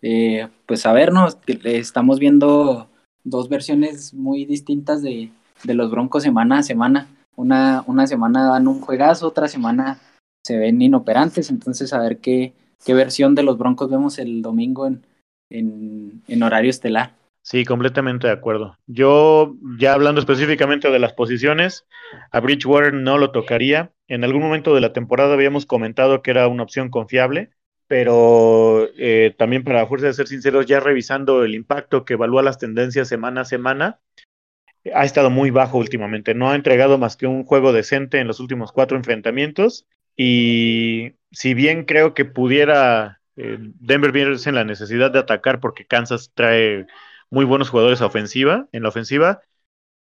Eh, 0.00 0.48
pues 0.66 0.86
a 0.86 0.92
ver, 0.92 1.12
¿no? 1.12 1.28
Estamos 1.64 2.18
viendo 2.18 2.88
dos 3.24 3.48
versiones 3.48 4.14
muy 4.14 4.44
distintas 4.44 5.02
de, 5.02 5.30
de 5.64 5.74
los 5.74 5.90
Broncos 5.90 6.22
semana 6.22 6.58
a 6.58 6.62
semana. 6.62 7.08
Una, 7.36 7.84
una 7.86 8.06
semana 8.06 8.46
dan 8.46 8.68
un 8.68 8.80
juegazo, 8.80 9.28
otra 9.28 9.48
semana 9.48 10.00
se 10.44 10.58
ven 10.58 10.82
inoperantes, 10.82 11.50
entonces 11.50 11.92
a 11.92 12.00
ver 12.00 12.18
qué, 12.18 12.52
qué 12.84 12.94
versión 12.94 13.34
de 13.34 13.42
los 13.42 13.58
Broncos 13.58 13.90
vemos 13.90 14.18
el 14.18 14.42
domingo 14.42 14.86
en, 14.86 15.06
en, 15.50 16.22
en 16.28 16.42
horario 16.42 16.70
estelar. 16.70 17.14
Sí, 17.42 17.64
completamente 17.64 18.28
de 18.28 18.32
acuerdo. 18.32 18.78
Yo, 18.86 19.56
ya 19.78 19.94
hablando 19.94 20.20
específicamente 20.20 20.90
de 20.90 20.98
las 21.00 21.12
posiciones, 21.12 21.86
a 22.30 22.38
Bridgewater 22.38 22.94
no 22.94 23.18
lo 23.18 23.32
tocaría. 23.32 23.92
En 24.06 24.22
algún 24.22 24.42
momento 24.42 24.74
de 24.74 24.80
la 24.80 24.92
temporada 24.92 25.34
habíamos 25.34 25.66
comentado 25.66 26.22
que 26.22 26.30
era 26.30 26.46
una 26.46 26.62
opción 26.62 26.88
confiable, 26.88 27.50
pero 27.88 28.88
eh, 28.96 29.34
también 29.36 29.64
para 29.64 29.86
fuerza 29.86 30.06
de 30.06 30.14
ser 30.14 30.28
sinceros, 30.28 30.66
ya 30.66 30.78
revisando 30.78 31.42
el 31.42 31.56
impacto 31.56 32.04
que 32.04 32.14
evalúa 32.14 32.44
las 32.44 32.58
tendencias 32.58 33.08
semana 33.08 33.40
a 33.40 33.44
semana, 33.44 34.00
ha 34.94 35.04
estado 35.04 35.28
muy 35.28 35.50
bajo 35.50 35.78
últimamente. 35.78 36.34
No 36.34 36.48
ha 36.48 36.54
entregado 36.54 36.96
más 36.96 37.16
que 37.16 37.26
un 37.26 37.44
juego 37.44 37.72
decente 37.72 38.20
en 38.20 38.28
los 38.28 38.38
últimos 38.38 38.70
cuatro 38.70 38.96
enfrentamientos. 38.96 39.86
Y 40.16 41.14
si 41.30 41.54
bien 41.54 41.84
creo 41.84 42.14
que 42.14 42.24
pudiera 42.24 43.20
eh, 43.36 43.58
Denver 43.60 44.12
verse 44.12 44.48
en 44.48 44.56
la 44.56 44.64
necesidad 44.64 45.10
de 45.10 45.18
atacar 45.18 45.60
porque 45.60 45.86
Kansas 45.86 46.32
trae 46.34 46.86
muy 47.30 47.44
buenos 47.44 47.70
jugadores 47.70 48.00
ofensiva, 48.00 48.68
en 48.72 48.82
la 48.82 48.90
ofensiva. 48.90 49.40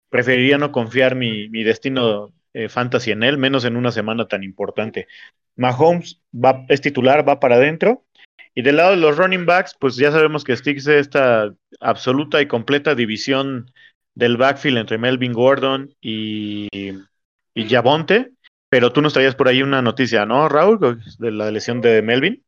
Preferiría 0.10 0.58
no 0.58 0.72
confiar 0.72 1.16
mi, 1.16 1.48
mi 1.50 1.64
destino 1.64 2.34
eh, 2.54 2.68
fantasy 2.68 3.12
en 3.12 3.24
él, 3.24 3.38
menos 3.38 3.64
en 3.64 3.78
una 3.78 3.92
semana 3.92 4.28
tan 4.28 4.44
importante. 4.44 5.08
Mahomes 5.56 6.22
va, 6.34 6.66
es 6.68 6.82
titular, 6.82 7.28
va 7.28 7.40
para 7.40 7.56
adentro. 7.56 8.06
Y 8.54 8.64
del 8.64 8.76
lado 8.78 8.92
de 8.92 8.98
los 8.98 9.18
running 9.18 9.46
backs, 9.46 9.78
pues 9.80 9.96
ya 9.96 10.12
sabemos 10.12 10.44
que 10.44 10.58
Sticks 10.58 10.88
esta 10.88 11.54
absoluta 11.80 12.42
y 12.42 12.48
completa 12.48 12.96
división 12.96 13.72
del 14.14 14.36
backfield 14.36 14.78
entre 14.80 14.98
Melvin 14.98 15.32
Gordon 15.32 15.96
y, 16.02 16.68
y. 17.54 17.68
Pero 18.72 18.94
tú 18.94 19.02
nos 19.02 19.12
traías 19.12 19.36
por 19.36 19.50
ahí 19.50 19.62
una 19.62 19.82
noticia, 19.82 20.26
¿no, 20.26 20.48
Raúl? 20.48 21.02
De 21.20 21.32
la 21.32 21.52
lesión 21.52 21.82
de 21.82 22.02
Melvin. 22.02 22.42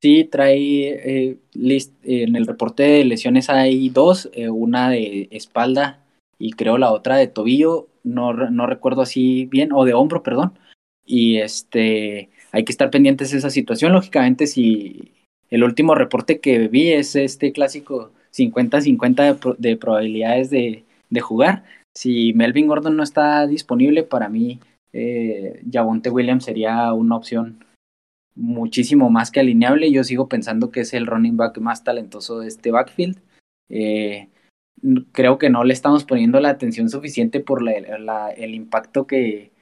Sí, 0.00 0.24
trae 0.24 0.54
eh, 0.56 1.38
list, 1.52 1.92
en 2.04 2.36
el 2.36 2.46
reporte 2.46 2.84
de 2.84 3.04
lesiones 3.04 3.50
hay 3.50 3.90
dos, 3.90 4.30
eh, 4.32 4.48
una 4.48 4.88
de 4.88 5.28
espalda 5.30 6.00
y 6.38 6.52
creo 6.52 6.78
la 6.78 6.90
otra 6.90 7.16
de 7.16 7.26
tobillo, 7.26 7.88
no, 8.02 8.32
no 8.32 8.66
recuerdo 8.66 9.02
así 9.02 9.44
bien, 9.46 9.72
o 9.72 9.84
de 9.84 9.92
hombro, 9.92 10.22
perdón. 10.22 10.58
Y 11.04 11.38
este 11.38 12.30
hay 12.50 12.64
que 12.64 12.72
estar 12.72 12.90
pendientes 12.90 13.32
de 13.32 13.38
esa 13.38 13.50
situación. 13.50 13.92
Lógicamente, 13.92 14.46
si 14.46 15.12
el 15.50 15.64
último 15.64 15.94
reporte 15.94 16.40
que 16.40 16.68
vi 16.68 16.92
es 16.92 17.14
este 17.14 17.52
clásico 17.52 18.12
50-50 18.32 19.56
de, 19.58 19.76
probabilidades 19.76 20.48
de, 20.48 20.84
de, 21.10 21.20
jugar. 21.20 21.64
Si 21.94 22.32
Melvin 22.34 22.68
Gordon 22.68 22.96
no 22.96 23.02
está 23.02 23.46
disponible, 23.46 24.02
para 24.02 24.28
mí, 24.28 24.60
eh, 24.92 25.62
Williams 26.10 26.44
sería 26.44 26.92
una 26.92 27.16
opción 27.16 27.64
muchísimo 28.34 29.10
más 29.10 29.30
que 29.30 29.40
alineable. 29.40 29.90
Yo 29.90 30.04
sigo 30.04 30.28
pensando 30.28 30.70
que 30.70 30.80
es 30.80 30.94
el 30.94 31.06
running 31.06 31.36
back 31.36 31.58
más 31.58 31.84
talentoso 31.84 32.40
de 32.40 32.48
este 32.48 32.70
backfield. 32.70 33.20
Eh, 33.68 34.28
creo 35.12 35.38
que 35.38 35.50
no 35.50 35.64
le 35.64 35.74
estamos 35.74 36.04
poniendo 36.04 36.40
la 36.40 36.50
atención 36.50 36.88
suficiente 36.88 37.40
por 37.40 37.62
el 37.68 38.54
impacto 38.54 39.06
que, 39.06 39.52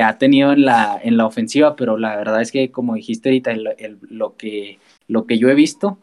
ha 0.00 0.18
tenido 0.18 0.52
en 0.52 0.64
la, 0.64 1.00
en 1.02 1.16
la 1.16 1.26
ofensiva, 1.26 1.74
pero 1.74 1.98
la 1.98 2.16
verdad 2.16 2.40
es 2.40 2.52
que, 2.52 2.70
como 2.70 2.94
dijiste 2.94 3.28
ahorita, 3.28 3.52
lo, 4.02 4.36
que, 4.36 4.78
lo 5.08 5.26
que 5.26 5.38
yo 5.38 5.48
he 5.48 5.54
visto 5.54 5.98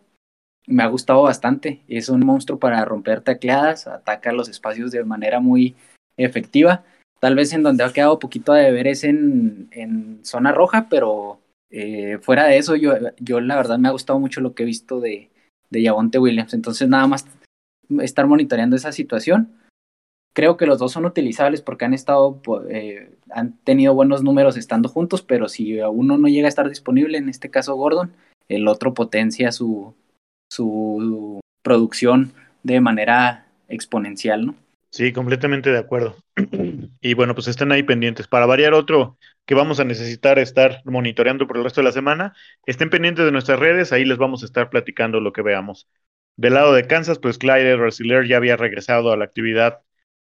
me 0.67 0.83
ha 0.83 0.87
gustado 0.87 1.23
bastante. 1.23 1.81
Es 1.87 2.09
un 2.09 2.25
monstruo 2.25 2.59
para 2.59 2.83
romper 2.83 3.21
tacleadas, 3.21 3.87
ataca 3.87 4.33
los 4.33 4.49
espacios 4.49 4.91
de 4.91 5.05
manera 5.05 5.39
muy 5.39 5.75
efectiva. 6.17 6.83
Tal 7.19 7.36
vez 7.36 7.53
en 7.53 7.63
donde 7.63 7.84
ha 7.84 7.93
quedado 7.93 8.19
poquito 8.19 8.53
de 8.53 8.71
ver 8.71 8.88
es 8.88 9.03
en, 9.03 9.67
en 9.71 10.19
zona 10.23 10.51
roja, 10.51 10.88
pero 10.89 11.39
eh, 11.69 12.19
fuera 12.21 12.45
de 12.45 12.58
eso, 12.58 12.75
yo, 12.75 12.93
yo 13.19 13.39
la 13.39 13.56
verdad 13.56 13.80
me 13.80 13.88
ha 13.88 13.91
gustado 13.91 14.19
mucho 14.19 14.41
lo 14.41 14.53
que 14.53 14.63
he 14.63 14.65
visto 14.65 14.99
de, 14.99 15.30
de 15.69 15.82
Yavonte 15.82 16.19
Williams. 16.19 16.53
Entonces, 16.53 16.88
nada 16.88 17.08
más 17.08 17.25
estar 18.01 18.27
monitoreando 18.27 18.75
esa 18.75 18.91
situación. 18.91 19.49
Creo 20.34 20.56
que 20.56 20.67
los 20.67 20.77
dos 20.77 20.91
son 20.91 21.06
utilizables 21.06 21.62
porque 21.62 21.86
han 21.86 21.95
estado, 21.95 22.39
eh, 22.69 23.10
han 23.32 23.53
tenido 23.63 23.95
buenos 23.95 24.23
números 24.23 24.56
estando 24.56 24.88
juntos, 24.88 25.23
pero 25.23 25.49
si 25.49 25.82
uno 25.82 26.17
no 26.17 26.27
llega 26.27 26.45
a 26.45 26.49
estar 26.49 26.69
disponible, 26.69 27.17
en 27.17 27.30
este 27.30 27.49
caso 27.49 27.75
Gordon, 27.75 28.12
el 28.47 28.67
otro 28.67 28.93
potencia 28.93 29.51
su, 29.51 29.95
su 30.51 31.39
producción 31.63 32.34
de 32.62 32.82
manera 32.82 33.47
exponencial, 33.67 34.45
¿no? 34.45 34.56
Sí, 34.89 35.13
completamente 35.13 35.71
de 35.71 35.78
acuerdo. 35.80 36.15
Y 37.02 37.13
bueno, 37.13 37.36
pues 37.36 37.47
estén 37.47 37.71
ahí 37.71 37.84
pendientes. 37.84 38.28
Para 38.28 38.45
variar 38.45 38.73
otro 38.73 39.17
que 39.45 39.56
vamos 39.56 39.80
a 39.80 39.84
necesitar 39.86 40.39
estar 40.39 40.82
monitoreando 40.86 41.47
por 41.47 41.58
el 41.58 41.63
resto 41.63 41.82
de 41.82 41.86
la 41.86 41.91
semana, 41.91 42.36
estén 42.65 42.89
pendientes 42.89 43.26
de 43.26 43.32
nuestras 43.32 43.60
redes, 43.60 43.93
ahí 43.93 44.04
les 44.06 44.17
vamos 44.17 44.41
a 44.43 44.45
estar 44.45 44.69
platicando 44.69 45.19
lo 45.19 45.32
que 45.34 45.41
veamos. 45.41 45.88
Del 46.36 46.56
lado 46.56 46.73
de 46.73 46.88
Kansas, 46.88 47.19
pues 47.19 47.38
Clyde 47.38 47.76
Rosiller 47.78 48.28
ya 48.28 48.38
había 48.38 48.58
regresado 48.58 49.12
a 49.12 49.17
la 49.17 49.26
actividad 49.26 49.82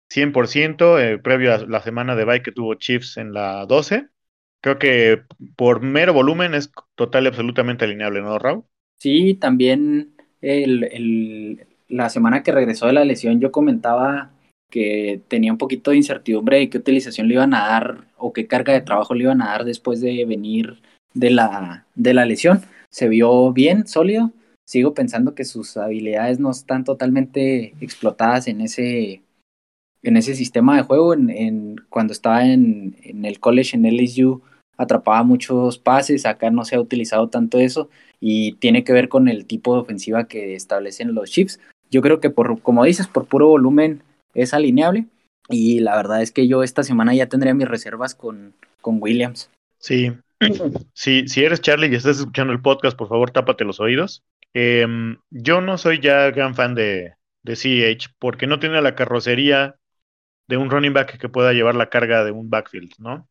100% 0.09 0.99
eh, 0.99 1.19
previo 1.19 1.53
a 1.53 1.59
la 1.59 1.81
semana 1.81 2.15
de 2.15 2.25
bye 2.25 2.41
que 2.41 2.51
tuvo 2.51 2.75
Chiefs 2.75 3.17
en 3.17 3.33
la 3.33 3.65
12. 3.65 4.09
Creo 4.61 4.79
que 4.79 5.23
por 5.55 5.81
mero 5.81 6.13
volumen 6.13 6.53
es 6.53 6.71
total 6.95 7.25
y 7.25 7.27
absolutamente 7.27 7.85
alineable, 7.85 8.21
¿no, 8.21 8.39
Raúl? 8.39 8.65
Sí, 8.97 9.33
también 9.35 10.15
el, 10.41 10.83
el, 10.85 11.67
la 11.89 12.09
semana 12.09 12.41
que 12.43 12.51
regresó 12.53 12.87
de 12.87 12.93
la 12.93 13.03
lesión 13.05 13.39
yo 13.41 13.51
comentaba 13.51 14.31
que 14.73 15.21
tenía 15.27 15.51
un 15.51 15.59
poquito 15.59 15.91
de 15.91 15.97
incertidumbre 15.97 16.57
de 16.57 16.69
qué 16.71 16.79
utilización 16.79 17.27
le 17.27 17.35
iban 17.35 17.53
a 17.53 17.59
dar 17.59 18.07
o 18.17 18.33
qué 18.33 18.47
carga 18.47 18.73
de 18.73 18.81
trabajo 18.81 19.13
le 19.13 19.25
iban 19.25 19.39
a 19.43 19.49
dar 19.49 19.65
después 19.65 20.01
de 20.01 20.25
venir 20.25 20.81
de 21.13 21.29
la, 21.29 21.85
de 21.93 22.15
la 22.15 22.25
lesión. 22.25 22.61
Se 22.89 23.07
vio 23.07 23.53
bien, 23.53 23.85
sólido. 23.85 24.31
Sigo 24.65 24.95
pensando 24.95 25.35
que 25.35 25.45
sus 25.45 25.77
habilidades 25.77 26.39
no 26.39 26.49
están 26.49 26.85
totalmente 26.85 27.75
explotadas 27.81 28.47
en 28.47 28.61
ese, 28.61 29.21
en 30.01 30.17
ese 30.17 30.33
sistema 30.33 30.75
de 30.75 30.81
juego. 30.81 31.13
En, 31.13 31.75
cuando 31.89 32.11
estaba 32.11 32.43
en, 32.43 32.95
en, 33.03 33.25
el 33.25 33.39
college 33.39 33.77
en 33.77 33.85
LSU 33.85 34.41
atrapaba 34.75 35.21
muchos 35.21 35.77
pases, 35.77 36.25
acá 36.25 36.49
no 36.49 36.65
se 36.65 36.77
ha 36.77 36.81
utilizado 36.81 37.29
tanto 37.29 37.59
eso 37.59 37.89
y 38.19 38.53
tiene 38.53 38.83
que 38.83 38.93
ver 38.93 39.07
con 39.07 39.27
el 39.27 39.45
tipo 39.45 39.75
de 39.75 39.81
ofensiva 39.81 40.27
que 40.27 40.55
establecen 40.55 41.13
los 41.13 41.29
chips. 41.29 41.59
Yo 41.91 42.01
creo 42.01 42.19
que 42.19 42.31
por, 42.31 42.59
como 42.61 42.83
dices, 42.85 43.05
por 43.05 43.27
puro 43.27 43.49
volumen 43.49 44.01
es 44.33 44.53
alineable. 44.53 45.07
Y 45.49 45.79
la 45.79 45.95
verdad 45.95 46.21
es 46.21 46.31
que 46.31 46.47
yo 46.47 46.63
esta 46.63 46.83
semana 46.83 47.13
ya 47.13 47.27
tendría 47.27 47.53
mis 47.53 47.67
reservas 47.67 48.15
con, 48.15 48.53
con 48.81 48.97
Williams. 49.01 49.49
Sí, 49.77 50.11
sí, 50.93 51.27
si 51.27 51.43
eres 51.43 51.61
Charlie 51.61 51.87
y 51.87 51.95
estás 51.95 52.19
escuchando 52.19 52.53
el 52.53 52.61
podcast, 52.61 52.97
por 52.97 53.09
favor 53.09 53.31
tápate 53.31 53.65
los 53.65 53.79
oídos. 53.79 54.23
Em, 54.53 55.17
yo 55.29 55.61
no 55.61 55.77
soy 55.77 55.99
ya 55.99 56.31
gran 56.31 56.55
fan 56.55 56.75
de, 56.75 57.15
de 57.43 57.55
CH 57.55 58.13
porque 58.19 58.47
no 58.47 58.59
tiene 58.59 58.81
la 58.81 58.95
carrocería 58.95 59.75
de 60.47 60.57
un 60.57 60.69
running 60.69 60.93
back 60.93 61.17
que 61.17 61.29
pueda 61.29 61.53
llevar 61.53 61.75
la 61.75 61.89
carga 61.89 62.23
de 62.23 62.31
un 62.31 62.49
backfield, 62.49 62.91
¿no? 62.99 63.27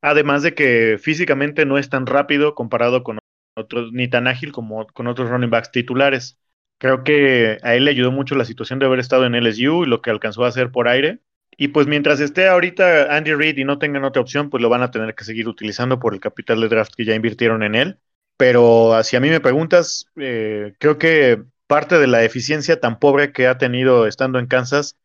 Además 0.00 0.42
de 0.42 0.54
que 0.54 0.98
físicamente 1.00 1.66
no 1.66 1.78
es 1.78 1.88
tan 1.88 2.06
rápido 2.06 2.54
comparado 2.54 3.02
con 3.02 3.18
otros, 3.56 3.92
ni 3.92 4.08
tan 4.08 4.26
ágil 4.26 4.52
como 4.52 4.86
con 4.86 5.06
otros 5.08 5.28
running 5.28 5.50
backs 5.50 5.72
titulares. 5.72 6.38
Creo 6.78 7.02
que 7.02 7.58
a 7.62 7.74
él 7.74 7.84
le 7.84 7.90
ayudó 7.90 8.12
mucho 8.12 8.34
la 8.34 8.44
situación 8.44 8.78
de 8.78 8.86
haber 8.86 9.00
estado 9.00 9.26
en 9.26 9.34
LSU 9.34 9.84
y 9.84 9.88
lo 9.88 10.00
que 10.00 10.10
alcanzó 10.10 10.44
a 10.44 10.48
hacer 10.48 10.70
por 10.70 10.88
aire. 10.88 11.20
Y 11.56 11.68
pues 11.68 11.88
mientras 11.88 12.20
esté 12.20 12.46
ahorita 12.46 13.16
Andy 13.16 13.34
Reid 13.34 13.58
y 13.58 13.64
no 13.64 13.78
tengan 13.78 14.04
otra 14.04 14.22
opción, 14.22 14.48
pues 14.48 14.62
lo 14.62 14.68
van 14.68 14.82
a 14.82 14.92
tener 14.92 15.14
que 15.16 15.24
seguir 15.24 15.48
utilizando 15.48 15.98
por 15.98 16.14
el 16.14 16.20
capital 16.20 16.60
de 16.60 16.68
draft 16.68 16.94
que 16.96 17.04
ya 17.04 17.16
invirtieron 17.16 17.64
en 17.64 17.74
él. 17.74 17.98
Pero 18.36 18.96
si 19.02 19.16
a 19.16 19.20
mí 19.20 19.28
me 19.28 19.40
preguntas, 19.40 20.06
eh, 20.16 20.74
creo 20.78 20.98
que 20.98 21.42
parte 21.66 21.98
de 21.98 22.06
la 22.06 22.22
eficiencia 22.22 22.78
tan 22.78 23.00
pobre 23.00 23.32
que 23.32 23.48
ha 23.48 23.58
tenido 23.58 24.06
estando 24.06 24.38
en 24.38 24.46
Kansas 24.46 24.96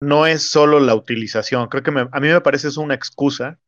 no 0.00 0.26
es 0.26 0.42
solo 0.42 0.80
la 0.80 0.96
utilización. 0.96 1.68
Creo 1.68 1.84
que 1.84 1.92
a 2.10 2.20
mí 2.20 2.28
me 2.28 2.40
parece 2.40 2.66
es 2.66 2.76
una 2.76 2.94
excusa 2.94 3.60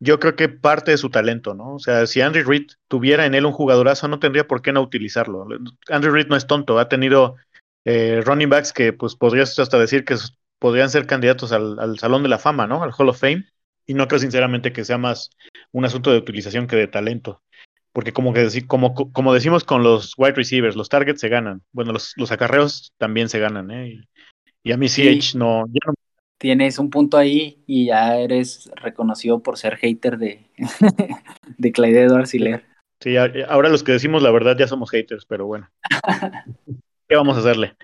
yo 0.00 0.20
creo 0.20 0.36
que 0.36 0.48
parte 0.48 0.92
de 0.92 0.98
su 0.98 1.10
talento, 1.10 1.54
¿no? 1.54 1.74
O 1.74 1.78
sea, 1.78 2.06
si 2.06 2.20
Andrew 2.20 2.48
Reid 2.48 2.68
tuviera 2.86 3.26
en 3.26 3.34
él 3.34 3.46
un 3.46 3.52
jugadorazo, 3.52 4.08
no 4.08 4.18
tendría 4.18 4.46
por 4.46 4.62
qué 4.62 4.72
no 4.72 4.80
utilizarlo. 4.80 5.46
Andrew 5.88 6.12
Reid 6.12 6.28
no 6.28 6.36
es 6.36 6.46
tonto, 6.46 6.78
ha 6.78 6.88
tenido 6.88 7.36
eh, 7.84 8.20
running 8.24 8.48
backs 8.48 8.72
que 8.72 8.92
pues 8.92 9.16
podrías 9.16 9.58
hasta 9.58 9.78
decir 9.78 10.04
que 10.04 10.16
podrían 10.58 10.90
ser 10.90 11.06
candidatos 11.06 11.52
al, 11.52 11.98
Salón 11.98 12.22
de 12.22 12.28
la 12.28 12.38
Fama, 12.38 12.66
¿no? 12.66 12.82
Al 12.82 12.92
Hall 12.96 13.08
of 13.08 13.20
Fame. 13.20 13.44
Y 13.86 13.94
no 13.94 14.06
creo 14.06 14.20
sinceramente 14.20 14.72
que 14.72 14.84
sea 14.84 14.98
más 14.98 15.30
un 15.72 15.84
asunto 15.84 16.12
de 16.12 16.18
utilización 16.18 16.66
que 16.66 16.76
de 16.76 16.88
talento. 16.88 17.42
Porque 17.92 18.12
como, 18.12 18.34
que, 18.34 18.66
como, 18.66 18.94
como 18.94 19.34
decimos 19.34 19.64
con 19.64 19.82
los 19.82 20.14
wide 20.18 20.34
receivers, 20.34 20.76
los 20.76 20.88
targets 20.88 21.20
se 21.20 21.28
ganan. 21.28 21.62
Bueno, 21.72 21.92
los, 21.92 22.12
los 22.16 22.30
acarreos 22.30 22.92
también 22.98 23.28
se 23.28 23.38
ganan, 23.38 23.70
¿eh? 23.70 24.00
Y, 24.62 24.72
a 24.72 24.76
mí 24.76 24.88
CH 24.88 25.34
no, 25.36 25.64
ya 25.68 25.80
no 25.86 25.94
tienes 26.38 26.78
un 26.78 26.90
punto 26.90 27.18
ahí 27.18 27.62
y 27.66 27.86
ya 27.86 28.16
eres 28.16 28.70
reconocido 28.76 29.42
por 29.42 29.58
ser 29.58 29.76
hater 29.76 30.18
de, 30.18 30.46
de 31.58 31.72
Clyde 31.72 32.02
Edwards 32.02 32.34
Sí, 33.00 33.16
ahora 33.16 33.68
los 33.68 33.84
que 33.84 33.92
decimos 33.92 34.22
la 34.22 34.30
verdad 34.30 34.56
ya 34.58 34.66
somos 34.66 34.90
haters, 34.90 35.24
pero 35.24 35.46
bueno. 35.46 35.70
¿Qué 37.08 37.16
vamos 37.16 37.36
a 37.36 37.40
hacerle? 37.40 37.76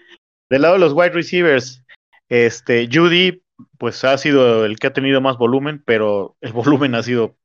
Del 0.50 0.62
lado 0.62 0.74
de 0.74 0.80
los 0.80 0.92
wide 0.92 1.10
receivers, 1.10 1.84
este, 2.28 2.88
Judy, 2.92 3.42
pues 3.78 4.02
ha 4.04 4.18
sido 4.18 4.64
el 4.64 4.78
que 4.78 4.88
ha 4.88 4.92
tenido 4.92 5.20
más 5.20 5.36
volumen, 5.36 5.82
pero 5.84 6.36
el 6.40 6.52
volumen 6.52 6.94
ha 6.94 7.02
sido 7.02 7.36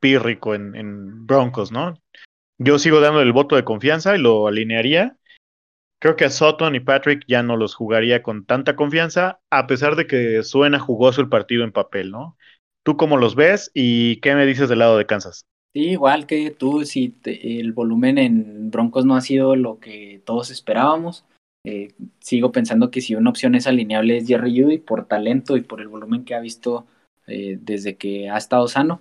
pírrico 0.00 0.54
en, 0.54 0.74
en 0.76 1.26
Broncos, 1.26 1.72
¿no? 1.72 2.00
Yo 2.58 2.78
sigo 2.78 3.00
dando 3.00 3.20
el 3.20 3.32
voto 3.32 3.56
de 3.56 3.64
confianza 3.64 4.16
y 4.16 4.20
lo 4.20 4.46
alinearía. 4.46 5.16
Creo 5.98 6.16
que 6.16 6.26
a 6.26 6.30
Sutton 6.30 6.74
y 6.74 6.80
Patrick 6.80 7.24
ya 7.26 7.42
no 7.42 7.56
los 7.56 7.74
jugaría 7.74 8.22
con 8.22 8.44
tanta 8.44 8.76
confianza, 8.76 9.40
a 9.50 9.66
pesar 9.66 9.96
de 9.96 10.06
que 10.06 10.42
suena 10.42 10.78
jugoso 10.78 11.20
el 11.20 11.28
partido 11.28 11.64
en 11.64 11.72
papel, 11.72 12.10
¿no? 12.10 12.36
¿Tú 12.82 12.96
cómo 12.96 13.16
los 13.16 13.34
ves 13.34 13.70
y 13.74 14.20
qué 14.20 14.34
me 14.34 14.46
dices 14.46 14.68
del 14.68 14.80
lado 14.80 14.98
de 14.98 15.06
Kansas? 15.06 15.46
Sí, 15.72 15.90
igual 15.90 16.26
que 16.26 16.50
tú, 16.50 16.84
si 16.84 17.16
el 17.24 17.72
volumen 17.72 18.18
en 18.18 18.70
Broncos 18.70 19.04
no 19.04 19.16
ha 19.16 19.20
sido 19.20 19.56
lo 19.56 19.78
que 19.78 20.22
todos 20.24 20.50
esperábamos. 20.50 21.24
Eh, 21.64 21.94
sigo 22.20 22.52
pensando 22.52 22.90
que 22.90 23.00
si 23.00 23.16
una 23.16 23.30
opción 23.30 23.56
es 23.56 23.66
alineable 23.66 24.18
es 24.18 24.28
Jerry 24.28 24.62
Judy 24.62 24.78
por 24.78 25.06
talento 25.06 25.56
y 25.56 25.62
por 25.62 25.80
el 25.80 25.88
volumen 25.88 26.24
que 26.24 26.36
ha 26.36 26.40
visto 26.40 26.86
eh, 27.26 27.58
desde 27.60 27.96
que 27.96 28.30
ha 28.30 28.36
estado 28.36 28.68
sano. 28.68 29.00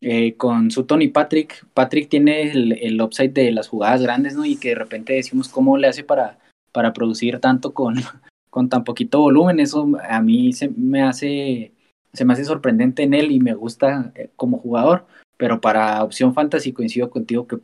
Eh, 0.00 0.34
con 0.36 0.70
Sutton 0.70 1.02
y 1.02 1.08
Patrick, 1.08 1.66
Patrick 1.74 2.08
tiene 2.08 2.50
el, 2.50 2.72
el, 2.72 3.00
upside 3.02 3.32
de 3.32 3.52
las 3.52 3.68
jugadas 3.68 4.02
grandes, 4.02 4.34
¿no? 4.34 4.44
Y 4.46 4.56
que 4.56 4.70
de 4.70 4.74
repente 4.76 5.12
decimos 5.12 5.48
cómo 5.48 5.76
le 5.76 5.88
hace 5.88 6.04
para, 6.04 6.38
para 6.72 6.92
producir 6.92 7.38
tanto 7.38 7.74
con, 7.74 7.94
con 8.50 8.68
tan 8.68 8.84
poquito 8.84 9.20
volumen. 9.20 9.60
Eso 9.60 9.88
a 10.08 10.22
mí 10.22 10.52
se 10.54 10.68
me 10.68 11.02
hace, 11.02 11.72
se 12.12 12.24
me 12.24 12.32
hace 12.32 12.44
sorprendente 12.44 13.02
en 13.02 13.14
él 13.14 13.30
y 13.30 13.40
me 13.40 13.54
gusta 13.54 14.12
como 14.36 14.58
jugador 14.58 15.06
pero 15.40 15.58
para 15.62 16.04
opción 16.04 16.34
fantasy 16.34 16.74
coincido 16.74 17.08
contigo 17.08 17.46
que 17.46 17.56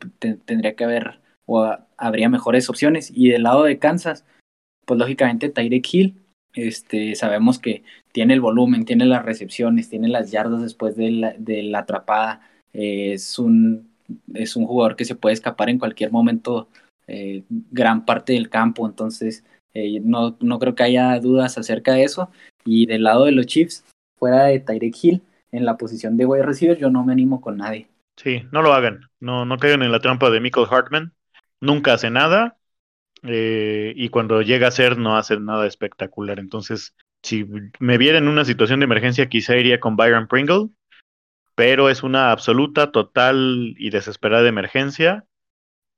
tendría 0.45 0.75
que 0.75 0.83
haber 0.83 1.21
o 1.45 1.77
habría 1.95 2.27
mejores 2.27 2.71
opciones. 2.71 3.11
Y 3.13 3.29
del 3.29 3.43
lado 3.43 3.63
de 3.65 3.77
Kansas, 3.77 4.25
pues 4.83 4.99
lógicamente 4.99 5.49
Tyreek 5.49 5.87
Hill, 5.93 6.19
este, 6.55 7.13
sabemos 7.13 7.59
que 7.59 7.83
tiene 8.17 8.33
el 8.33 8.41
volumen, 8.41 8.83
tiene 8.83 9.05
las 9.05 9.23
recepciones, 9.23 9.89
tiene 9.89 10.07
las 10.07 10.31
yardas 10.31 10.63
después 10.63 10.95
de 10.95 11.11
la, 11.11 11.35
de 11.37 11.61
la 11.61 11.81
atrapada, 11.81 12.41
es, 12.73 13.37
un, 13.37 13.91
es 14.33 14.55
un 14.55 14.65
jugador 14.65 14.95
que 14.95 15.05
se 15.05 15.13
puede 15.13 15.33
escapar 15.33 15.69
en 15.69 15.77
cualquier 15.77 16.11
momento 16.11 16.67
eh, 17.05 17.43
gran 17.49 18.05
parte 18.05 18.33
del 18.33 18.49
campo, 18.49 18.87
entonces 18.87 19.43
eh, 19.75 19.99
no, 19.99 20.35
no 20.39 20.57
creo 20.57 20.73
que 20.73 20.81
haya 20.81 21.19
dudas 21.19 21.59
acerca 21.59 21.93
de 21.93 22.05
eso. 22.05 22.31
Y 22.65 22.87
del 22.87 23.03
lado 23.03 23.25
de 23.25 23.33
los 23.33 23.45
Chiefs, 23.45 23.85
fuera 24.17 24.45
de 24.45 24.61
Tyreek 24.61 24.95
Hill, 24.99 25.21
en 25.51 25.63
la 25.63 25.77
posición 25.77 26.17
de 26.17 26.25
wide 26.25 26.41
receiver, 26.41 26.79
yo 26.79 26.89
no 26.89 27.05
me 27.05 27.13
animo 27.13 27.39
con 27.39 27.57
nadie. 27.57 27.87
Sí, 28.15 28.45
no 28.51 28.63
lo 28.63 28.73
hagan. 28.73 29.01
No, 29.19 29.45
no 29.45 29.59
caigan 29.59 29.83
en 29.83 29.91
la 29.91 29.99
trampa 29.99 30.31
de 30.31 30.39
Michael 30.39 30.65
Hartman. 30.71 31.13
Nunca 31.61 31.93
hace 31.93 32.09
nada. 32.09 32.57
Eh, 33.21 33.93
y 33.95 34.09
cuando 34.09 34.41
llega 34.41 34.69
a 34.69 34.71
ser, 34.71 34.97
no 34.97 35.17
hace 35.17 35.39
nada 35.39 35.67
espectacular. 35.67 36.39
Entonces, 36.39 36.95
si 37.27 37.45
me 37.79 37.97
viera 37.97 38.17
en 38.17 38.27
una 38.27 38.45
situación 38.45 38.79
de 38.79 38.85
emergencia, 38.85 39.29
quizá 39.29 39.55
iría 39.57 39.79
con 39.79 39.95
Byron 39.95 40.27
Pringle. 40.27 40.69
Pero 41.55 41.89
es 41.89 42.03
una 42.03 42.31
absoluta, 42.31 42.91
total 42.91 43.75
y 43.77 43.89
desesperada 43.89 44.47
emergencia. 44.47 45.25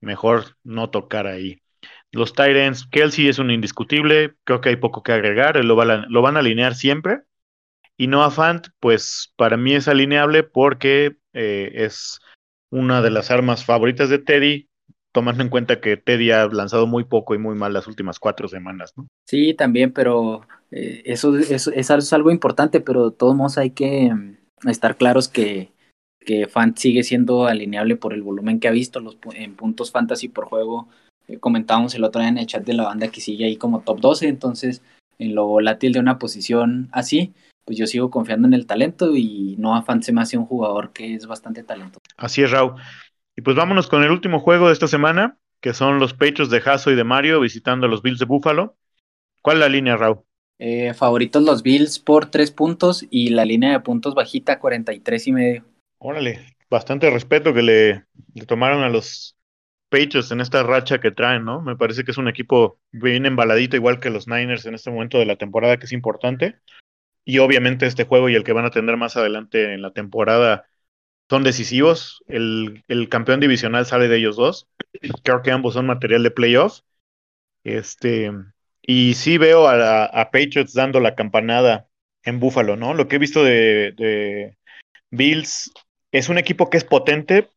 Mejor 0.01 0.57
no 0.63 0.89
tocar 0.89 1.27
ahí. 1.27 1.61
Los 2.11 2.33
Titans, 2.33 2.87
Kelsey 2.87 3.27
es 3.27 3.39
un 3.39 3.51
indiscutible. 3.51 4.35
Creo 4.45 4.61
que 4.61 4.69
hay 4.69 4.77
poco 4.77 5.03
que 5.03 5.11
agregar. 5.11 5.63
Lo, 5.63 5.75
lo 5.83 6.21
van 6.21 6.37
a 6.37 6.39
alinear 6.39 6.75
siempre. 6.75 7.21
Y 7.97 8.07
Noah 8.07 8.31
Fant, 8.31 8.67
pues 8.79 9.33
para 9.35 9.57
mí 9.57 9.75
es 9.75 9.89
alineable 9.89 10.43
porque 10.43 11.17
eh, 11.33 11.71
es 11.75 12.21
una 12.69 13.01
de 13.01 13.11
las 13.11 13.29
armas 13.29 13.65
favoritas 13.65 14.09
de 14.09 14.19
Teddy, 14.19 14.68
tomando 15.11 15.43
en 15.43 15.49
cuenta 15.49 15.81
que 15.81 15.97
Teddy 15.97 16.31
ha 16.31 16.47
lanzado 16.47 16.87
muy 16.87 17.03
poco 17.03 17.35
y 17.35 17.37
muy 17.37 17.55
mal 17.55 17.73
las 17.73 17.87
últimas 17.87 18.19
cuatro 18.19 18.47
semanas, 18.47 18.93
¿no? 18.95 19.07
Sí, 19.27 19.53
también, 19.53 19.91
pero 19.91 20.41
eh, 20.71 21.01
eso, 21.05 21.35
es 21.37 22.13
algo 22.13 22.31
importante, 22.31 22.81
pero 22.81 23.09
de 23.09 23.15
todos 23.15 23.35
modos 23.35 23.57
hay 23.57 23.71
que 23.71 24.13
mm, 24.13 24.69
estar 24.69 24.97
claros 24.97 25.27
que, 25.27 25.71
que 26.19 26.47
Fant 26.47 26.77
sigue 26.77 27.03
siendo 27.03 27.47
alineable 27.47 27.95
por 27.95 28.13
el 28.13 28.21
volumen 28.21 28.59
que 28.59 28.67
ha 28.67 28.71
visto 28.71 28.99
los, 28.99 29.17
en 29.33 29.55
puntos 29.55 29.91
fantasy 29.91 30.29
por 30.29 30.45
juego. 30.45 30.87
Eh, 31.27 31.39
comentábamos 31.39 31.95
el 31.95 32.03
otro 32.03 32.21
día 32.21 32.29
en 32.29 32.37
el 32.37 32.47
chat 32.47 32.63
de 32.63 32.73
la 32.73 32.83
banda 32.83 33.07
que 33.07 33.21
sigue 33.21 33.45
ahí 33.45 33.55
como 33.55 33.81
top 33.81 33.99
12, 33.99 34.27
entonces 34.27 34.81
en 35.17 35.35
lo 35.35 35.45
volátil 35.47 35.91
de 35.91 35.99
una 35.99 36.17
posición 36.17 36.87
así, 36.91 37.33
pues 37.65 37.77
yo 37.77 37.87
sigo 37.87 38.09
confiando 38.09 38.47
en 38.47 38.53
el 38.53 38.65
talento 38.65 39.15
y 39.15 39.55
no 39.59 39.75
afance 39.75 40.11
más 40.11 40.33
me 40.33 40.39
un 40.39 40.45
jugador 40.45 40.91
que 40.91 41.13
es 41.13 41.27
bastante 41.27 41.63
talento. 41.63 41.99
Así 42.17 42.41
es, 42.41 42.51
Raúl. 42.51 42.75
Y 43.39 43.41
pues 43.41 43.55
vámonos 43.55 43.87
con 43.87 44.03
el 44.03 44.11
último 44.11 44.41
juego 44.41 44.67
de 44.67 44.73
esta 44.73 44.89
semana, 44.89 45.37
que 45.61 45.73
son 45.73 45.97
los 45.97 46.13
Patriots 46.13 46.49
de 46.49 46.59
Jaso 46.59 46.91
y 46.91 46.95
de 46.95 47.05
Mario 47.05 47.39
visitando 47.39 47.85
a 47.85 47.89
los 47.89 48.01
Bills 48.01 48.19
de 48.19 48.25
Buffalo. 48.25 48.75
¿Cuál 49.41 49.55
es 49.55 49.61
la 49.61 49.69
línea, 49.69 49.95
Raúl? 49.95 50.25
Eh, 50.57 50.93
favoritos 50.93 51.41
los 51.43 51.63
Bills 51.63 51.99
por 51.99 52.25
tres 52.25 52.51
puntos 52.51 53.05
y 53.09 53.29
la 53.29 53.45
línea 53.45 53.71
de 53.71 53.79
puntos 53.79 54.13
bajita 54.13 54.59
43 54.59 55.27
y 55.27 55.31
medio. 55.31 55.65
Órale, 55.99 56.53
bastante 56.69 57.09
respeto 57.09 57.53
que 57.53 57.61
le, 57.61 58.03
le 58.33 58.45
tomaron 58.45 58.83
a 58.83 58.89
los 58.89 59.37
Patriots 59.87 60.31
en 60.31 60.41
esta 60.41 60.61
racha 60.63 60.99
que 60.99 61.11
traen, 61.11 61.45
¿no? 61.45 61.61
Me 61.61 61.77
parece 61.77 62.03
que 62.03 62.11
es 62.11 62.17
un 62.17 62.27
equipo 62.27 62.81
bien 62.91 63.25
embaladito, 63.25 63.77
igual 63.77 64.01
que 64.01 64.09
los 64.09 64.27
Niners 64.27 64.65
en 64.65 64.75
este 64.75 64.91
momento 64.91 65.17
de 65.17 65.25
la 65.25 65.37
temporada, 65.37 65.77
que 65.77 65.85
es 65.85 65.93
importante. 65.93 66.57
Y 67.23 67.37
obviamente 67.37 67.85
este 67.85 68.03
juego 68.03 68.27
y 68.27 68.35
el 68.35 68.43
que 68.43 68.51
van 68.51 68.65
a 68.65 68.71
tener 68.71 68.97
más 68.97 69.15
adelante 69.15 69.73
en 69.73 69.81
la 69.81 69.91
temporada 69.91 70.65
son 71.29 71.43
decisivos. 71.43 72.23
El, 72.27 72.83
campeón 73.09 73.39
divisional 73.39 73.85
sale 73.85 74.07
de 74.07 74.17
ellos 74.17 74.35
dos. 74.35 74.67
Creo 75.23 75.41
que 75.41 75.51
ambos 75.51 75.75
son 75.75 75.85
material 75.85 76.23
de 76.23 76.31
playoff. 76.31 76.81
Este, 77.63 78.31
y 78.81 79.13
sí 79.13 79.37
veo 79.37 79.67
a, 79.67 80.29
Patriots 80.31 80.73
dando 80.73 80.99
la 80.99 81.15
campanada 81.15 81.87
en 82.23 82.39
Buffalo, 82.39 82.75
¿no? 82.75 82.93
Lo 82.93 83.07
que 83.07 83.17
he 83.17 83.19
visto 83.19 83.43
de, 83.43 84.55
Bills 85.11 85.71
es 86.11 86.29
un 86.29 86.37
equipo 86.37 86.69
que 86.69 86.77
es 86.77 86.83
potente, 86.83 87.49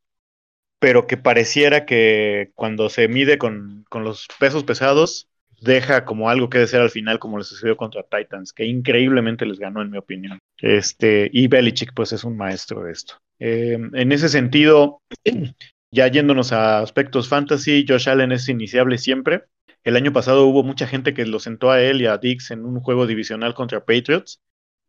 pero 0.79 1.07
que 1.07 1.17
pareciera 1.17 1.85
que 1.85 2.51
cuando 2.55 2.89
se 2.89 3.07
mide 3.07 3.37
con, 3.37 3.85
con 3.89 4.03
los 4.03 4.27
pesos 4.39 4.63
pesados, 4.63 5.29
deja 5.63 6.03
como 6.03 6.29
algo 6.29 6.49
que 6.49 6.59
desear 6.59 6.81
al 6.81 6.89
final, 6.89 7.19
como 7.19 7.37
le 7.37 7.43
sucedió 7.43 7.77
contra 7.77 8.03
Titans, 8.03 8.51
que 8.51 8.65
increíblemente 8.65 9.45
les 9.45 9.59
ganó, 9.59 9.81
en 9.81 9.91
mi 9.91 9.97
opinión. 9.97 10.39
Este, 10.57 11.29
y 11.31 11.47
Belichick, 11.47 11.93
pues 11.93 12.11
es 12.11 12.23
un 12.23 12.35
maestro 12.35 12.83
de 12.83 12.91
esto. 12.91 13.15
Eh, 13.45 13.73
en 13.73 14.11
ese 14.13 14.29
sentido, 14.29 15.01
ya 15.91 16.07
yéndonos 16.07 16.53
a 16.53 16.79
aspectos 16.79 17.27
fantasy, 17.27 17.83
Josh 17.85 18.07
Allen 18.07 18.31
es 18.31 18.47
iniciable 18.47 18.97
siempre. 18.97 19.43
El 19.83 19.97
año 19.97 20.13
pasado 20.13 20.45
hubo 20.45 20.63
mucha 20.63 20.87
gente 20.87 21.13
que 21.13 21.25
lo 21.25 21.41
sentó 21.41 21.69
a 21.69 21.81
él 21.81 22.01
y 22.01 22.05
a 22.05 22.17
Dix 22.17 22.51
en 22.51 22.63
un 22.63 22.79
juego 22.79 23.05
divisional 23.05 23.53
contra 23.53 23.83
Patriots 23.83 24.41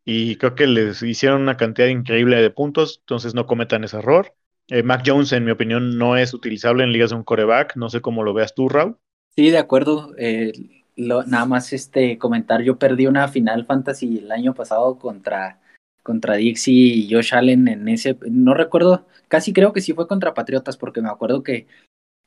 y 0.05 0.37
creo 0.37 0.55
que 0.55 0.67
les 0.67 1.03
hicieron 1.03 1.41
una 1.41 1.57
cantidad 1.57 1.87
increíble 1.87 2.41
de 2.41 2.49
puntos, 2.49 2.99
entonces 3.01 3.35
no 3.35 3.45
cometan 3.45 3.83
ese 3.83 3.97
error. 3.97 4.33
Eh, 4.69 4.83
Mac 4.83 5.03
Jones, 5.05 5.33
en 5.33 5.43
mi 5.43 5.51
opinión, 5.51 5.97
no 5.97 6.15
es 6.15 6.33
utilizable 6.33 6.85
en 6.85 6.93
ligas 6.93 7.09
de 7.09 7.17
un 7.17 7.23
coreback, 7.23 7.75
no 7.75 7.89
sé 7.89 7.99
cómo 7.99 8.23
lo 8.23 8.33
veas 8.33 8.55
tú, 8.55 8.69
Raúl. 8.69 8.97
Sí, 9.35 9.49
de 9.49 9.57
acuerdo. 9.57 10.13
Eh, 10.17 10.53
nada 10.95 11.45
más 11.45 11.73
este 11.73 12.17
comentar, 12.17 12.61
yo 12.61 12.77
perdí 12.79 13.05
una 13.05 13.27
final 13.27 13.65
fantasy 13.65 14.19
el 14.19 14.31
año 14.31 14.53
pasado 14.53 14.97
contra, 14.97 15.59
contra 16.05 16.35
Dixie 16.35 16.93
y 16.97 17.11
Josh 17.11 17.33
Allen 17.33 17.67
en 17.67 17.87
ese, 17.87 18.15
no 18.29 18.53
recuerdo, 18.53 19.07
casi 19.27 19.53
creo 19.53 19.73
que 19.73 19.81
sí 19.81 19.91
fue 19.93 20.07
contra 20.07 20.35
Patriotas, 20.35 20.77
porque 20.77 21.01
me 21.01 21.09
acuerdo 21.09 21.41
que 21.41 21.65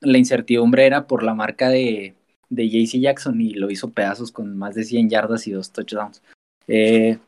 la 0.01 0.18
incertidumbre 0.18 0.85
era 0.85 1.07
por 1.07 1.22
la 1.22 1.33
marca 1.33 1.68
de, 1.68 2.16
de 2.51 2.68
JC 2.68 2.99
Jackson 2.99 3.41
y 3.41 3.55
lo 3.55 3.70
hizo 3.70 3.93
pedazos 3.93 4.33
con 4.33 4.57
más 4.59 4.74
de 4.74 4.83
100 4.83 5.11
yardas 5.11 5.47
y 5.47 5.53
dos 5.53 5.70
touchdowns. 5.70 6.24
Eh, 6.66 7.18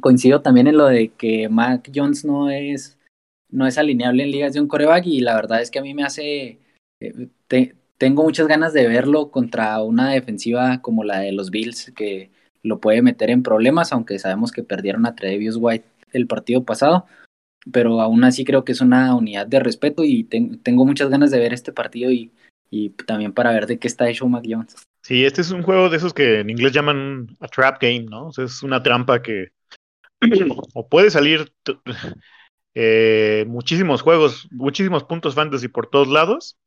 coincido 0.00 0.40
también 0.40 0.66
en 0.66 0.78
lo 0.78 0.86
de 0.86 1.08
que 1.10 1.50
Mac 1.50 1.90
Jones 1.94 2.24
no 2.24 2.48
es, 2.48 2.98
no 3.50 3.66
es 3.66 3.76
alineable 3.76 4.22
en 4.22 4.30
ligas 4.30 4.54
de 4.54 4.62
un 4.62 4.68
coreback 4.68 5.04
y 5.04 5.20
la 5.20 5.34
verdad 5.34 5.60
es 5.60 5.70
que 5.70 5.78
a 5.78 5.82
mí 5.82 5.92
me 5.92 6.04
hace... 6.04 6.58
Eh, 7.00 7.74
tengo 7.98 8.22
muchas 8.22 8.46
ganas 8.46 8.72
de 8.72 8.88
verlo 8.88 9.30
contra 9.30 9.82
una 9.82 10.12
defensiva 10.12 10.80
como 10.80 11.04
la 11.04 11.20
de 11.20 11.32
los 11.32 11.50
Bills, 11.50 11.92
que 11.94 12.30
lo 12.66 12.80
puede 12.80 13.02
meter 13.02 13.30
en 13.30 13.42
problemas, 13.42 13.92
aunque 13.92 14.18
sabemos 14.18 14.52
que 14.52 14.62
perdieron 14.62 15.06
a 15.06 15.14
Trevius 15.14 15.56
White 15.58 15.86
el 16.12 16.26
partido 16.26 16.64
pasado, 16.64 17.06
pero 17.72 18.00
aún 18.00 18.24
así 18.24 18.44
creo 18.44 18.64
que 18.64 18.72
es 18.72 18.80
una 18.80 19.14
unidad 19.14 19.46
de 19.46 19.60
respeto 19.60 20.04
y 20.04 20.24
tengo 20.24 20.84
muchas 20.84 21.08
ganas 21.08 21.30
de 21.30 21.38
ver 21.38 21.52
este 21.52 21.72
partido 21.72 22.10
y, 22.10 22.32
también 23.06 23.32
para 23.32 23.52
ver 23.52 23.66
de 23.66 23.78
qué 23.78 23.88
está 23.88 24.08
hecho 24.08 24.28
Mac 24.28 24.44
Jones. 24.46 24.74
Sí, 25.00 25.24
este 25.24 25.40
es 25.40 25.50
un 25.50 25.62
juego 25.62 25.88
de 25.88 25.96
esos 25.96 26.12
que 26.12 26.40
en 26.40 26.50
inglés 26.50 26.72
llaman 26.72 27.36
a 27.40 27.46
trap 27.46 27.80
game, 27.80 28.02
¿no? 28.02 28.26
O 28.26 28.32
sea, 28.32 28.44
es 28.44 28.62
una 28.62 28.82
trampa 28.82 29.22
que 29.22 29.48
o 30.74 30.88
puede 30.88 31.10
salir 31.10 31.52
eh, 32.74 33.44
muchísimos 33.46 34.02
juegos, 34.02 34.48
muchísimos 34.50 35.04
puntos 35.04 35.34
fantasy 35.34 35.68
por 35.68 35.88
todos 35.88 36.08
lados, 36.08 36.58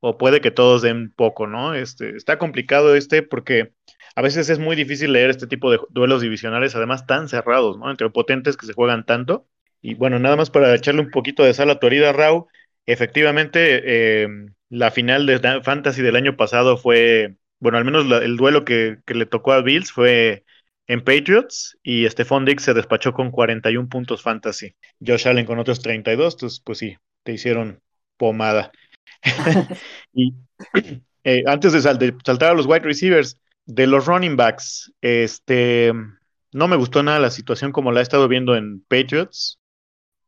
o 0.00 0.18
puede 0.18 0.40
que 0.40 0.50
todos 0.50 0.82
den 0.82 1.12
poco, 1.12 1.46
¿no? 1.46 1.74
Este, 1.74 2.16
está 2.16 2.38
complicado 2.38 2.94
este 2.94 3.22
porque 3.22 3.72
a 4.18 4.20
veces 4.20 4.50
es 4.50 4.58
muy 4.58 4.74
difícil 4.74 5.12
leer 5.12 5.30
este 5.30 5.46
tipo 5.46 5.70
de 5.70 5.78
duelos 5.90 6.22
divisionales, 6.22 6.74
además 6.74 7.06
tan 7.06 7.28
cerrados, 7.28 7.78
¿no? 7.78 7.88
Entre 7.88 8.10
potentes 8.10 8.56
que 8.56 8.66
se 8.66 8.72
juegan 8.72 9.06
tanto. 9.06 9.46
Y 9.80 9.94
bueno, 9.94 10.18
nada 10.18 10.34
más 10.34 10.50
para 10.50 10.74
echarle 10.74 11.02
un 11.02 11.12
poquito 11.12 11.44
de 11.44 11.54
sal 11.54 11.70
a 11.70 11.78
tu 11.78 11.86
herida, 11.86 12.12
Rau, 12.12 12.48
efectivamente, 12.84 13.80
eh, 13.84 14.28
la 14.70 14.90
final 14.90 15.24
de 15.24 15.62
Fantasy 15.62 16.02
del 16.02 16.16
año 16.16 16.36
pasado 16.36 16.76
fue, 16.76 17.36
bueno, 17.60 17.78
al 17.78 17.84
menos 17.84 18.10
el 18.20 18.36
duelo 18.36 18.64
que, 18.64 18.98
le 19.06 19.26
tocó 19.26 19.52
a 19.52 19.62
Bills 19.62 19.92
fue 19.92 20.44
en 20.88 21.04
Patriots 21.04 21.78
y 21.84 22.08
Stephon 22.08 22.44
Diggs 22.44 22.64
se 22.64 22.74
despachó 22.74 23.12
con 23.12 23.30
41 23.30 23.88
puntos 23.88 24.20
Fantasy. 24.20 24.74
Josh 24.98 25.28
Allen 25.28 25.46
con 25.46 25.60
otros 25.60 25.80
32, 25.80 26.34
entonces 26.34 26.60
pues 26.64 26.78
sí, 26.78 26.96
te 27.22 27.34
hicieron 27.34 27.80
pomada. 28.16 28.72
y 30.12 30.34
eh, 31.22 31.44
antes 31.46 31.72
de 31.72 31.82
saltar 31.82 32.50
a 32.50 32.54
los 32.54 32.66
wide 32.66 32.80
receivers, 32.80 33.38
de 33.68 33.86
los 33.86 34.06
running 34.06 34.36
backs, 34.36 34.92
este, 35.02 35.92
no 36.52 36.68
me 36.68 36.76
gustó 36.76 37.02
nada 37.02 37.20
la 37.20 37.30
situación 37.30 37.70
como 37.70 37.92
la 37.92 38.00
he 38.00 38.02
estado 38.02 38.26
viendo 38.26 38.56
en 38.56 38.80
Patriots. 38.88 39.60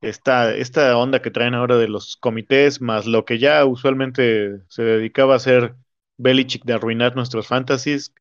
Esta, 0.03 0.55
esta 0.55 0.97
onda 0.97 1.23
que 1.23 1.31
traen 1.31 1.55
ahora 1.55 1.77
de 1.79 1.89
los 1.89 2.17
comités, 2.17 2.81
más 2.81 3.07
lo 3.07 3.25
que 3.25 3.39
ya 3.39 3.65
usualmente 3.65 4.61
se 4.69 4.83
dedicaba 4.83 5.35
a 5.35 5.37
hacer 5.39 5.75
Belichick 6.19 6.65
de 6.65 6.75
arruinar 6.75 7.17
nuestros 7.17 7.47
fantasies, 7.47 8.15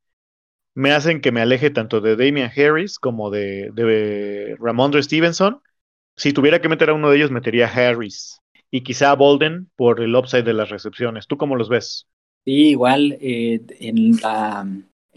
me 0.74 0.92
hacen 0.92 1.20
que 1.20 1.34
me 1.34 1.42
aleje 1.42 1.70
tanto 1.70 2.00
de 2.00 2.16
Damian 2.16 2.52
Harris 2.56 2.98
como 2.98 3.30
de, 3.30 3.72
de 3.74 4.56
Ramondre 4.58 5.04
Stevenson. 5.04 5.62
Si 6.16 6.32
tuviera 6.32 6.62
que 6.62 6.70
meter 6.70 6.92
a 6.92 6.94
uno 6.94 7.10
de 7.10 7.18
ellos, 7.18 7.32
metería 7.32 7.68
a 7.68 7.90
Harris 7.90 8.40
y 8.72 8.82
quizá 8.82 9.12
a 9.12 9.16
Bolden 9.16 9.70
por 9.76 10.02
el 10.02 10.16
upside 10.16 10.44
de 10.44 10.54
las 10.54 10.70
recepciones. 10.70 11.28
¿Tú 11.28 11.38
cómo 11.38 11.58
los 11.58 11.68
ves? 11.68 12.08
Sí, 12.46 12.70
igual 12.70 13.18
eh, 13.20 13.62
en 13.80 14.18
la 14.22 14.66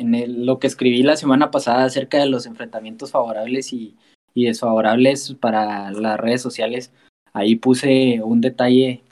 en 0.02 0.44
lo 0.46 0.58
que 0.58 0.66
escribí 0.66 1.02
la 1.02 1.16
semana 1.16 1.50
pasada 1.50 1.84
acerca 1.84 2.18
de 2.18 2.26
los 2.26 2.46
enfrentamientos 2.46 3.10
favorables 3.10 3.72
y, 3.72 3.96
desfavorables 4.34 5.34
para 5.40 5.90
las 5.90 6.18
redes 6.18 6.40
sociales, 6.40 6.92
ahí 7.32 7.56
puse 7.56 8.20
un 8.22 8.40
detalle 8.40 9.02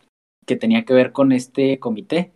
que 0.47 0.57
tenía 0.57 0.85
que 0.85 0.95
ver 0.95 1.13
con 1.13 1.33
este 1.33 1.79
comité, 1.79 2.33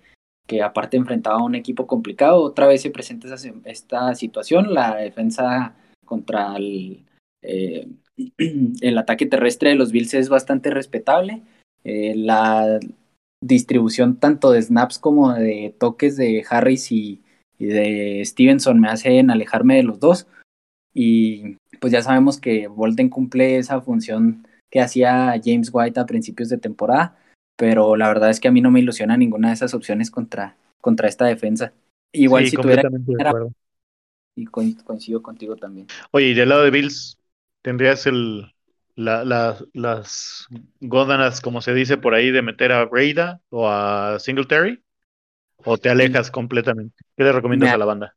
que 0.47 0.63
aparte 0.63 0.97
enfrentaba 0.97 1.37
a 1.37 1.45
un 1.45 1.55
equipo 1.55 1.87
complicado, 1.87 2.43
otra 2.43 2.67
vez 2.67 2.83
se 2.83 2.91
presenta 2.91 3.29
esta 3.65 4.15
situación, 4.15 4.75
la 4.75 4.97
defensa 4.97 5.75
contra 6.05 6.57
el, 6.57 7.05
eh, 7.43 7.89
el 8.81 8.99
ataque 8.99 9.27
terrestre 9.27 9.71
de 9.71 9.77
los 9.77 9.91
Bills 9.91 10.15
es 10.15 10.29
bastante 10.29 10.71
respetable, 10.71 11.43
eh, 11.85 12.15
la 12.17 12.79
distribución 13.43 14.17
tanto 14.17 14.51
de 14.51 14.63
snaps 14.63 14.99
como 14.99 15.33
de 15.33 15.75
toques 15.79 16.17
de 16.17 16.45
Harris 16.49 16.93
y, 16.93 17.24
y 17.59 17.67
de 17.67 18.23
Stevenson 18.25 18.81
me 18.81 18.89
hacen 18.89 19.31
alejarme 19.31 19.77
de 19.77 19.83
los 19.83 20.01
dos. 20.01 20.27
Y 20.93 21.57
pues 21.81 21.93
ya 21.93 22.03
sabemos 22.03 22.41
que 22.41 22.69
Bolden 22.69 23.09
cumple 23.09 23.59
esa 23.59 23.81
función 23.81 24.47
que 24.71 24.81
hacía 24.81 25.35
James 25.43 25.71
White 25.73 26.01
a 26.01 26.07
principios 26.07 26.49
de 26.49 26.59
temporada, 26.59 27.17
pero 27.57 27.97
la 27.97 28.09
verdad 28.09 28.31
es 28.31 28.41
que 28.41 28.49
a 28.49 28.53
mí 28.53 28.61
no 28.61 28.71
me 28.71 28.81
ilusiona 28.81 29.17
ninguna 29.17 29.49
de 29.49 29.55
esas 29.55 29.75
opciones 29.75 30.11
contra, 30.11 30.57
contra 30.81 31.09
esta 31.09 31.27
defensa. 31.27 31.73
Igual 32.13 32.47
si 32.47 32.57
tuviera 32.57 32.89
y 34.37 34.47
coincido 34.47 35.23
contigo 35.23 35.57
también. 35.57 35.87
Oye, 36.11 36.29
y 36.29 36.35
del 36.35 36.49
lado 36.49 36.65
de 36.65 36.71
Bills, 36.71 37.19
¿tendrías 37.63 38.07
el 38.07 38.55
la, 38.97 39.25
las 39.73 40.47
gódanas, 40.81 41.41
como 41.41 41.61
se 41.61 41.75
dice 41.75 41.97
por 41.97 42.15
ahí, 42.15 42.31
de 42.31 42.43
meter 42.43 42.73
a 42.73 42.87
Reida 42.87 43.41
o 43.51 43.69
a 43.69 44.19
Singletary? 44.19 44.84
¿O 45.65 45.79
te 45.79 45.89
alejas 45.89 46.31
completamente? 46.31 46.97
¿Qué 47.17 47.25
le 47.25 47.33
recomiendas 47.33 47.73
a 47.73 47.79
la 47.79 47.85
banda? 47.85 48.17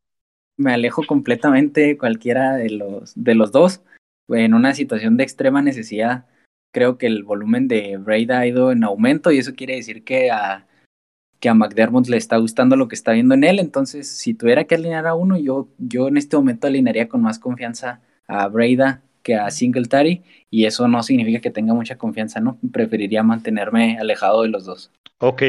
Me 0.58 0.74
alejo 0.74 1.04
completamente 1.06 1.98
cualquiera 1.98 2.56
de 2.56 2.72
los, 2.72 3.14
de 3.16 3.36
los 3.36 3.52
dos. 3.52 3.82
En 4.30 4.54
una 4.54 4.74
situación 4.74 5.18
de 5.18 5.24
extrema 5.24 5.62
necesidad, 5.62 6.26
creo 6.72 6.98
que 6.98 7.08
el 7.08 7.24
volumen 7.24 7.68
de 7.68 7.98
Braid 7.98 8.32
ha 8.32 8.46
ido 8.46 8.72
en 8.72 8.84
aumento 8.84 9.32
y 9.32 9.38
eso 9.38 9.54
quiere 9.56 9.76
decir 9.76 10.04
que 10.04 10.32
a, 10.32 10.68
que 11.40 11.50
a 11.50 11.54
McDermott 11.54 12.08
le 12.08 12.18
está 12.18 12.38
gustando 12.38 12.76
lo 12.76 12.88
que 12.88 12.96
está 12.96 13.14
viendo 13.14 13.36
en 13.36 13.44
él. 13.44 13.60
Entonces, 13.60 14.10
si 14.10 14.34
tuviera 14.34 14.66
que 14.66 14.76
alinear 14.76 15.08
a 15.08 15.16
uno, 15.16 15.38
yo, 15.38 15.70
yo 15.78 16.08
en 16.08 16.18
este 16.18 16.36
momento 16.36 16.68
alinearía 16.68 17.08
con 17.08 17.22
más 17.22 17.40
confianza 17.40 18.02
a 18.28 18.48
Breda 18.48 19.02
que 19.24 19.36
a 19.36 19.52
Singletary 19.52 20.24
y 20.50 20.66
eso 20.66 20.88
no 20.88 21.04
significa 21.04 21.42
que 21.42 21.52
tenga 21.52 21.74
mucha 21.74 21.98
confianza, 21.98 22.40
¿no? 22.40 22.58
Preferiría 22.72 23.24
mantenerme 23.24 23.98
alejado 24.00 24.44
de 24.44 24.50
los 24.50 24.66
dos. 24.66 24.92
Ok. 25.20 25.44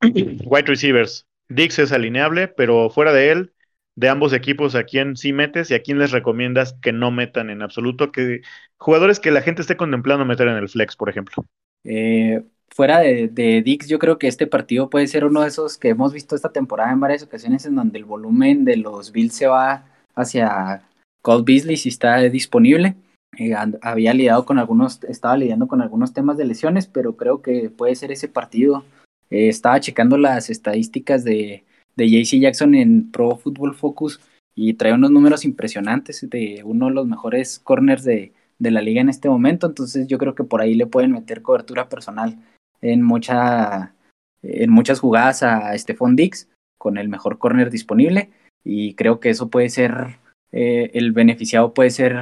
Wide 0.44 0.66
receivers. 0.66 1.26
Dix 1.48 1.78
es 1.78 1.92
alineable, 1.92 2.48
pero 2.48 2.90
fuera 2.90 3.12
de 3.12 3.30
él, 3.30 3.52
de 3.94 4.08
ambos 4.08 4.32
equipos, 4.32 4.74
¿a 4.74 4.84
quién 4.84 5.16
sí 5.16 5.32
metes 5.32 5.70
y 5.70 5.74
a 5.74 5.82
quién 5.82 5.98
les 5.98 6.10
recomiendas 6.10 6.74
que 6.82 6.92
no 6.92 7.10
metan 7.10 7.50
en 7.50 7.62
absoluto? 7.62 8.12
Que 8.12 8.42
jugadores 8.78 9.20
que 9.20 9.30
la 9.30 9.42
gente 9.42 9.62
esté 9.62 9.76
contemplando 9.76 10.24
meter 10.24 10.48
en 10.48 10.56
el 10.56 10.68
flex, 10.68 10.96
por 10.96 11.08
ejemplo. 11.08 11.44
Eh, 11.84 12.42
fuera 12.68 12.98
de, 12.98 13.62
Dix, 13.64 13.88
yo 13.88 13.98
creo 13.98 14.18
que 14.18 14.28
este 14.28 14.46
partido 14.46 14.90
puede 14.90 15.06
ser 15.06 15.24
uno 15.24 15.42
de 15.42 15.48
esos 15.48 15.78
que 15.78 15.88
hemos 15.88 16.12
visto 16.12 16.36
esta 16.36 16.52
temporada 16.52 16.92
en 16.92 17.00
varias 17.00 17.22
ocasiones 17.22 17.64
en 17.64 17.74
donde 17.74 17.98
el 17.98 18.04
volumen 18.04 18.64
de 18.64 18.76
los 18.76 19.12
Bills 19.12 19.34
se 19.34 19.46
va 19.46 19.86
hacia 20.14 20.82
Cold 21.22 21.46
Beasley 21.46 21.76
si 21.76 21.88
está 21.88 22.20
disponible. 22.20 22.96
Eh, 23.38 23.54
había 23.82 24.14
lidiado 24.14 24.44
con 24.44 24.58
algunos, 24.58 25.02
estaba 25.04 25.36
lidiando 25.36 25.68
con 25.68 25.80
algunos 25.80 26.12
temas 26.12 26.36
de 26.36 26.44
lesiones, 26.44 26.86
pero 26.86 27.16
creo 27.16 27.40
que 27.40 27.70
puede 27.70 27.94
ser 27.94 28.12
ese 28.12 28.28
partido 28.28 28.84
eh, 29.30 29.48
estaba 29.48 29.80
checando 29.80 30.18
las 30.18 30.50
estadísticas 30.50 31.24
de, 31.24 31.64
de 31.96 32.10
JC 32.10 32.40
Jackson 32.40 32.74
en 32.74 33.10
Pro 33.10 33.36
Football 33.36 33.74
Focus 33.74 34.20
y 34.54 34.74
trae 34.74 34.92
unos 34.92 35.10
números 35.10 35.44
impresionantes 35.44 36.28
de 36.28 36.62
uno 36.64 36.86
de 36.86 36.92
los 36.92 37.06
mejores 37.06 37.58
corners 37.58 38.04
de, 38.04 38.32
de, 38.58 38.70
la 38.70 38.80
liga 38.80 39.00
en 39.00 39.08
este 39.08 39.28
momento. 39.28 39.66
Entonces 39.66 40.06
yo 40.06 40.18
creo 40.18 40.34
que 40.34 40.44
por 40.44 40.60
ahí 40.60 40.74
le 40.74 40.86
pueden 40.86 41.12
meter 41.12 41.42
cobertura 41.42 41.88
personal 41.88 42.38
en, 42.80 43.02
mucha, 43.02 43.94
en 44.42 44.70
muchas 44.70 45.00
jugadas 45.00 45.42
a 45.42 45.76
Stephon 45.76 46.16
Dix 46.16 46.48
con 46.78 46.96
el 46.96 47.08
mejor 47.08 47.38
corner 47.38 47.70
disponible. 47.70 48.30
Y 48.64 48.94
creo 48.94 49.20
que 49.20 49.30
eso 49.30 49.48
puede 49.48 49.68
ser, 49.68 50.18
eh, 50.52 50.90
el 50.94 51.12
beneficiado 51.12 51.74
puede 51.74 51.90
ser 51.90 52.16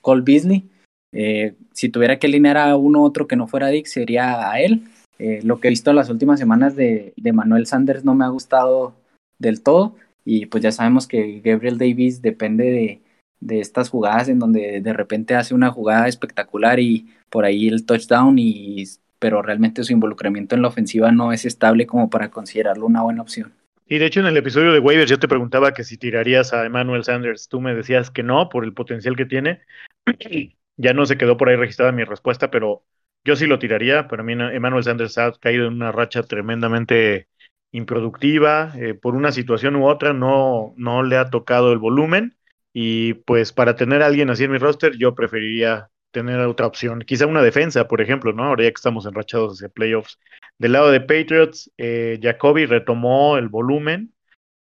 Cole 0.00 0.22
Beasley. 0.22 0.68
Eh, 1.12 1.54
si 1.72 1.88
tuviera 1.88 2.18
que 2.18 2.26
alinear 2.26 2.56
a 2.58 2.76
uno 2.76 3.02
otro 3.02 3.26
que 3.26 3.36
no 3.36 3.46
fuera 3.46 3.68
Dix, 3.68 3.92
sería 3.92 4.50
a 4.50 4.60
él. 4.60 4.84
Eh, 5.18 5.40
lo 5.42 5.60
que 5.60 5.68
he 5.68 5.70
visto 5.70 5.92
las 5.92 6.10
últimas 6.10 6.38
semanas 6.38 6.74
de, 6.74 7.14
Manuel 7.32 7.66
Sanders 7.66 8.04
no 8.04 8.14
me 8.14 8.24
ha 8.24 8.28
gustado 8.28 8.94
del 9.38 9.62
todo 9.62 9.96
y 10.24 10.46
pues 10.46 10.62
ya 10.62 10.72
sabemos 10.72 11.06
que 11.06 11.40
Gabriel 11.44 11.78
Davis 11.78 12.22
depende 12.22 12.64
de, 12.64 13.02
de 13.40 13.60
estas 13.60 13.90
jugadas 13.90 14.28
en 14.28 14.38
donde 14.38 14.80
de 14.80 14.92
repente 14.92 15.34
hace 15.34 15.54
una 15.54 15.70
jugada 15.70 16.08
espectacular 16.08 16.80
y 16.80 17.08
por 17.30 17.44
ahí 17.44 17.68
el 17.68 17.84
touchdown 17.84 18.38
y 18.38 18.84
pero 19.18 19.40
realmente 19.40 19.84
su 19.84 19.92
involucramiento 19.92 20.54
en 20.54 20.62
la 20.62 20.68
ofensiva 20.68 21.10
no 21.10 21.32
es 21.32 21.46
estable 21.46 21.86
como 21.86 22.10
para 22.10 22.30
considerarlo 22.30 22.84
una 22.84 23.02
buena 23.02 23.22
opción. 23.22 23.54
Y 23.86 23.98
de 23.98 24.06
hecho 24.06 24.20
en 24.20 24.26
el 24.26 24.36
episodio 24.36 24.72
de 24.72 24.80
waivers 24.80 25.10
yo 25.10 25.18
te 25.18 25.28
preguntaba 25.28 25.72
que 25.72 25.84
si 25.84 25.96
tirarías 25.96 26.52
a 26.52 26.66
Emmanuel 26.66 27.04
Sanders, 27.04 27.48
tú 27.48 27.60
me 27.60 27.74
decías 27.74 28.10
que 28.10 28.22
no 28.22 28.48
por 28.48 28.64
el 28.64 28.74
potencial 28.74 29.16
que 29.16 29.26
tiene. 29.26 29.60
ya 30.76 30.92
no 30.92 31.06
se 31.06 31.16
quedó 31.16 31.36
por 31.36 31.48
ahí 31.48 31.56
registrada 31.56 31.92
mi 31.92 32.04
respuesta, 32.04 32.50
pero 32.50 32.82
yo 33.24 33.36
sí 33.36 33.46
lo 33.46 33.58
tiraría, 33.58 34.08
pero 34.08 34.22
a 34.22 34.24
mí 34.24 34.32
Emmanuel 34.34 34.84
Sanders 34.84 35.18
ha 35.18 35.32
caído 35.32 35.66
en 35.66 35.74
una 35.74 35.92
racha 35.92 36.22
tremendamente 36.22 37.28
improductiva, 37.72 38.72
eh, 38.76 38.94
por 38.94 39.14
una 39.16 39.32
situación 39.32 39.76
u 39.76 39.86
otra 39.86 40.12
no, 40.12 40.74
no 40.76 41.02
le 41.02 41.16
ha 41.16 41.30
tocado 41.30 41.72
el 41.72 41.78
volumen 41.78 42.36
y 42.72 43.14
pues 43.14 43.52
para 43.52 43.76
tener 43.76 44.02
a 44.02 44.06
alguien 44.06 44.30
así 44.30 44.44
en 44.44 44.52
mi 44.52 44.58
roster 44.58 44.96
yo 44.96 45.14
preferiría 45.14 45.90
tener 46.12 46.38
otra 46.40 46.66
opción, 46.66 47.00
quizá 47.00 47.26
una 47.26 47.42
defensa, 47.42 47.88
por 47.88 48.00
ejemplo, 48.00 48.32
¿no? 48.32 48.44
Ahora 48.44 48.62
ya 48.64 48.70
que 48.70 48.76
estamos 48.76 49.04
enrachados 49.04 49.54
hacia 49.54 49.68
playoffs. 49.68 50.18
Del 50.58 50.72
lado 50.72 50.90
de 50.92 51.00
Patriots, 51.00 51.72
eh, 51.76 52.20
Jacoby 52.22 52.66
retomó 52.66 53.36
el 53.36 53.48
volumen 53.48 54.14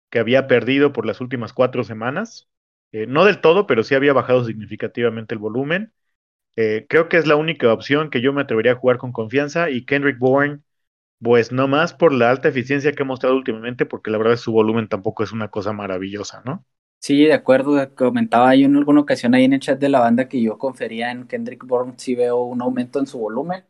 que 0.10 0.20
había 0.20 0.48
perdido 0.48 0.94
por 0.94 1.06
las 1.06 1.22
últimas 1.22 1.54
cuatro 1.54 1.84
semanas. 1.84 2.50
Eh, 2.92 3.08
no 3.08 3.26
del 3.26 3.42
todo, 3.42 3.68
pero 3.68 3.84
sí 3.84 3.96
había 3.96 4.14
bajado 4.14 4.46
significativamente 4.46 5.36
el 5.36 5.40
volumen. 5.40 5.94
Eh, 6.58 6.88
creo 6.90 7.08
que 7.08 7.18
es 7.18 7.28
la 7.28 7.36
única 7.36 7.72
opción 7.72 8.10
que 8.10 8.20
yo 8.20 8.34
me 8.34 8.42
atrevería 8.42 8.74
a 8.74 8.76
jugar 8.76 8.98
con 8.98 9.12
confianza 9.12 9.70
y 9.70 9.86
Kendrick 9.86 10.18
Bourne, 10.18 10.60
pues 11.22 11.52
no 11.52 11.68
más 11.68 11.94
por 11.94 12.12
la 12.12 12.32
alta 12.32 12.50
eficiencia 12.50 12.92
que 12.92 13.04
ha 13.04 13.06
mostrado 13.06 13.36
últimamente, 13.36 13.86
porque 13.86 14.12
la 14.12 14.18
verdad 14.18 14.34
es 14.34 14.42
su 14.42 14.52
volumen 14.52 14.88
tampoco 14.88 15.24
es 15.24 15.32
una 15.32 15.50
cosa 15.50 15.72
maravillosa, 15.72 16.42
¿no? 16.46 16.66
Sí, 17.00 17.24
de 17.26 17.34
acuerdo, 17.34 17.96
comentaba 17.96 18.56
yo 18.56 18.66
en 18.66 18.76
alguna 18.76 19.02
ocasión 19.02 19.36
ahí 19.36 19.44
en 19.44 19.54
el 19.54 19.60
chat 19.60 19.80
de 19.80 19.88
la 19.88 20.00
banda 20.00 20.28
que 20.28 20.42
yo 20.42 20.58
confería 20.58 21.12
en 21.12 21.28
Kendrick 21.28 21.64
Bourne 21.64 21.94
si 21.98 22.16
veo 22.16 22.42
un 22.44 22.62
aumento 22.62 23.00
en 23.00 23.06
su 23.06 23.20
volumen. 23.20 23.64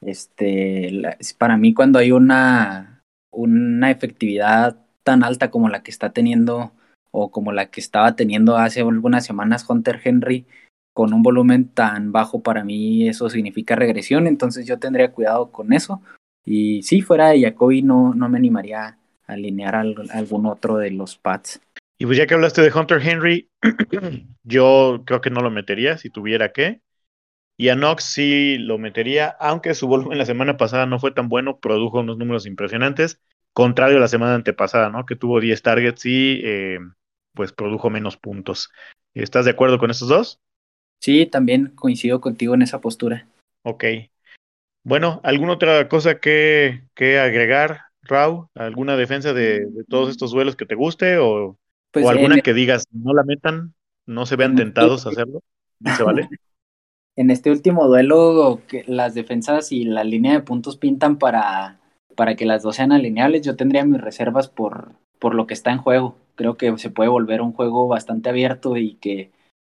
Este, 0.00 0.90
para 1.38 1.56
mí 1.56 1.72
cuando 1.72 1.98
hay 1.98 2.12
una, 2.12 3.04
una 3.30 3.90
efectividad 3.90 4.76
tan 5.02 5.22
alta 5.22 5.50
como 5.50 5.68
la 5.68 5.82
que 5.82 5.90
está 5.90 6.12
teniendo 6.12 6.72
o 7.10 7.30
como 7.30 7.52
la 7.52 7.70
que 7.70 7.80
estaba 7.80 8.16
teniendo 8.16 8.56
hace 8.58 8.80
algunas 8.80 9.24
semanas 9.24 9.64
Hunter 9.68 10.00
Henry, 10.04 10.46
con 10.94 11.12
un 11.12 11.22
volumen 11.22 11.68
tan 11.68 12.12
bajo 12.12 12.40
para 12.40 12.64
mí 12.64 13.08
eso 13.08 13.28
significa 13.28 13.76
regresión, 13.76 14.26
entonces 14.26 14.64
yo 14.64 14.78
tendría 14.78 15.10
cuidado 15.10 15.50
con 15.50 15.72
eso. 15.72 16.00
Y 16.44 16.82
si 16.84 17.02
fuera 17.02 17.30
de 17.30 17.42
Jacoby 17.42 17.82
no, 17.82 18.14
no 18.14 18.28
me 18.28 18.38
animaría 18.38 18.96
a 19.26 19.32
alinear 19.32 19.74
a 19.74 19.80
algún 19.80 20.46
otro 20.46 20.76
de 20.78 20.90
los 20.92 21.16
pads. 21.16 21.60
Y 21.98 22.06
pues 22.06 22.16
ya 22.16 22.26
que 22.26 22.34
hablaste 22.34 22.62
de 22.62 22.72
Hunter 22.72 23.00
Henry, 23.02 23.50
yo 24.44 25.02
creo 25.04 25.20
que 25.20 25.30
no 25.30 25.40
lo 25.40 25.50
metería 25.50 25.98
si 25.98 26.10
tuviera 26.10 26.52
que. 26.52 26.80
Y 27.56 27.68
a 27.68 27.74
Knox 27.74 28.04
sí 28.04 28.56
lo 28.58 28.78
metería, 28.78 29.36
aunque 29.38 29.74
su 29.74 29.86
volumen 29.86 30.18
la 30.18 30.26
semana 30.26 30.56
pasada 30.56 30.86
no 30.86 30.98
fue 30.98 31.12
tan 31.12 31.28
bueno, 31.28 31.58
produjo 31.58 32.00
unos 32.00 32.18
números 32.18 32.46
impresionantes, 32.46 33.20
contrario 33.52 33.98
a 33.98 34.00
la 34.00 34.08
semana 34.08 34.34
antepasada, 34.34 34.90
¿no? 34.90 35.06
Que 35.06 35.14
tuvo 35.14 35.40
10 35.40 35.62
targets 35.62 36.04
y 36.04 36.40
eh, 36.44 36.78
pues 37.32 37.52
produjo 37.52 37.90
menos 37.90 38.16
puntos. 38.16 38.70
¿Estás 39.14 39.44
de 39.44 39.52
acuerdo 39.52 39.78
con 39.78 39.90
estos 39.90 40.08
dos? 40.08 40.40
Sí, 41.00 41.26
también 41.26 41.72
coincido 41.74 42.20
contigo 42.20 42.54
en 42.54 42.62
esa 42.62 42.80
postura. 42.80 43.26
Ok. 43.62 43.84
Bueno, 44.84 45.20
¿alguna 45.22 45.52
otra 45.52 45.88
cosa 45.88 46.18
que, 46.18 46.82
que 46.94 47.18
agregar, 47.18 47.80
Rau? 48.02 48.48
¿Alguna 48.54 48.96
defensa 48.96 49.32
de, 49.32 49.66
todos 49.88 50.10
estos 50.10 50.30
duelos 50.30 50.56
que 50.56 50.66
te 50.66 50.74
guste 50.74 51.18
o, 51.18 51.58
pues 51.90 52.06
alguna 52.06 52.40
que 52.40 52.54
digas 52.54 52.86
no 52.92 53.14
la 53.14 53.22
metan, 53.22 53.74
no 54.06 54.26
se 54.26 54.36
vean 54.36 54.56
tentados 54.56 55.06
a 55.06 55.10
hacerlo? 55.10 55.42
¿Se 55.96 56.02
vale? 56.02 56.28
en 57.16 57.30
este 57.30 57.50
último 57.50 57.86
duelo 57.86 58.60
que 58.68 58.84
las 58.86 59.14
defensas 59.14 59.72
y 59.72 59.84
la 59.84 60.04
línea 60.04 60.32
de 60.32 60.40
puntos 60.40 60.76
pintan 60.76 61.18
para, 61.18 61.78
para 62.16 62.34
que 62.34 62.46
las 62.46 62.62
dos 62.62 62.76
sean 62.76 62.92
alineables, 62.92 63.42
yo 63.42 63.56
tendría 63.56 63.84
mis 63.84 64.00
reservas 64.00 64.48
por, 64.48 64.92
por 65.18 65.34
lo 65.34 65.46
que 65.46 65.54
está 65.54 65.70
en 65.72 65.78
juego. 65.78 66.16
Creo 66.34 66.56
que 66.56 66.76
se 66.78 66.90
puede 66.90 67.08
volver 67.08 67.40
un 67.40 67.52
juego 67.52 67.86
bastante 67.86 68.28
abierto 68.28 68.76
y 68.76 68.94
que, 68.94 69.30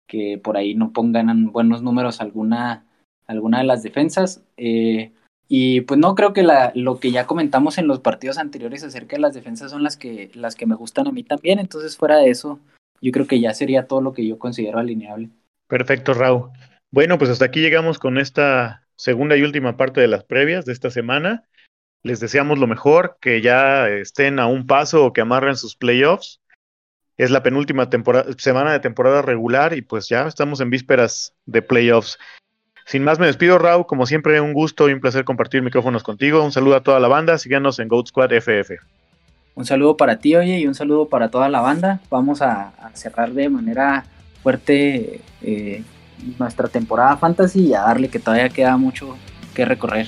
que 0.06 0.38
por 0.42 0.56
ahí 0.56 0.74
no 0.74 0.92
pongan 0.92 1.52
buenos 1.52 1.82
números 1.82 2.20
alguna, 2.20 2.84
alguna 3.26 3.58
de 3.58 3.64
las 3.64 3.82
defensas. 3.82 4.42
Eh, 4.56 5.12
y 5.48 5.82
pues 5.82 5.98
no 6.00 6.14
creo 6.14 6.32
que 6.32 6.46
lo 6.74 6.98
que 6.98 7.12
ya 7.12 7.26
comentamos 7.26 7.78
en 7.78 7.86
los 7.86 8.00
partidos 8.00 8.38
anteriores 8.38 8.82
acerca 8.82 9.16
de 9.16 9.22
las 9.22 9.34
defensas 9.34 9.70
son 9.70 9.82
las 9.82 9.96
que, 9.96 10.30
las 10.34 10.56
que 10.56 10.66
me 10.66 10.74
gustan 10.74 11.06
a 11.06 11.12
mí 11.12 11.22
también. 11.22 11.58
Entonces, 11.58 11.96
fuera 11.96 12.16
de 12.18 12.30
eso, 12.30 12.58
yo 13.00 13.12
creo 13.12 13.26
que 13.26 13.40
ya 13.40 13.54
sería 13.54 13.86
todo 13.86 14.00
lo 14.00 14.12
que 14.12 14.26
yo 14.26 14.38
considero 14.38 14.78
alineable. 14.78 15.30
Perfecto, 15.68 16.14
Raúl. 16.14 16.50
Bueno, 16.90 17.18
pues 17.18 17.30
hasta 17.30 17.44
aquí 17.44 17.60
llegamos 17.60 17.98
con 17.98 18.18
esta 18.18 18.86
segunda 18.96 19.36
y 19.36 19.42
última 19.42 19.76
parte 19.76 20.00
de 20.00 20.08
las 20.08 20.24
previas 20.24 20.64
de 20.64 20.72
esta 20.72 20.90
semana. 20.90 21.44
Les 22.02 22.20
deseamos 22.20 22.58
lo 22.58 22.66
mejor, 22.66 23.18
que 23.20 23.40
ya 23.40 23.88
estén 23.88 24.38
a 24.38 24.46
un 24.46 24.66
paso 24.66 25.04
o 25.04 25.12
que 25.12 25.20
amarren 25.20 25.56
sus 25.56 25.76
playoffs. 25.76 26.40
Es 27.16 27.30
la 27.30 27.42
penúltima 27.42 27.88
semana 28.36 28.72
de 28.72 28.80
temporada 28.80 29.22
regular 29.22 29.72
y 29.74 29.82
pues 29.82 30.08
ya 30.08 30.26
estamos 30.26 30.60
en 30.60 30.68
vísperas 30.68 31.34
de 31.46 31.62
playoffs. 31.62 32.18
Sin 32.84 33.02
más 33.04 33.18
me 33.18 33.26
despido, 33.26 33.58
Raúl. 33.58 33.86
Como 33.86 34.06
siempre, 34.06 34.40
un 34.40 34.52
gusto 34.52 34.88
y 34.88 34.92
un 34.92 35.00
placer 35.00 35.24
compartir 35.24 35.62
micrófonos 35.62 36.02
contigo. 36.02 36.44
Un 36.44 36.52
saludo 36.52 36.76
a 36.76 36.82
toda 36.82 37.00
la 37.00 37.08
banda. 37.08 37.38
Síganos 37.38 37.78
en 37.78 37.88
Goat 37.88 38.08
Squad 38.08 38.32
FF. 38.32 38.78
Un 39.56 39.64
saludo 39.64 39.96
para 39.96 40.18
ti, 40.18 40.36
oye, 40.36 40.58
y 40.58 40.66
un 40.66 40.74
saludo 40.74 41.08
para 41.08 41.30
toda 41.30 41.48
la 41.48 41.62
banda. 41.62 42.00
Vamos 42.10 42.42
a, 42.42 42.72
cerrar 42.92 43.32
de 43.32 43.48
manera 43.48 44.04
fuerte 44.42 45.20
eh, 45.42 45.82
nuestra 46.38 46.68
temporada 46.68 47.16
fantasy 47.16 47.68
y 47.68 47.74
a 47.74 47.80
darle 47.80 48.08
que 48.08 48.18
todavía 48.18 48.50
queda 48.50 48.76
mucho 48.76 49.16
que 49.54 49.64
recorrer. 49.64 50.06